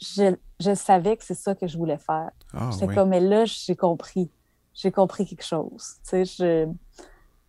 [0.01, 2.31] je, je savais que c'est ça que je voulais faire.
[2.53, 2.95] Ah, J'étais oui.
[2.95, 4.29] comme, mais là, j'ai compris.
[4.73, 5.95] J'ai compris quelque chose.
[6.03, 6.67] Tu sais, je,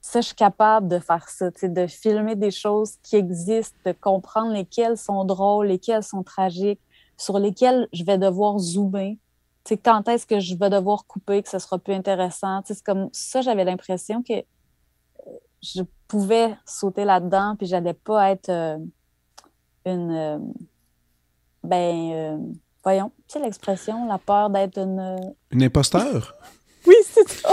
[0.01, 3.77] ça, je suis capable de faire ça, tu sais, de filmer des choses qui existent,
[3.85, 6.81] de comprendre lesquelles sont drôles, lesquelles sont tragiques,
[7.21, 9.19] sur lesquelles je vais devoir zoomer.
[9.65, 12.63] Tu sais, quand est-ce que je vais devoir couper, que ce sera plus intéressant?
[12.65, 14.43] C'est comme ça, j'avais l'impression que euh,
[15.63, 18.79] je pouvais sauter là-dedans, puis j'allais pas être euh,
[19.85, 20.11] une.
[20.13, 20.39] euh,
[21.63, 22.39] ben, euh,
[22.83, 25.21] voyons, tu sais l'expression, la peur d'être une.
[25.51, 26.35] Une imposteur?
[26.87, 27.51] Oui, c'est ça.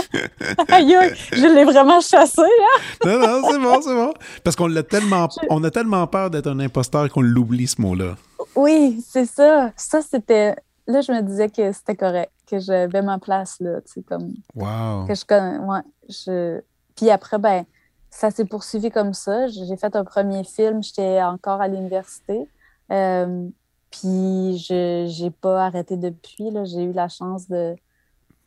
[0.70, 0.96] Aïe,
[1.34, 2.80] je l'ai vraiment chassé, hein?
[3.06, 4.14] non, non, c'est bon, c'est bon.
[4.42, 8.16] Parce qu'on l'a tellement, on a tellement peur d'être un imposteur qu'on l'oublie, ce mot-là.
[8.58, 9.72] Oui, c'est ça.
[9.76, 10.56] Ça, c'était.
[10.88, 13.82] Là, je me disais que c'était correct, que j'avais ma place, là.
[13.82, 14.34] Tu sais, comme.
[14.56, 15.06] Wow.
[15.08, 15.58] Que je connais.
[15.60, 15.82] Ouais.
[16.10, 16.62] Je...
[16.96, 17.66] Puis après, ben,
[18.10, 19.48] ça s'est poursuivi comme ça.
[19.48, 22.50] J'ai fait un premier film, j'étais encore à l'université.
[22.92, 23.48] Euh,
[23.92, 26.50] puis je j'ai pas arrêté depuis.
[26.52, 26.64] là.
[26.66, 27.76] J'ai eu la chance de,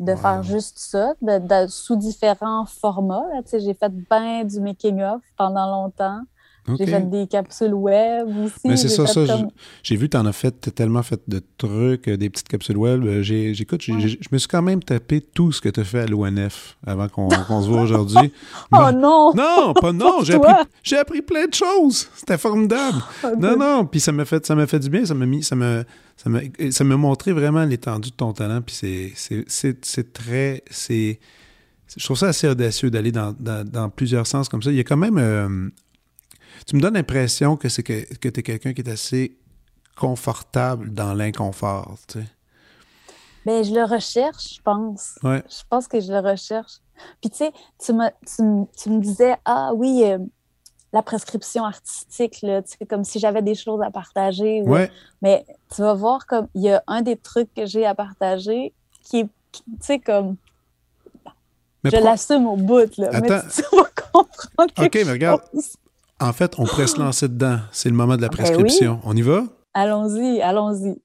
[0.01, 0.19] de Wow.
[0.19, 3.27] faire juste ça, de, de- sous différents formats.
[3.53, 6.23] J'ai fait bien du making-of pendant longtemps.
[6.69, 6.77] OK.
[6.79, 8.55] J'ai fait des capsules web aussi.
[8.65, 9.27] Mais c'est ça, ça.
[9.27, 9.49] comme-
[9.83, 13.05] J'ai vu, t'en as fait, tellement fait de trucs, euh, des petites capsules web.
[13.05, 14.09] Euh, j'écoute, Ouais.
[14.09, 17.31] je me suis quand même tapé tout ce que t'as fait à l'ONF avant qu'on,
[17.31, 18.33] se voit aujourd'hui.
[18.73, 19.33] Oh Ben, non!
[19.35, 22.09] Non, pas non, j'ai appris, appris plein de choses.
[22.15, 22.99] C'était formidable.
[23.25, 23.39] Ok.
[23.39, 25.83] Non, non, puis ça m'a fait, ça fait du bien, ça m'a mis, ça m'a,
[26.17, 28.75] ça m'a, montré vraiment l'étendue de ton talent, puis
[29.17, 31.19] c'est, très, c'est,
[31.97, 34.71] je trouve ça assez audacieux d'aller dans, dans, dans plusieurs sens comme ça.
[34.71, 35.69] Il y a quand même, euh,
[36.71, 39.37] tu me donnes l'impression que c'est que, que tu es quelqu'un qui est assez
[39.97, 42.27] confortable dans l'inconfort, tu sais.
[43.45, 45.19] Ben, je le recherche, je pense.
[45.25, 45.43] Ouais.
[45.49, 46.75] Je pense que je le recherche.
[47.21, 47.53] Puis, tu sais,
[47.85, 50.19] tu me, tu, me- tu me disais, ah oui, euh,
[50.93, 54.63] la prescription artistique, là, tu sais, comme si j'avais des choses à partager.
[54.63, 54.93] ou- Ouais,
[55.23, 55.45] Mais
[55.75, 59.21] tu vas voir, comme, il y a un des trucs que j'ai à partager qui
[59.21, 60.37] est, tu sais, comme,
[61.83, 63.21] mais je l'assume au bout, là.
[63.21, 63.49] Mais Attends.
[63.49, 65.43] tu, tu vas comprendre OK, mais regarde.
[65.53, 65.75] chose.
[66.21, 67.59] En fait, on pourrait se lancer dedans.
[67.73, 69.01] C'est le moment de la Ben prescription.
[69.05, 69.45] On y va?
[69.75, 71.01] Allons-y, allons-y.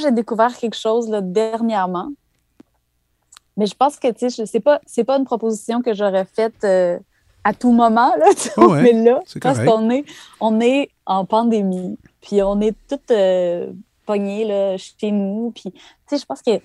[0.00, 2.10] J'ai découvert quelque chose là, dernièrement.
[3.56, 6.98] Mais je pense que, tu sais, c'est pas, pas une proposition que j'aurais faite euh,
[7.44, 8.26] à tout moment, là,
[8.56, 10.04] Oh ouais, mais là, parce qu'on est,
[10.40, 13.70] on est en pandémie, puis on est toutes euh,
[14.08, 16.60] là, chez nous, puis, tu sais, je pense que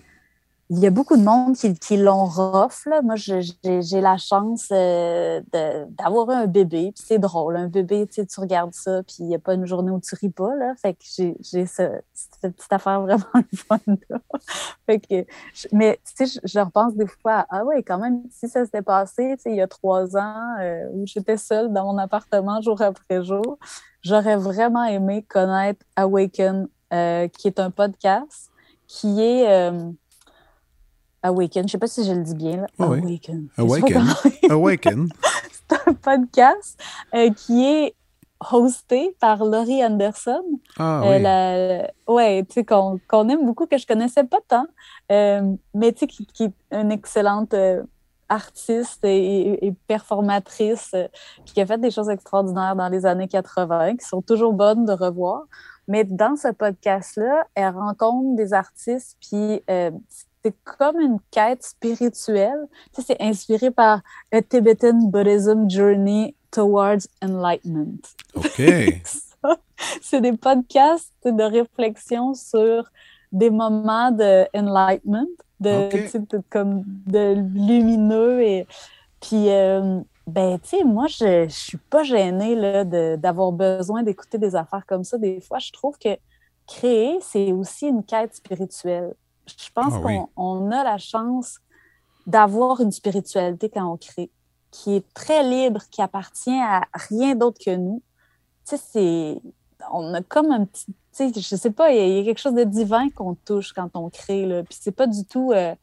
[0.72, 2.88] il y a beaucoup de monde qui, l'ont rough.
[3.04, 6.92] Moi, j'ai la chance euh, d'avoir un bébé.
[6.96, 9.54] Puis c'est drôle, un bébé, tu sais, tu regardes ça, puis il n'y a pas
[9.54, 10.56] une journée où tu ris pas.
[10.56, 10.74] Là.
[10.82, 13.78] Fait que j'ai j'ai ce- cette petite affaire vraiment le fun.
[14.10, 14.20] Là.
[14.88, 15.26] Fait que,
[15.72, 18.66] mais tu sais, je, je repense des fois à, ah ouais, quand même, si ça
[18.66, 22.00] s'était passé tu sais, il y a trois ans, euh, où j'étais seule dans mon
[22.00, 23.60] appartement jour après jour,
[24.02, 28.50] j'aurais vraiment aimé connaître Awaken, euh, qui est un podcast
[28.88, 29.72] qui est...
[31.26, 32.58] Awaken, je sais pas si je le dis bien.
[32.58, 32.68] Là.
[32.80, 33.00] Ah oui.
[33.00, 33.48] Awaken.
[33.58, 34.04] Awaken.
[34.50, 35.10] Awaken.
[35.70, 36.80] C'est un podcast
[37.16, 37.96] euh, qui est
[38.52, 40.44] hosté par Laurie Anderson.
[40.78, 41.22] Ah Euh, oui.
[41.24, 44.68] la- ouais, tu sais, qu'on qu'on aime beaucoup, que je connaissais pas tant,
[45.12, 45.42] euh,
[45.74, 47.56] mais tu sais, qui, qui est une excellente
[48.30, 50.92] artiste et, et performatrice,
[51.46, 54.86] puis qui a fait des choses extraordinaires dans les années 80, qui sont toujours bonnes
[54.86, 55.44] de revoir.
[55.88, 59.92] Mais dans ce podcast-là, elle rencontre des artistes, puis euh,
[60.46, 62.68] c'est comme une quête spirituelle.
[62.94, 64.02] Tu sais, c'est inspiré par
[64.32, 67.98] A Tibetan Buddhism Journey Towards Enlightenment
[68.36, 68.62] OK.
[70.02, 72.90] C'est des podcasts de réflexion sur
[73.32, 75.28] des moments de enlightenment,
[75.60, 78.42] de, comme de lumineux.
[78.42, 78.68] Et,
[79.20, 82.86] puis, euh, ben, tu sais, moi, je, je suis pas gênée là,
[83.18, 85.18] d'avoir besoin d'écouter des affaires comme ça.
[85.18, 86.18] Des fois, je trouve que
[86.68, 89.14] créer, c'est aussi une quête spirituelle.
[89.48, 90.74] Je pense Ah qu'on oui.
[90.76, 91.60] a la chance
[92.26, 94.32] d'avoir une spiritualité quand on crée,
[94.72, 98.02] qui est très libre, qui appartient à rien d'autre que nous.
[98.68, 99.42] Tu sais, c'est.
[99.92, 100.86] On a comme un petit.
[100.88, 103.10] Tu sais, je sais pas, il y, a- il y a quelque chose de divin
[103.10, 104.64] qu'on touche quand on crée, là.
[104.64, 105.52] Puis c'est pas du tout.
[105.54, 105.76] euh,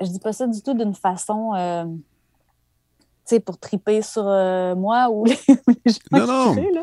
[0.00, 1.54] je dis pas ça du tout d'une façon.
[1.54, 6.52] euh, tu sais, pour triper sur euh, moi ou les, les gens Non, non.
[6.54, 6.82] créent, là.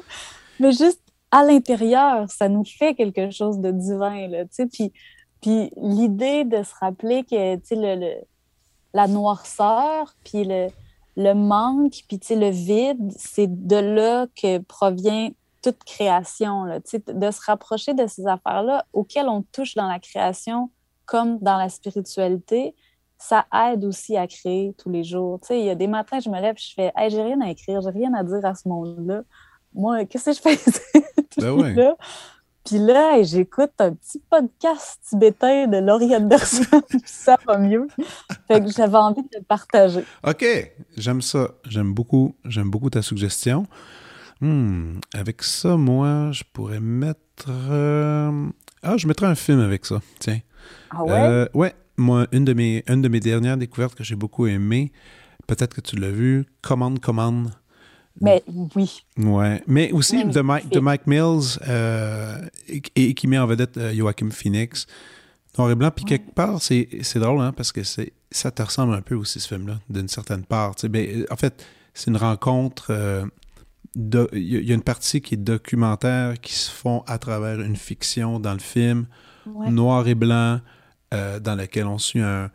[0.62, 1.02] Mais juste
[1.32, 4.66] à l'intérieur, ça nous fait quelque chose de divin, là, tu sais.
[4.68, 4.94] Puis,
[5.42, 8.16] puis l'idée de se rappeler que, tu sais, le,
[8.94, 10.68] la noirceur, puis le,
[11.16, 15.30] le manque, puis, tu sais, le vide, c'est de là que provient
[15.62, 19.88] toute création, là, tu sais, de se rapprocher de ces affaires-là auxquelles on touche dans
[19.88, 20.72] la création
[21.06, 22.76] comme dans la spiritualité,
[23.18, 25.40] ça aide aussi à créer tous les jours.
[25.42, 27.42] Tu sais, il y a des matins, je me lève, je fais hey, j'ai rien
[27.42, 29.24] à écrire, j'ai rien à dire à ce monde-là.
[29.74, 30.58] Moi, qu'est-ce que je fais?
[31.38, 31.96] Ben là?
[32.70, 37.88] Puis là, j'écoute un petit podcast tibétain de Laurie Anderson, ça va mieux.
[38.48, 40.04] Fait que j'avais envie de le partager.
[40.24, 40.46] OK,
[40.96, 41.50] j'aime ça.
[41.68, 43.66] J'aime beaucoup, j'aime beaucoup ta suggestion.
[44.40, 47.48] Hmm, avec ça, moi, je pourrais mettre.
[47.48, 48.48] Euh,
[48.84, 50.00] ah, je mettrais un film avec ça.
[50.20, 50.42] Tiens.
[50.92, 51.12] Ah ouais?
[51.12, 54.92] Euh, ouais, moi, une de, mes, une de mes dernières découvertes que j'ai beaucoup aimé,
[55.48, 57.50] peut-être que tu l'as vu, Commande, Commande.
[58.22, 58.44] Mais
[58.76, 59.04] oui.
[59.18, 59.64] Ouais.
[59.68, 62.46] Mais aussi de, Mike, de Mike Mills euh,
[62.96, 64.88] et, qui met en vedette euh, Joachim Phoenix.
[65.58, 65.92] Noir et blanc.
[65.92, 69.48] Puis quelque part, c'est drôle, hein, parce que ça te ressemble un peu aussi, ce
[69.48, 70.76] film-là, d'une certaine part.
[70.90, 73.28] Ben, en fait, c'est une rencontre.
[73.96, 78.40] Il y a une partie qui est documentaire qui se font à travers une fiction
[78.40, 79.08] dans le film,
[79.46, 80.60] noir et blanc.
[81.12, 82.52] Euh, dans laquelle on suit un,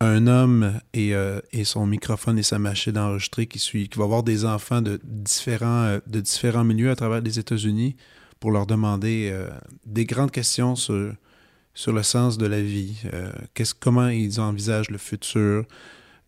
[0.00, 4.44] homme euh, et, son microphone et sa machine d'enregistrer qui, suit, qui va voir des
[4.44, 7.96] enfants de différents, euh, de différents milieux à travers les États-Unis
[8.40, 9.34] pour leur demander
[9.86, 11.14] des grandes questions sur,
[11.72, 13.02] sur le sens de la vie,
[13.80, 15.64] comment ils envisagent le futur,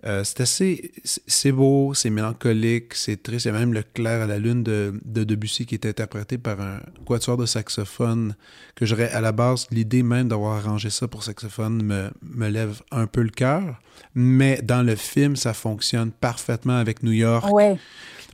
[0.07, 0.93] euh, c'est assez.
[1.05, 3.47] C'est beau, c'est mélancolique, c'est triste.
[3.47, 6.61] Il y a même le clair à la lune de, Debussy qui est interprété par
[6.61, 8.37] un quatuor de saxophone
[8.77, 12.81] que j'aurais à la base, l'idée même d'avoir arrangé ça pour saxophone me, me lève
[12.93, 13.81] un peu le cœur.
[14.15, 17.51] Mais dans le film, ça fonctionne parfaitement avec New York.
[17.53, 17.77] Ouais.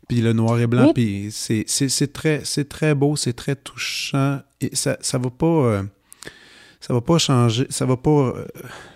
[0.08, 4.40] Puis le noir et blanc, puis c'est très, très beau, c'est très touchant.
[4.60, 5.46] Et ça ne va pas.
[5.46, 5.82] Euh,
[6.86, 8.44] ça va pas changer, ça va pas euh,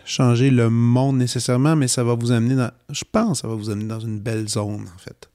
[0.05, 3.71] changer le monde nécessairement, mais ça va vous amener dans, je pense, ça va vous
[3.71, 5.31] amener dans une belle zone, en fait.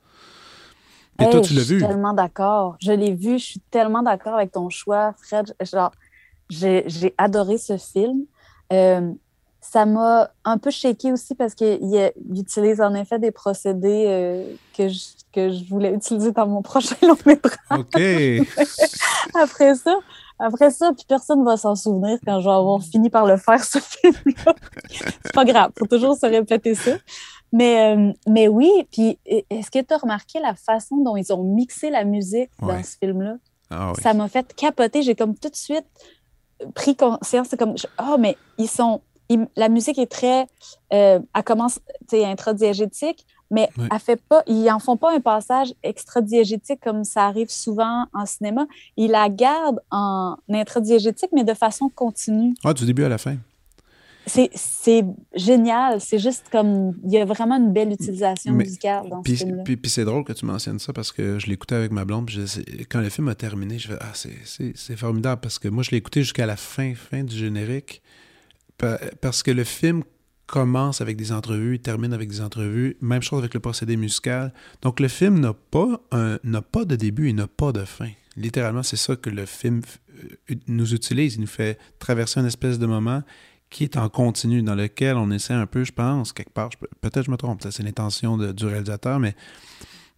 [1.20, 1.80] Et toi, tu l'as vu?
[1.80, 2.78] Je suis tellement d'accord.
[2.80, 5.56] Je l'ai vu, je suis tellement d'accord avec ton choix, Fred.
[5.62, 5.92] Genre,
[6.52, 8.26] j'ai adoré ce film.
[8.72, 9.12] Euh,
[9.60, 14.90] ça m'a un peu shaké aussi parce qu'il utilise en effet des procédés euh, que,
[14.90, 15.00] je,
[15.34, 17.58] que je voulais utiliser dans mon prochain long métrage.
[17.72, 18.00] OK.
[19.42, 19.98] Après ça,
[20.40, 23.38] après ça, puis personne ne va s'en souvenir quand je vais avoir fini par le
[23.38, 24.56] faire, ce film-là.
[24.90, 26.92] c'est pas grave, faut toujours se répéter ça.
[27.52, 31.44] Mais, euh, mais oui, puis est-ce que tu as remarqué la façon dont ils ont
[31.44, 33.36] mixé la musique dans ce film-là?
[33.70, 35.04] Ah ça m'a fait capoter.
[35.04, 35.86] J'ai comme tout de suite
[36.74, 37.48] pris conscience.
[37.50, 39.02] C'est comme, oh, mais ils sont.
[39.56, 40.48] la musique est très.
[40.94, 41.80] Euh, elle commence,
[42.10, 47.04] tu sais, intradiégétique, mais elle fait pas, ils en font pas un passage extra-diégétique comme
[47.04, 48.66] ça arrive souvent en cinéma.
[48.98, 52.56] Ils la gardent en intradiégétique, mais de façon continue.
[52.64, 53.38] Ah, du début à la fin.
[54.26, 55.06] C'est
[55.36, 56.00] génial.
[56.00, 56.94] C'est juste comme.
[57.04, 59.64] Il y a vraiment une belle utilisation musicale dans ce film-là.
[59.64, 62.30] Puis, c'est drôle que tu mentionnes ça parce que je l'écoutais avec ma blonde.
[62.90, 65.98] quand le film a terminé, je fais Ah, c'est formidable parce que moi, je l'ai
[65.98, 68.02] écouté jusqu'à la fin, fin du générique.
[69.22, 70.04] Parce que le film
[70.54, 72.96] commence avec des entrevues, il termine avec des entrevues.
[73.02, 74.54] Même chose avec le procédé musical.
[74.84, 76.00] Donc le film n'a pas,
[76.72, 78.12] pas de début et n'a pas de fin.
[78.38, 79.82] Littéralement, c'est ça que le film
[80.52, 81.36] euh, nous utilise.
[81.36, 83.24] Il nous fait traverser une espèce de moment
[83.72, 86.70] qui est en continu, dans lequel on essaie un peu, je pense, quelque part,
[87.02, 89.36] peut-être je me trompe, c'est l'intention du réalisateur, mais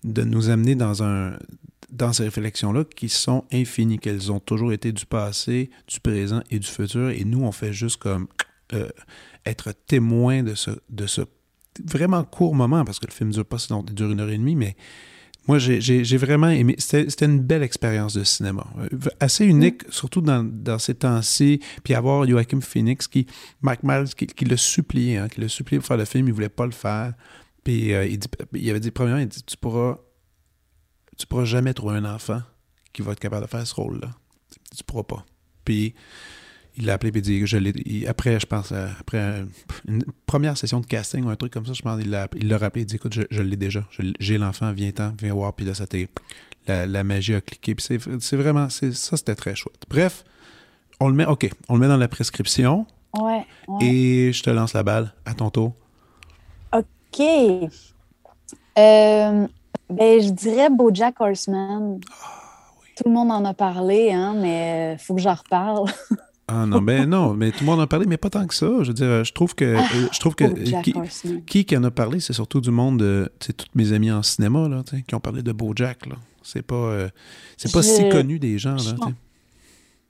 [0.04, 1.38] de nous amener dans un
[1.90, 6.60] dans ces réflexions-là qui sont infinies, qu'elles ont toujours été du passé, du présent et
[6.60, 8.28] du futur, et nous, on fait juste comme
[8.74, 8.90] euh,
[9.46, 11.22] être témoin de ce, de ce
[11.84, 14.30] vraiment court moment, parce que le film ne dure pas sinon, il dure une heure
[14.30, 14.76] et demie, mais
[15.48, 16.76] moi, j'ai vraiment aimé.
[16.80, 18.66] C'était une belle expérience de cinéma.
[18.80, 21.60] Euh, assez unique, surtout dans, dans, ces temps-ci.
[21.84, 23.28] Puis avoir Joachim Phoenix, qui,
[23.62, 26.32] Mike Miles, qui, qui l'a supplié, hein, qui l'a supplié pour faire le film, il
[26.32, 27.14] ne voulait pas le faire.
[27.64, 30.00] Puis euh, il, dit, il, avait dit, premièrement, il dit, tu pourras,
[31.16, 32.42] tu pourras jamais trouver un enfant
[32.92, 34.10] qui va être capable de faire ce rôle-là.
[34.76, 35.26] Tu pourras pas.
[35.64, 35.94] Puis
[36.78, 39.46] il l'a appelé et dit je l'ai après je pense euh, après
[39.88, 42.48] une première session de casting ou un truc comme ça je pense il l'a il
[42.48, 43.84] l'a rappelé il dit écoute je, l'ai déjà
[44.20, 45.86] j'ai l'enfant viens-t'en viens voir puis là ça
[46.68, 47.86] la, la, magie a cliqué puis
[48.20, 49.84] c'est vraiment ça c'était très chouette.
[49.90, 50.24] Bref
[51.00, 52.86] on le met ok on le met dans la prescription.
[53.18, 53.46] Ouais,
[53.80, 55.72] et je te lance la balle à ton tour.
[56.74, 57.22] Ok.
[57.22, 57.70] Euh,
[58.78, 59.48] ben
[60.22, 62.02] je dirais BoJack Horseman.
[62.22, 62.36] Ah,
[62.98, 65.90] tout le monde en a parlé hein mais faut que j'en reparle
[66.48, 68.54] Ah non, ben non, mais tout le monde en a parlé, mais pas tant que
[68.54, 68.68] ça.
[68.82, 69.76] Je veux dire, je trouve que.
[69.78, 70.94] Ah, je trouve que Bojack qui,
[71.48, 73.32] qui qui en a parlé, c'est surtout du monde de.
[73.40, 76.16] Tu sais, tous mes amis en cinéma, là, qui ont parlé de Bojack, là.
[76.44, 76.76] C'est pas.
[76.76, 77.10] euh,
[77.58, 78.94] c'est pas Je- si connu des gens, là.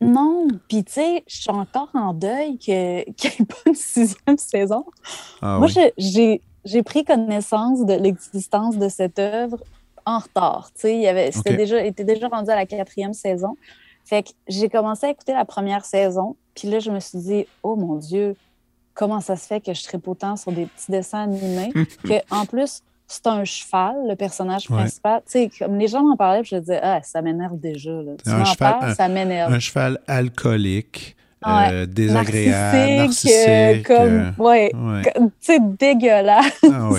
[0.01, 3.05] Non, puis tu sais, je suis encore en deuil qu'il n'y ait
[3.47, 4.85] pas une sixième saison.
[5.41, 5.83] Ah Moi, oui.
[5.97, 9.57] j'ai j'ai pris connaissance de l'existence de cette œuvre
[10.05, 10.71] en retard.
[10.75, 13.55] Tu sais, il y avait, déjà, il était déjà rendu à la quatrième saison.
[14.05, 17.45] Fait que j'ai commencé à écouter la première saison, puis là, je me suis dit,
[17.63, 18.35] oh mon Dieu,
[18.93, 21.73] comment ça se fait que je tripe autant sur des petits dessins animés,
[22.03, 24.77] que en plus, c'est un cheval, le personnage Ouais.
[24.77, 25.21] principal.
[25.25, 27.91] Tu sais, comme les gens m'en parlaient, puis je disais, ah, ça m'énerve déjà.
[27.91, 28.13] Là.
[28.23, 29.53] Tu Un m'en cheval, parles, un- ça m'énerve.
[29.53, 31.15] Un cheval alcoolique,
[31.45, 31.69] Ouais.
[31.71, 34.71] euh, désagréable, narcissique, euh, comme, euh, ouais.
[35.13, 36.61] tu sais, dégueulasse.
[36.71, 36.89] Ah.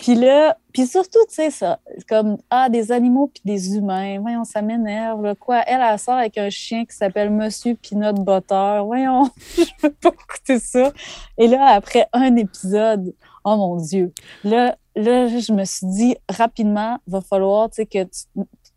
[0.00, 1.78] Puis là, puis surtout, tu sais, ça,
[2.08, 5.34] comme, ah, des animaux puis des humains, voyons, ça m'énerve.
[5.36, 9.90] Quoi, elle, elle sort avec un chien qui s'appelle Monsieur Peanut Butter, voyons, je peux
[9.90, 10.90] pas écouter ça.
[11.36, 13.14] Et là, après un épisode,
[13.44, 14.12] oh mon Dieu,
[14.42, 18.22] là, là, je me suis dit, rapidement, va falloir, tu sais, que tu,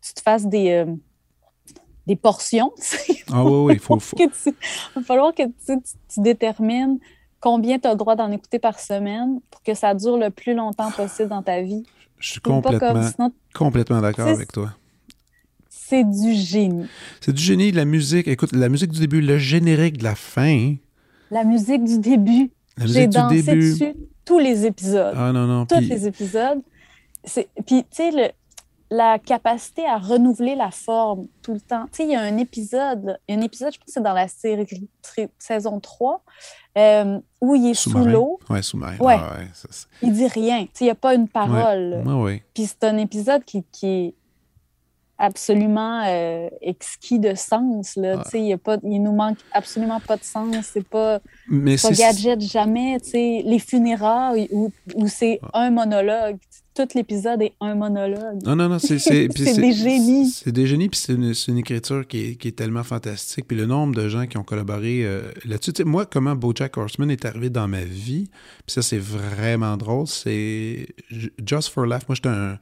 [0.06, 0.94] tu te fasses des, euh,
[2.06, 3.14] des portions, tu sais.
[3.32, 4.28] Ah oui, oui, il faut, faut- tu-
[4.94, 6.98] va falloir que tu, tu- tu détermines
[7.44, 10.54] combien tu as le droit d'en écouter par semaine pour que ça dure le plus
[10.54, 11.84] longtemps possible dans ta vie?
[12.18, 14.70] Je suis complètement, comme, sinon, complètement d'accord avec toi.
[15.68, 16.86] c'est du génie.
[17.20, 18.28] C'est du génie, la musique.
[18.28, 20.74] Écoute, la musique du début, le générique de la fin,
[21.30, 23.72] La musique du début, j'ai dansé début.
[23.72, 23.94] dessus
[24.24, 25.14] tous les épisodes.
[25.14, 25.66] Ah non, non.
[25.66, 26.62] tous les épisodes.
[27.24, 28.30] Puis, tu sais, le-
[28.94, 31.84] la capacité à renouveler la forme tout le temps.
[31.86, 34.28] Tu sais, il y a un épisode, un épisode, je pense que c'est dans la
[34.28, 34.88] série
[35.38, 36.22] saison 3,
[36.78, 38.96] euh, où il est sous l'eau, Ouais, sous-marin.
[38.98, 39.18] Ouais.
[39.18, 39.48] Ah ouais,
[40.02, 40.62] il dit rien.
[40.64, 41.90] Tu sais, il n'y a pas une parole.
[41.90, 41.98] là.
[42.02, 42.42] Ouais, ouais.
[42.54, 44.14] Puis c'est un épisode qui, qui est
[45.18, 47.96] absolument euh, exquis de sens.
[47.96, 48.22] Là.
[48.34, 50.54] Il, y a pas, il nous manque absolument pas de sens.
[50.72, 52.98] C'est pas, Mais pas gadget jamais.
[53.14, 56.36] Les funérailles où, où c'est un monologue.
[56.74, 58.42] Tout l'épisode est un monologue.
[58.44, 58.98] Non, non, non, c'est...
[58.98, 60.30] C'est C'est des génies.
[60.30, 63.46] C'est des génies, puis c'est une, c'est une écriture qui est, qui est tellement fantastique.
[63.46, 65.84] Puis le nombre de gens qui ont collaboré euh, là-dessus.
[65.84, 68.28] Moi, comment BoJack Horseman est arrivé dans ma vie,
[68.66, 70.88] puis ça, c'est vraiment drôle, c'est...
[71.46, 72.58] Just for Laugh, moi, j'étais un...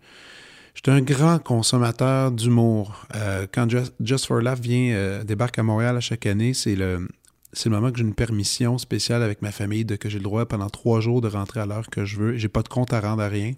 [0.74, 3.06] J'étais un grand consommateur d'humour.
[3.14, 6.74] Euh, quand Just, Just for Laugh vient, euh, débarque à Montréal à chaque année, c'est
[6.74, 7.08] le,
[7.52, 10.24] c'est le moment que j'ai une permission spéciale avec ma famille de que j'ai le
[10.24, 12.36] droit pendant trois jours de rentrer à l'heure que je veux.
[12.38, 13.52] J'ai pas de compte à rendre à rien.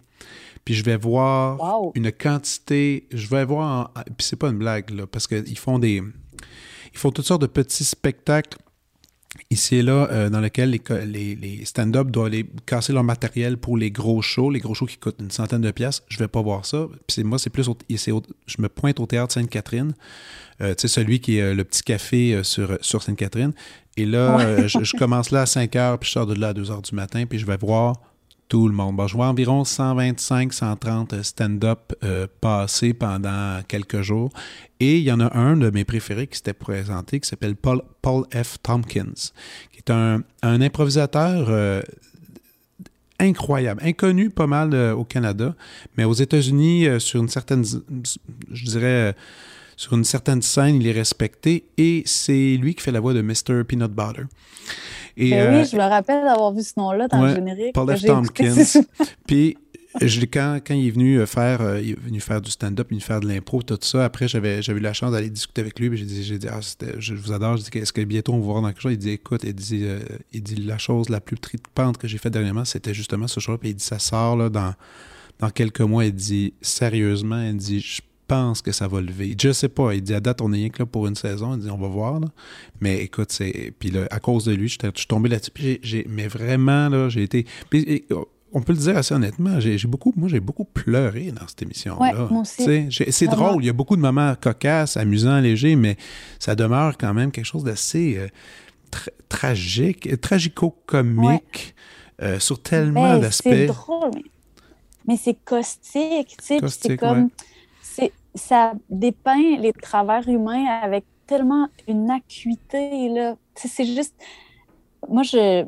[0.64, 1.92] Puis je vais voir Wow.
[1.94, 3.06] une quantité.
[3.12, 3.90] Je vais voir.
[3.94, 6.02] en- Puis c'est pas une blague, là, parce qu'ils font des.
[6.92, 8.58] Ils font toutes sortes de petits spectacles
[9.50, 13.04] ici et là euh, dans lesquels les, co- les, les stand-up doivent aller casser leur
[13.04, 16.02] matériel pour les gros shows, les gros shows qui coûtent une centaine de pièces.
[16.08, 16.86] Je vais pas voir ça.
[17.06, 17.68] Puis moi, c'est plus.
[17.68, 19.94] au- c'est au- je me pointe au théâtre Sainte-Catherine.
[20.60, 23.52] Euh, tu sais, celui qui est euh, le petit café sur, sur Sainte-Catherine.
[23.96, 26.52] Et là, je, je commence là à 5 heures, puis je sors de là à
[26.54, 27.94] 2 heures du matin, puis je vais voir
[28.48, 28.96] tout le monde.
[28.96, 34.30] Bon, je vois environ 125, 130 stand-up euh, passés pendant quelques jours.
[34.80, 37.82] Et il y en a un de mes préférés qui s'était présenté, qui s'appelle Paul,
[38.32, 38.58] F.
[38.62, 39.32] Tompkins,
[39.72, 41.82] qui est un, improvisateur euh,
[43.18, 45.54] incroyable, inconnu pas mal euh, au Canada,
[45.96, 47.64] mais aux États-Unis, sur une certaine,
[49.76, 53.22] sur une certaine scène, il est respecté et c'est lui qui fait la voix de
[53.22, 53.64] Mr.
[53.66, 54.24] Peanut Butter.
[55.16, 57.74] Et, Ben euh, oui, je me rappelle d'avoir vu ce nom-là dans ouais, le générique.
[57.74, 58.04] Paul F.
[58.04, 58.82] Tompkins.
[59.26, 59.56] Puis
[60.00, 62.88] je quand, quand il est venu euh, faire euh, il est venu faire du stand-up,
[62.90, 64.04] il est venu faire de l'impro, tout ça.
[64.04, 65.88] Après, j'avais eu la chance d'aller discuter avec lui.
[65.88, 66.60] puis J'ai dit, j'ai dit ah,
[66.98, 67.56] je vous adore.
[67.56, 68.92] J'ai dit, est-ce que bientôt on va voir dans quelque chose?
[68.92, 70.00] Il dit, écoute, il dit, euh,
[70.32, 73.56] il dit la chose la plus tripante que j'ai faite dernièrement, c'était justement ce show
[73.56, 74.74] Puis il dit, ça sort là, dans,
[75.38, 76.04] dans quelques mois.
[76.04, 79.34] Il dit, sérieusement, il dit, je pense que ça va lever.
[79.40, 79.94] Je sais pas.
[79.94, 81.54] Il dit, à date, on est rien que là pour une saison.
[81.54, 82.20] Il dit, on va voir.
[82.20, 82.28] là.
[82.80, 83.72] Mais écoute, c'est.
[83.78, 85.50] Puis là, à cause de lui, je suis tombé là-dessus.
[85.50, 87.46] Puis j'ai- j'ai- mais vraiment, là, j'ai été.
[87.70, 88.04] Puis,
[88.56, 91.98] on peut le dire assez honnêtement, j'ai beaucoup, moi, j'ai beaucoup pleuré dans cette émission-là.
[92.66, 95.96] Ouais, C'est drôle, il y a beaucoup de moments cocasses, amusants, légers, mais
[96.38, 98.28] ça demeure quand même quelque chose d'assez euh,
[98.92, 101.74] tra- tragique, tragico-comique
[102.22, 103.48] euh, sur tellement d'aspects.
[103.50, 104.22] C'est drôle, mais,
[105.08, 106.58] mais c'est caustique, tu sais.
[106.90, 107.24] C'est comme.
[107.24, 107.28] ouais.
[108.34, 113.36] Ça dépeint les travers humains avec tellement une acuité, là.
[113.54, 114.14] C'est juste.
[115.08, 115.64] Moi, je,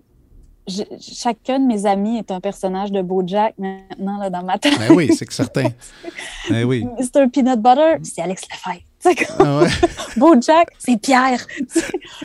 [0.67, 4.79] je- Chacun de mes amis est un personnage de Bojack maintenant, là, dans ma tête.
[4.79, 5.69] Ben oui, c'est que certain.
[6.51, 6.85] Ben oui.
[6.99, 7.29] Mr.
[7.33, 8.83] Peanut Butter, c'est Alex Lefebvre.
[9.39, 9.69] Ah ouais.
[10.17, 11.47] Bojack, c'est Pierre.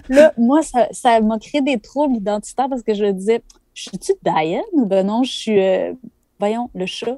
[0.09, 3.43] Là, moi, ça ça m'a créé des troubles identitaires parce que je me disais,
[3.73, 5.93] je suis-tu Diane ou ben non, je suis, euh,
[6.39, 7.17] voyons, le chat.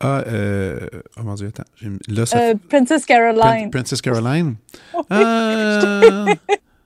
[0.00, 0.78] Ah, euh,
[1.18, 1.64] oh mon Dieu, attends.
[2.08, 3.70] Là, ça Euh, Princess Prin- Caroline.
[3.70, 4.56] Princess Caroline.
[5.10, 6.24] Ah,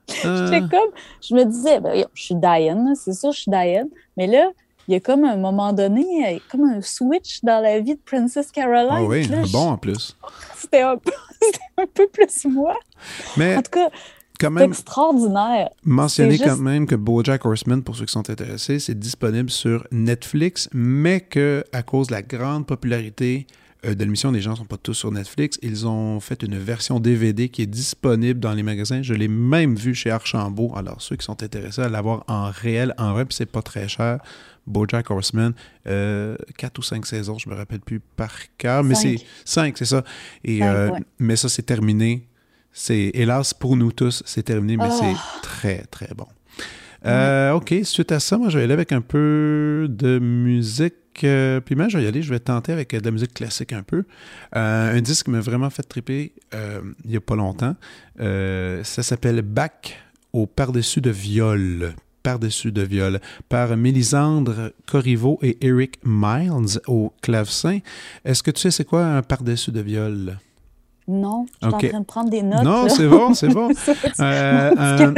[0.07, 3.87] J'étais comme, je me disais, ben, je suis Diane, c'est sûr, je suis Diane.
[4.17, 4.51] Mais là,
[4.87, 8.51] il y a comme un moment donné, comme un switch dans la vie de Princess
[8.51, 8.89] Caroline.
[8.91, 10.17] Ah oui, bon en plus.
[10.55, 10.93] C'était un,
[11.77, 12.75] un, peu plus moi.
[13.37, 13.55] Mais...
[13.55, 13.89] En tout cas,
[14.41, 15.69] quand même, extraordinaire.
[15.83, 20.69] Mentionner quand même que BoJack Horseman, pour ceux qui sont intéressés, c'est disponible sur Netflix,
[20.73, 23.47] mais que à cause de la grande popularité
[23.85, 25.57] euh, de l'émission, les gens ne sont pas tous sur Netflix.
[25.61, 29.01] Ils ont fait une version DVD qui est disponible dans les magasins.
[29.01, 30.73] Je l'ai même vu chez Archambault.
[30.75, 33.87] Alors, ceux qui sont intéressés à l'avoir en réel, en vrai, puis c'est pas très
[33.87, 34.19] cher.
[34.67, 35.53] BoJack Horseman,
[35.87, 39.85] euh, 4 ou 5 saisons, je me rappelle plus par cœur, mais c'est 5, c'est
[39.85, 40.03] ça.
[40.43, 42.27] Et, euh, Mais ça, c'est terminé
[42.73, 45.39] c'est hélas pour nous tous, c'est terminé, mais c'est ah.
[45.41, 46.27] très très bon.
[47.05, 50.95] Euh, ok, suite à ça, moi je vais aller avec un peu de musique.
[51.23, 53.73] Euh, puis moi je vais y aller, je vais tenter avec de la musique classique
[53.73, 54.03] un peu.
[54.55, 57.75] Euh, un disque qui m'a vraiment fait triper il n'y a pas longtemps.
[58.17, 59.99] ça s'appelle Back
[60.33, 61.93] au par-dessus de viol
[62.23, 63.19] par-dessus de viol
[63.49, 67.79] par Mélisandre Corriveau et Eric Miles au clavecin.
[68.23, 70.37] Est-ce que tu sais c'est quoi un par-dessus de viol?
[71.11, 72.63] Non, je suis en train de prendre des notes.
[72.63, 73.69] Non, c'est bon, c'est bon.
[74.19, 75.13] euh, un,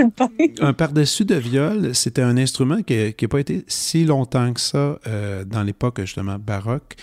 [0.59, 4.97] un par-dessus de viol, c'était un instrument qui n'a pas été si longtemps que ça
[5.05, 6.95] euh, dans l'époque justement baroque.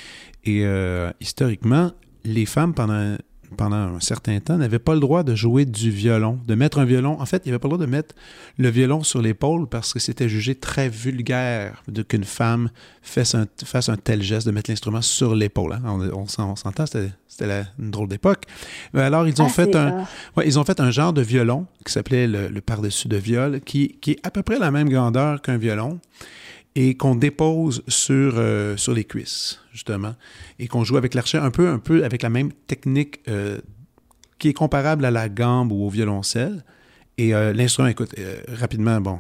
[0.45, 1.93] Et euh, historiquement,
[2.25, 3.17] les femmes, pendant
[3.57, 6.85] pendant un certain temps, n'avait pas le droit de jouer du violon, de mettre un
[6.85, 7.21] violon.
[7.21, 8.15] En fait, il n'avait pas le droit de mettre
[8.59, 12.71] le violon sur l'épaule parce que c'était jugé très vulgaire de qu'une femme
[13.03, 15.73] fasse un, fasse un tel geste de mettre l'instrument sur l'épaule.
[15.73, 15.83] Hein.
[15.85, 17.11] On, on, s'entend, c'était
[17.79, 18.45] une drôle d'époque.
[18.95, 20.07] Alors, ils ont, ah, fait un,
[20.37, 23.61] ouais, ils ont fait un genre de violon qui s'appelait le, le par-dessus de viol,
[23.61, 26.01] qui, qui est à peu près la même grandeur qu'un violon
[26.83, 30.15] et qu'on dépose sur, euh, sur les cuisses, justement,
[30.59, 33.59] et qu'on joue avec l'archet un peu, un peu avec la même technique euh,
[34.39, 36.65] qui est comparable à la gambe ou au violoncelle.
[37.19, 38.15] Et euh, l'instrument, écoute,
[38.49, 39.19] rapidement, bon,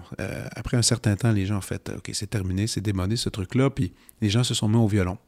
[0.56, 3.68] après un certain temps, les gens ont fait, OK, c'est terminé, c'est démodé ce truc-là,
[3.68, 3.92] puis
[4.22, 5.18] les gens se sont mis au violon.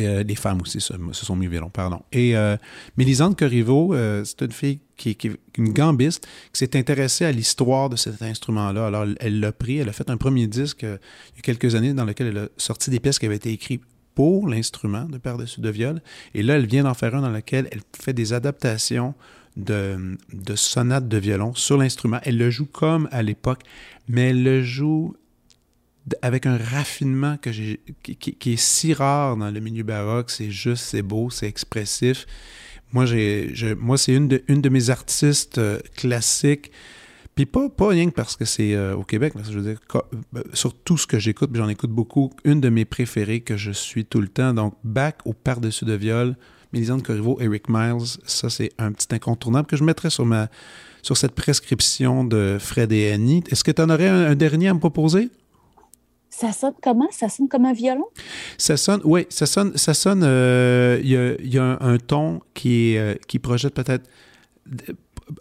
[0.00, 2.02] Euh, les femmes aussi se, sont mis violon, pardon.
[2.10, 2.56] Et euh,
[2.96, 5.24] Mélisande Corriveau, euh, c'est une fille qui, est
[5.56, 8.86] une gambiste qui s'est intéressée à l'histoire de cet instrument-là.
[8.86, 10.88] Alors, elle l'a pris, elle a fait un premier disque il
[11.36, 13.82] y a quelques années dans lequel elle a sorti des pièces qui avaient été écrites
[14.16, 16.02] pour l'instrument de par-dessus de viol.
[16.34, 19.14] Et là, elle vient d'en faire un dans lequel elle fait des adaptations
[19.56, 22.18] de, de sonates de violon sur l'instrument.
[22.24, 23.62] Elle le joue comme à l'époque,
[24.08, 25.14] mais elle le joue
[26.22, 30.30] avec un raffinement que j'ai, qui, est si rare dans le milieu baroque.
[30.30, 32.26] C'est juste, c'est beau, c'est expressif.
[32.92, 36.70] Moi, j'ai, moi c'est une de, une de mes artistes euh, classiques.
[37.34, 39.80] Puis pas, pas rien que parce que c'est euh, au Québec, mais je veux dire,
[39.96, 43.72] euh, sur tout ce que j'écoute, j'en écoute beaucoup, une de mes préférées que je
[43.72, 44.54] suis tout le temps.
[44.54, 46.36] Donc, Back au par-dessus de viol,
[46.72, 50.48] Mélisande Corriveau, Eric Miles, ça c'est un petit incontournable que je mettrais sur ma
[51.02, 53.44] sur cette prescription de Fred et Annie.
[53.50, 55.28] Est-ce que tu en aurais un dernier à me proposer?
[56.36, 57.08] Ça sonne comment?
[57.12, 58.06] Ça sonne comme un violon?
[58.58, 63.14] Ça sonne, oui, ça sonne, ça sonne, euh, il y, a, un, ton qui, euh,
[63.28, 64.10] qui projette peut-être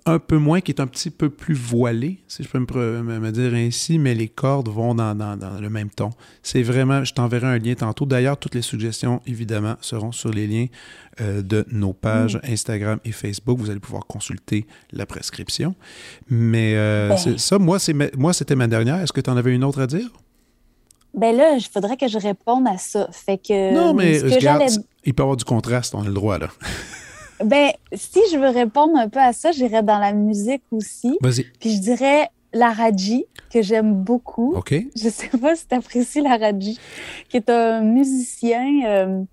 [0.05, 3.53] un peu moins, qui est un petit peu plus voilé, si je peux me, dire
[3.55, 6.11] ainsi, mais les cordes vont dans, le même ton.
[6.43, 8.05] C'est vraiment, je t'enverrai un lien tantôt.
[8.05, 10.67] D'ailleurs, toutes les suggestions, évidemment, seront sur les liens
[11.21, 12.51] euh, de nos pages mm.
[12.51, 13.57] Instagram et Facebook.
[13.57, 15.73] Vous allez pouvoir consulter la prescription.
[16.29, 17.17] Mais ben.
[17.37, 18.99] ça, moi, c'était ma dernière.
[18.99, 20.11] Est-ce que tu en avais une autre à dire?
[21.13, 23.07] Ben là, il faudrait que je réponde à ça.
[23.11, 23.73] Fait que.
[23.73, 24.39] Non, mais il
[25.13, 26.47] peut y avoir du contraste, on a le droit, là.
[27.43, 31.17] ben, si je veux répondre un peu à ça, j'irais dans la musique aussi.
[31.21, 31.45] Vas-y.
[31.59, 34.53] Puis je dirais la Raji, que j'aime beaucoup.
[34.55, 34.73] OK.
[34.95, 36.79] Je sais pas si tu apprécies la Raji,
[37.29, 39.23] qui est un musicien, euh,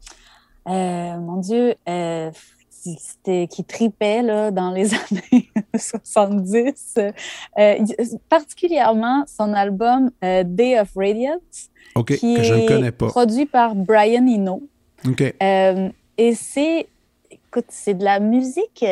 [0.68, 2.30] euh, mon Dieu, euh,
[2.82, 6.98] qui tripait là, dans les années 70,
[7.58, 7.78] euh,
[8.28, 11.70] particulièrement son album euh, Day of Radiance,
[12.06, 14.62] qui est produit par Brian Eno.
[15.42, 15.88] Euh,
[16.18, 16.88] et c'est,
[17.30, 18.84] écoute, c'est de la musique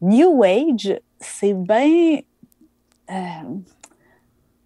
[0.00, 2.20] New Age, c'est bien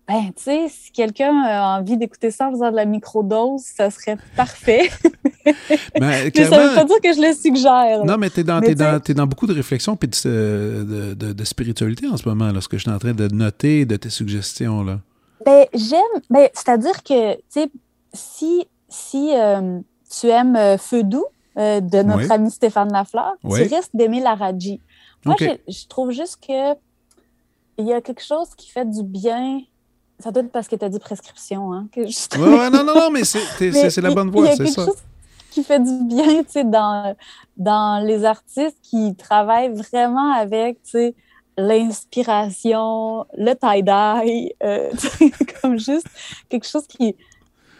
[0.06, 3.90] ben, tu sais, si quelqu'un a envie d'écouter ça en faisant de la microdose, ça
[3.90, 4.90] serait parfait.
[6.00, 8.04] Ben, mais ça veut pas dire que je le suggère.
[8.04, 12.16] Non, mais tu es, dans, dans beaucoup de réflexion et de, de, de, spiritualité en
[12.16, 14.82] ce moment, là, ce que je suis en train de noter de tes suggestions.
[14.82, 15.00] là.
[15.44, 16.00] Ben, j'aime.
[16.30, 17.70] Ben, C'est-à-dire que, tu sais,
[18.12, 19.80] si, si euh,
[20.10, 21.26] tu aimes euh, Feu doux
[21.58, 24.80] euh, de notre ami Stéphane Lafleur, tu risques d'aimer la Raji.
[25.24, 26.74] Moi, je trouve juste que
[27.76, 29.60] il y a quelque chose qui fait du bien
[30.20, 31.88] ça doit être parce que tu as dit prescription, hein?
[31.92, 32.02] Que
[32.38, 34.84] non, non, non, mais c'est la bonne voie, c'est ça.
[34.84, 34.96] Chose
[35.54, 37.14] qui fait du bien, tu sais, dans,
[37.56, 41.14] dans les artistes qui travaillent vraiment avec, tu sais,
[41.56, 44.90] l'inspiration, le tie-dye, euh,
[45.62, 46.08] comme juste
[46.48, 47.14] quelque chose qui,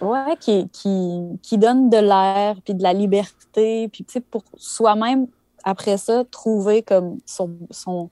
[0.01, 4.45] ouais, qui, qui, qui donne de l'air, puis de la liberté, puis tu sais, pour
[4.57, 5.27] soi-même,
[5.65, 8.09] après ça, trouver comme son, son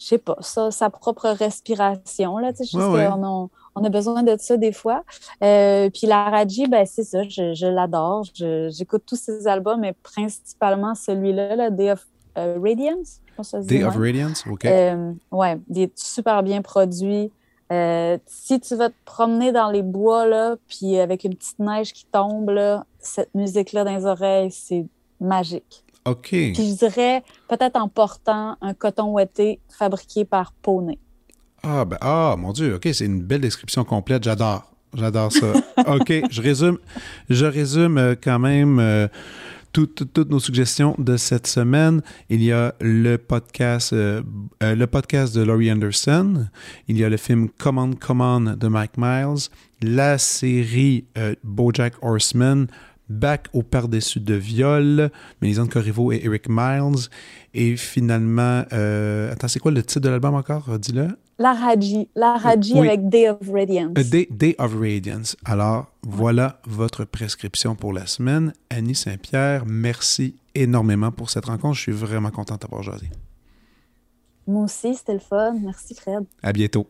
[0.00, 4.36] je sais pas, ça, sa propre respiration, là, tu sais, on, on, a besoin de
[4.38, 5.04] ça des fois.
[5.42, 9.94] Euh, puis la Raji, ben c'est ça, je, je l'adore, j'écoute tous ses albums, mais
[10.02, 12.06] principalement celui-là, là, Day of
[12.38, 13.20] euh, Radiance,
[13.64, 14.64] Day of Radiance, OK.
[14.64, 17.30] Euh, ouais, il est super bien produit.
[17.72, 21.92] Euh, si tu vas te promener dans les bois, là, puis avec une petite neige
[21.92, 24.86] qui tombe, là, cette musique-là dans les oreilles, c'est
[25.20, 25.84] magique.
[26.06, 26.28] OK.
[26.28, 30.98] Puis je dirais peut-être en portant un coton ouetté fabriqué par Poney.
[31.68, 34.22] Ah, ben, ah, mon Dieu, OK, c'est une belle description complète.
[34.22, 34.72] J'adore.
[34.94, 35.52] J'adore ça.
[35.88, 36.78] OK, je résume,
[37.28, 39.08] je résume euh, quand même
[39.84, 42.00] toutes nos suggestions de cette semaine.
[42.30, 44.22] Il y a le podcast, euh,
[44.62, 46.46] euh, le podcast de Laurie Anderson.
[46.88, 49.50] Il y a le film Command Command de Mike Miles.
[49.82, 52.68] La série euh, BoJack Horseman.
[53.08, 55.10] Back au par-dessus de viol,
[55.40, 57.08] Mélisande Corriveau et Eric Miles.
[57.54, 58.64] Et finalement,
[59.30, 60.76] attends, c'est quoi le titre de l'album encore?
[60.80, 61.10] Dis-le.
[61.38, 62.08] La Raji.
[62.14, 63.92] La Raji avec Day of Radiance.
[63.92, 65.36] Day, Day, of Radiance.
[65.44, 68.54] Alors, voilà votre prescription pour la semaine.
[68.70, 71.74] Annie Saint-Pierre, merci énormément pour cette rencontre.
[71.74, 73.10] Je suis vraiment contente d'avoir jasé.
[74.46, 75.56] Moi aussi, c'était le fun.
[75.62, 76.24] Merci, Fred.
[76.42, 76.86] À bientôt.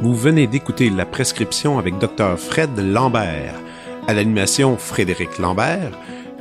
[0.00, 2.38] Vous venez d'écouter la prescription avec Dr.
[2.38, 3.54] Fred Lambert.
[4.06, 5.98] À l'animation, Frédéric Lambert.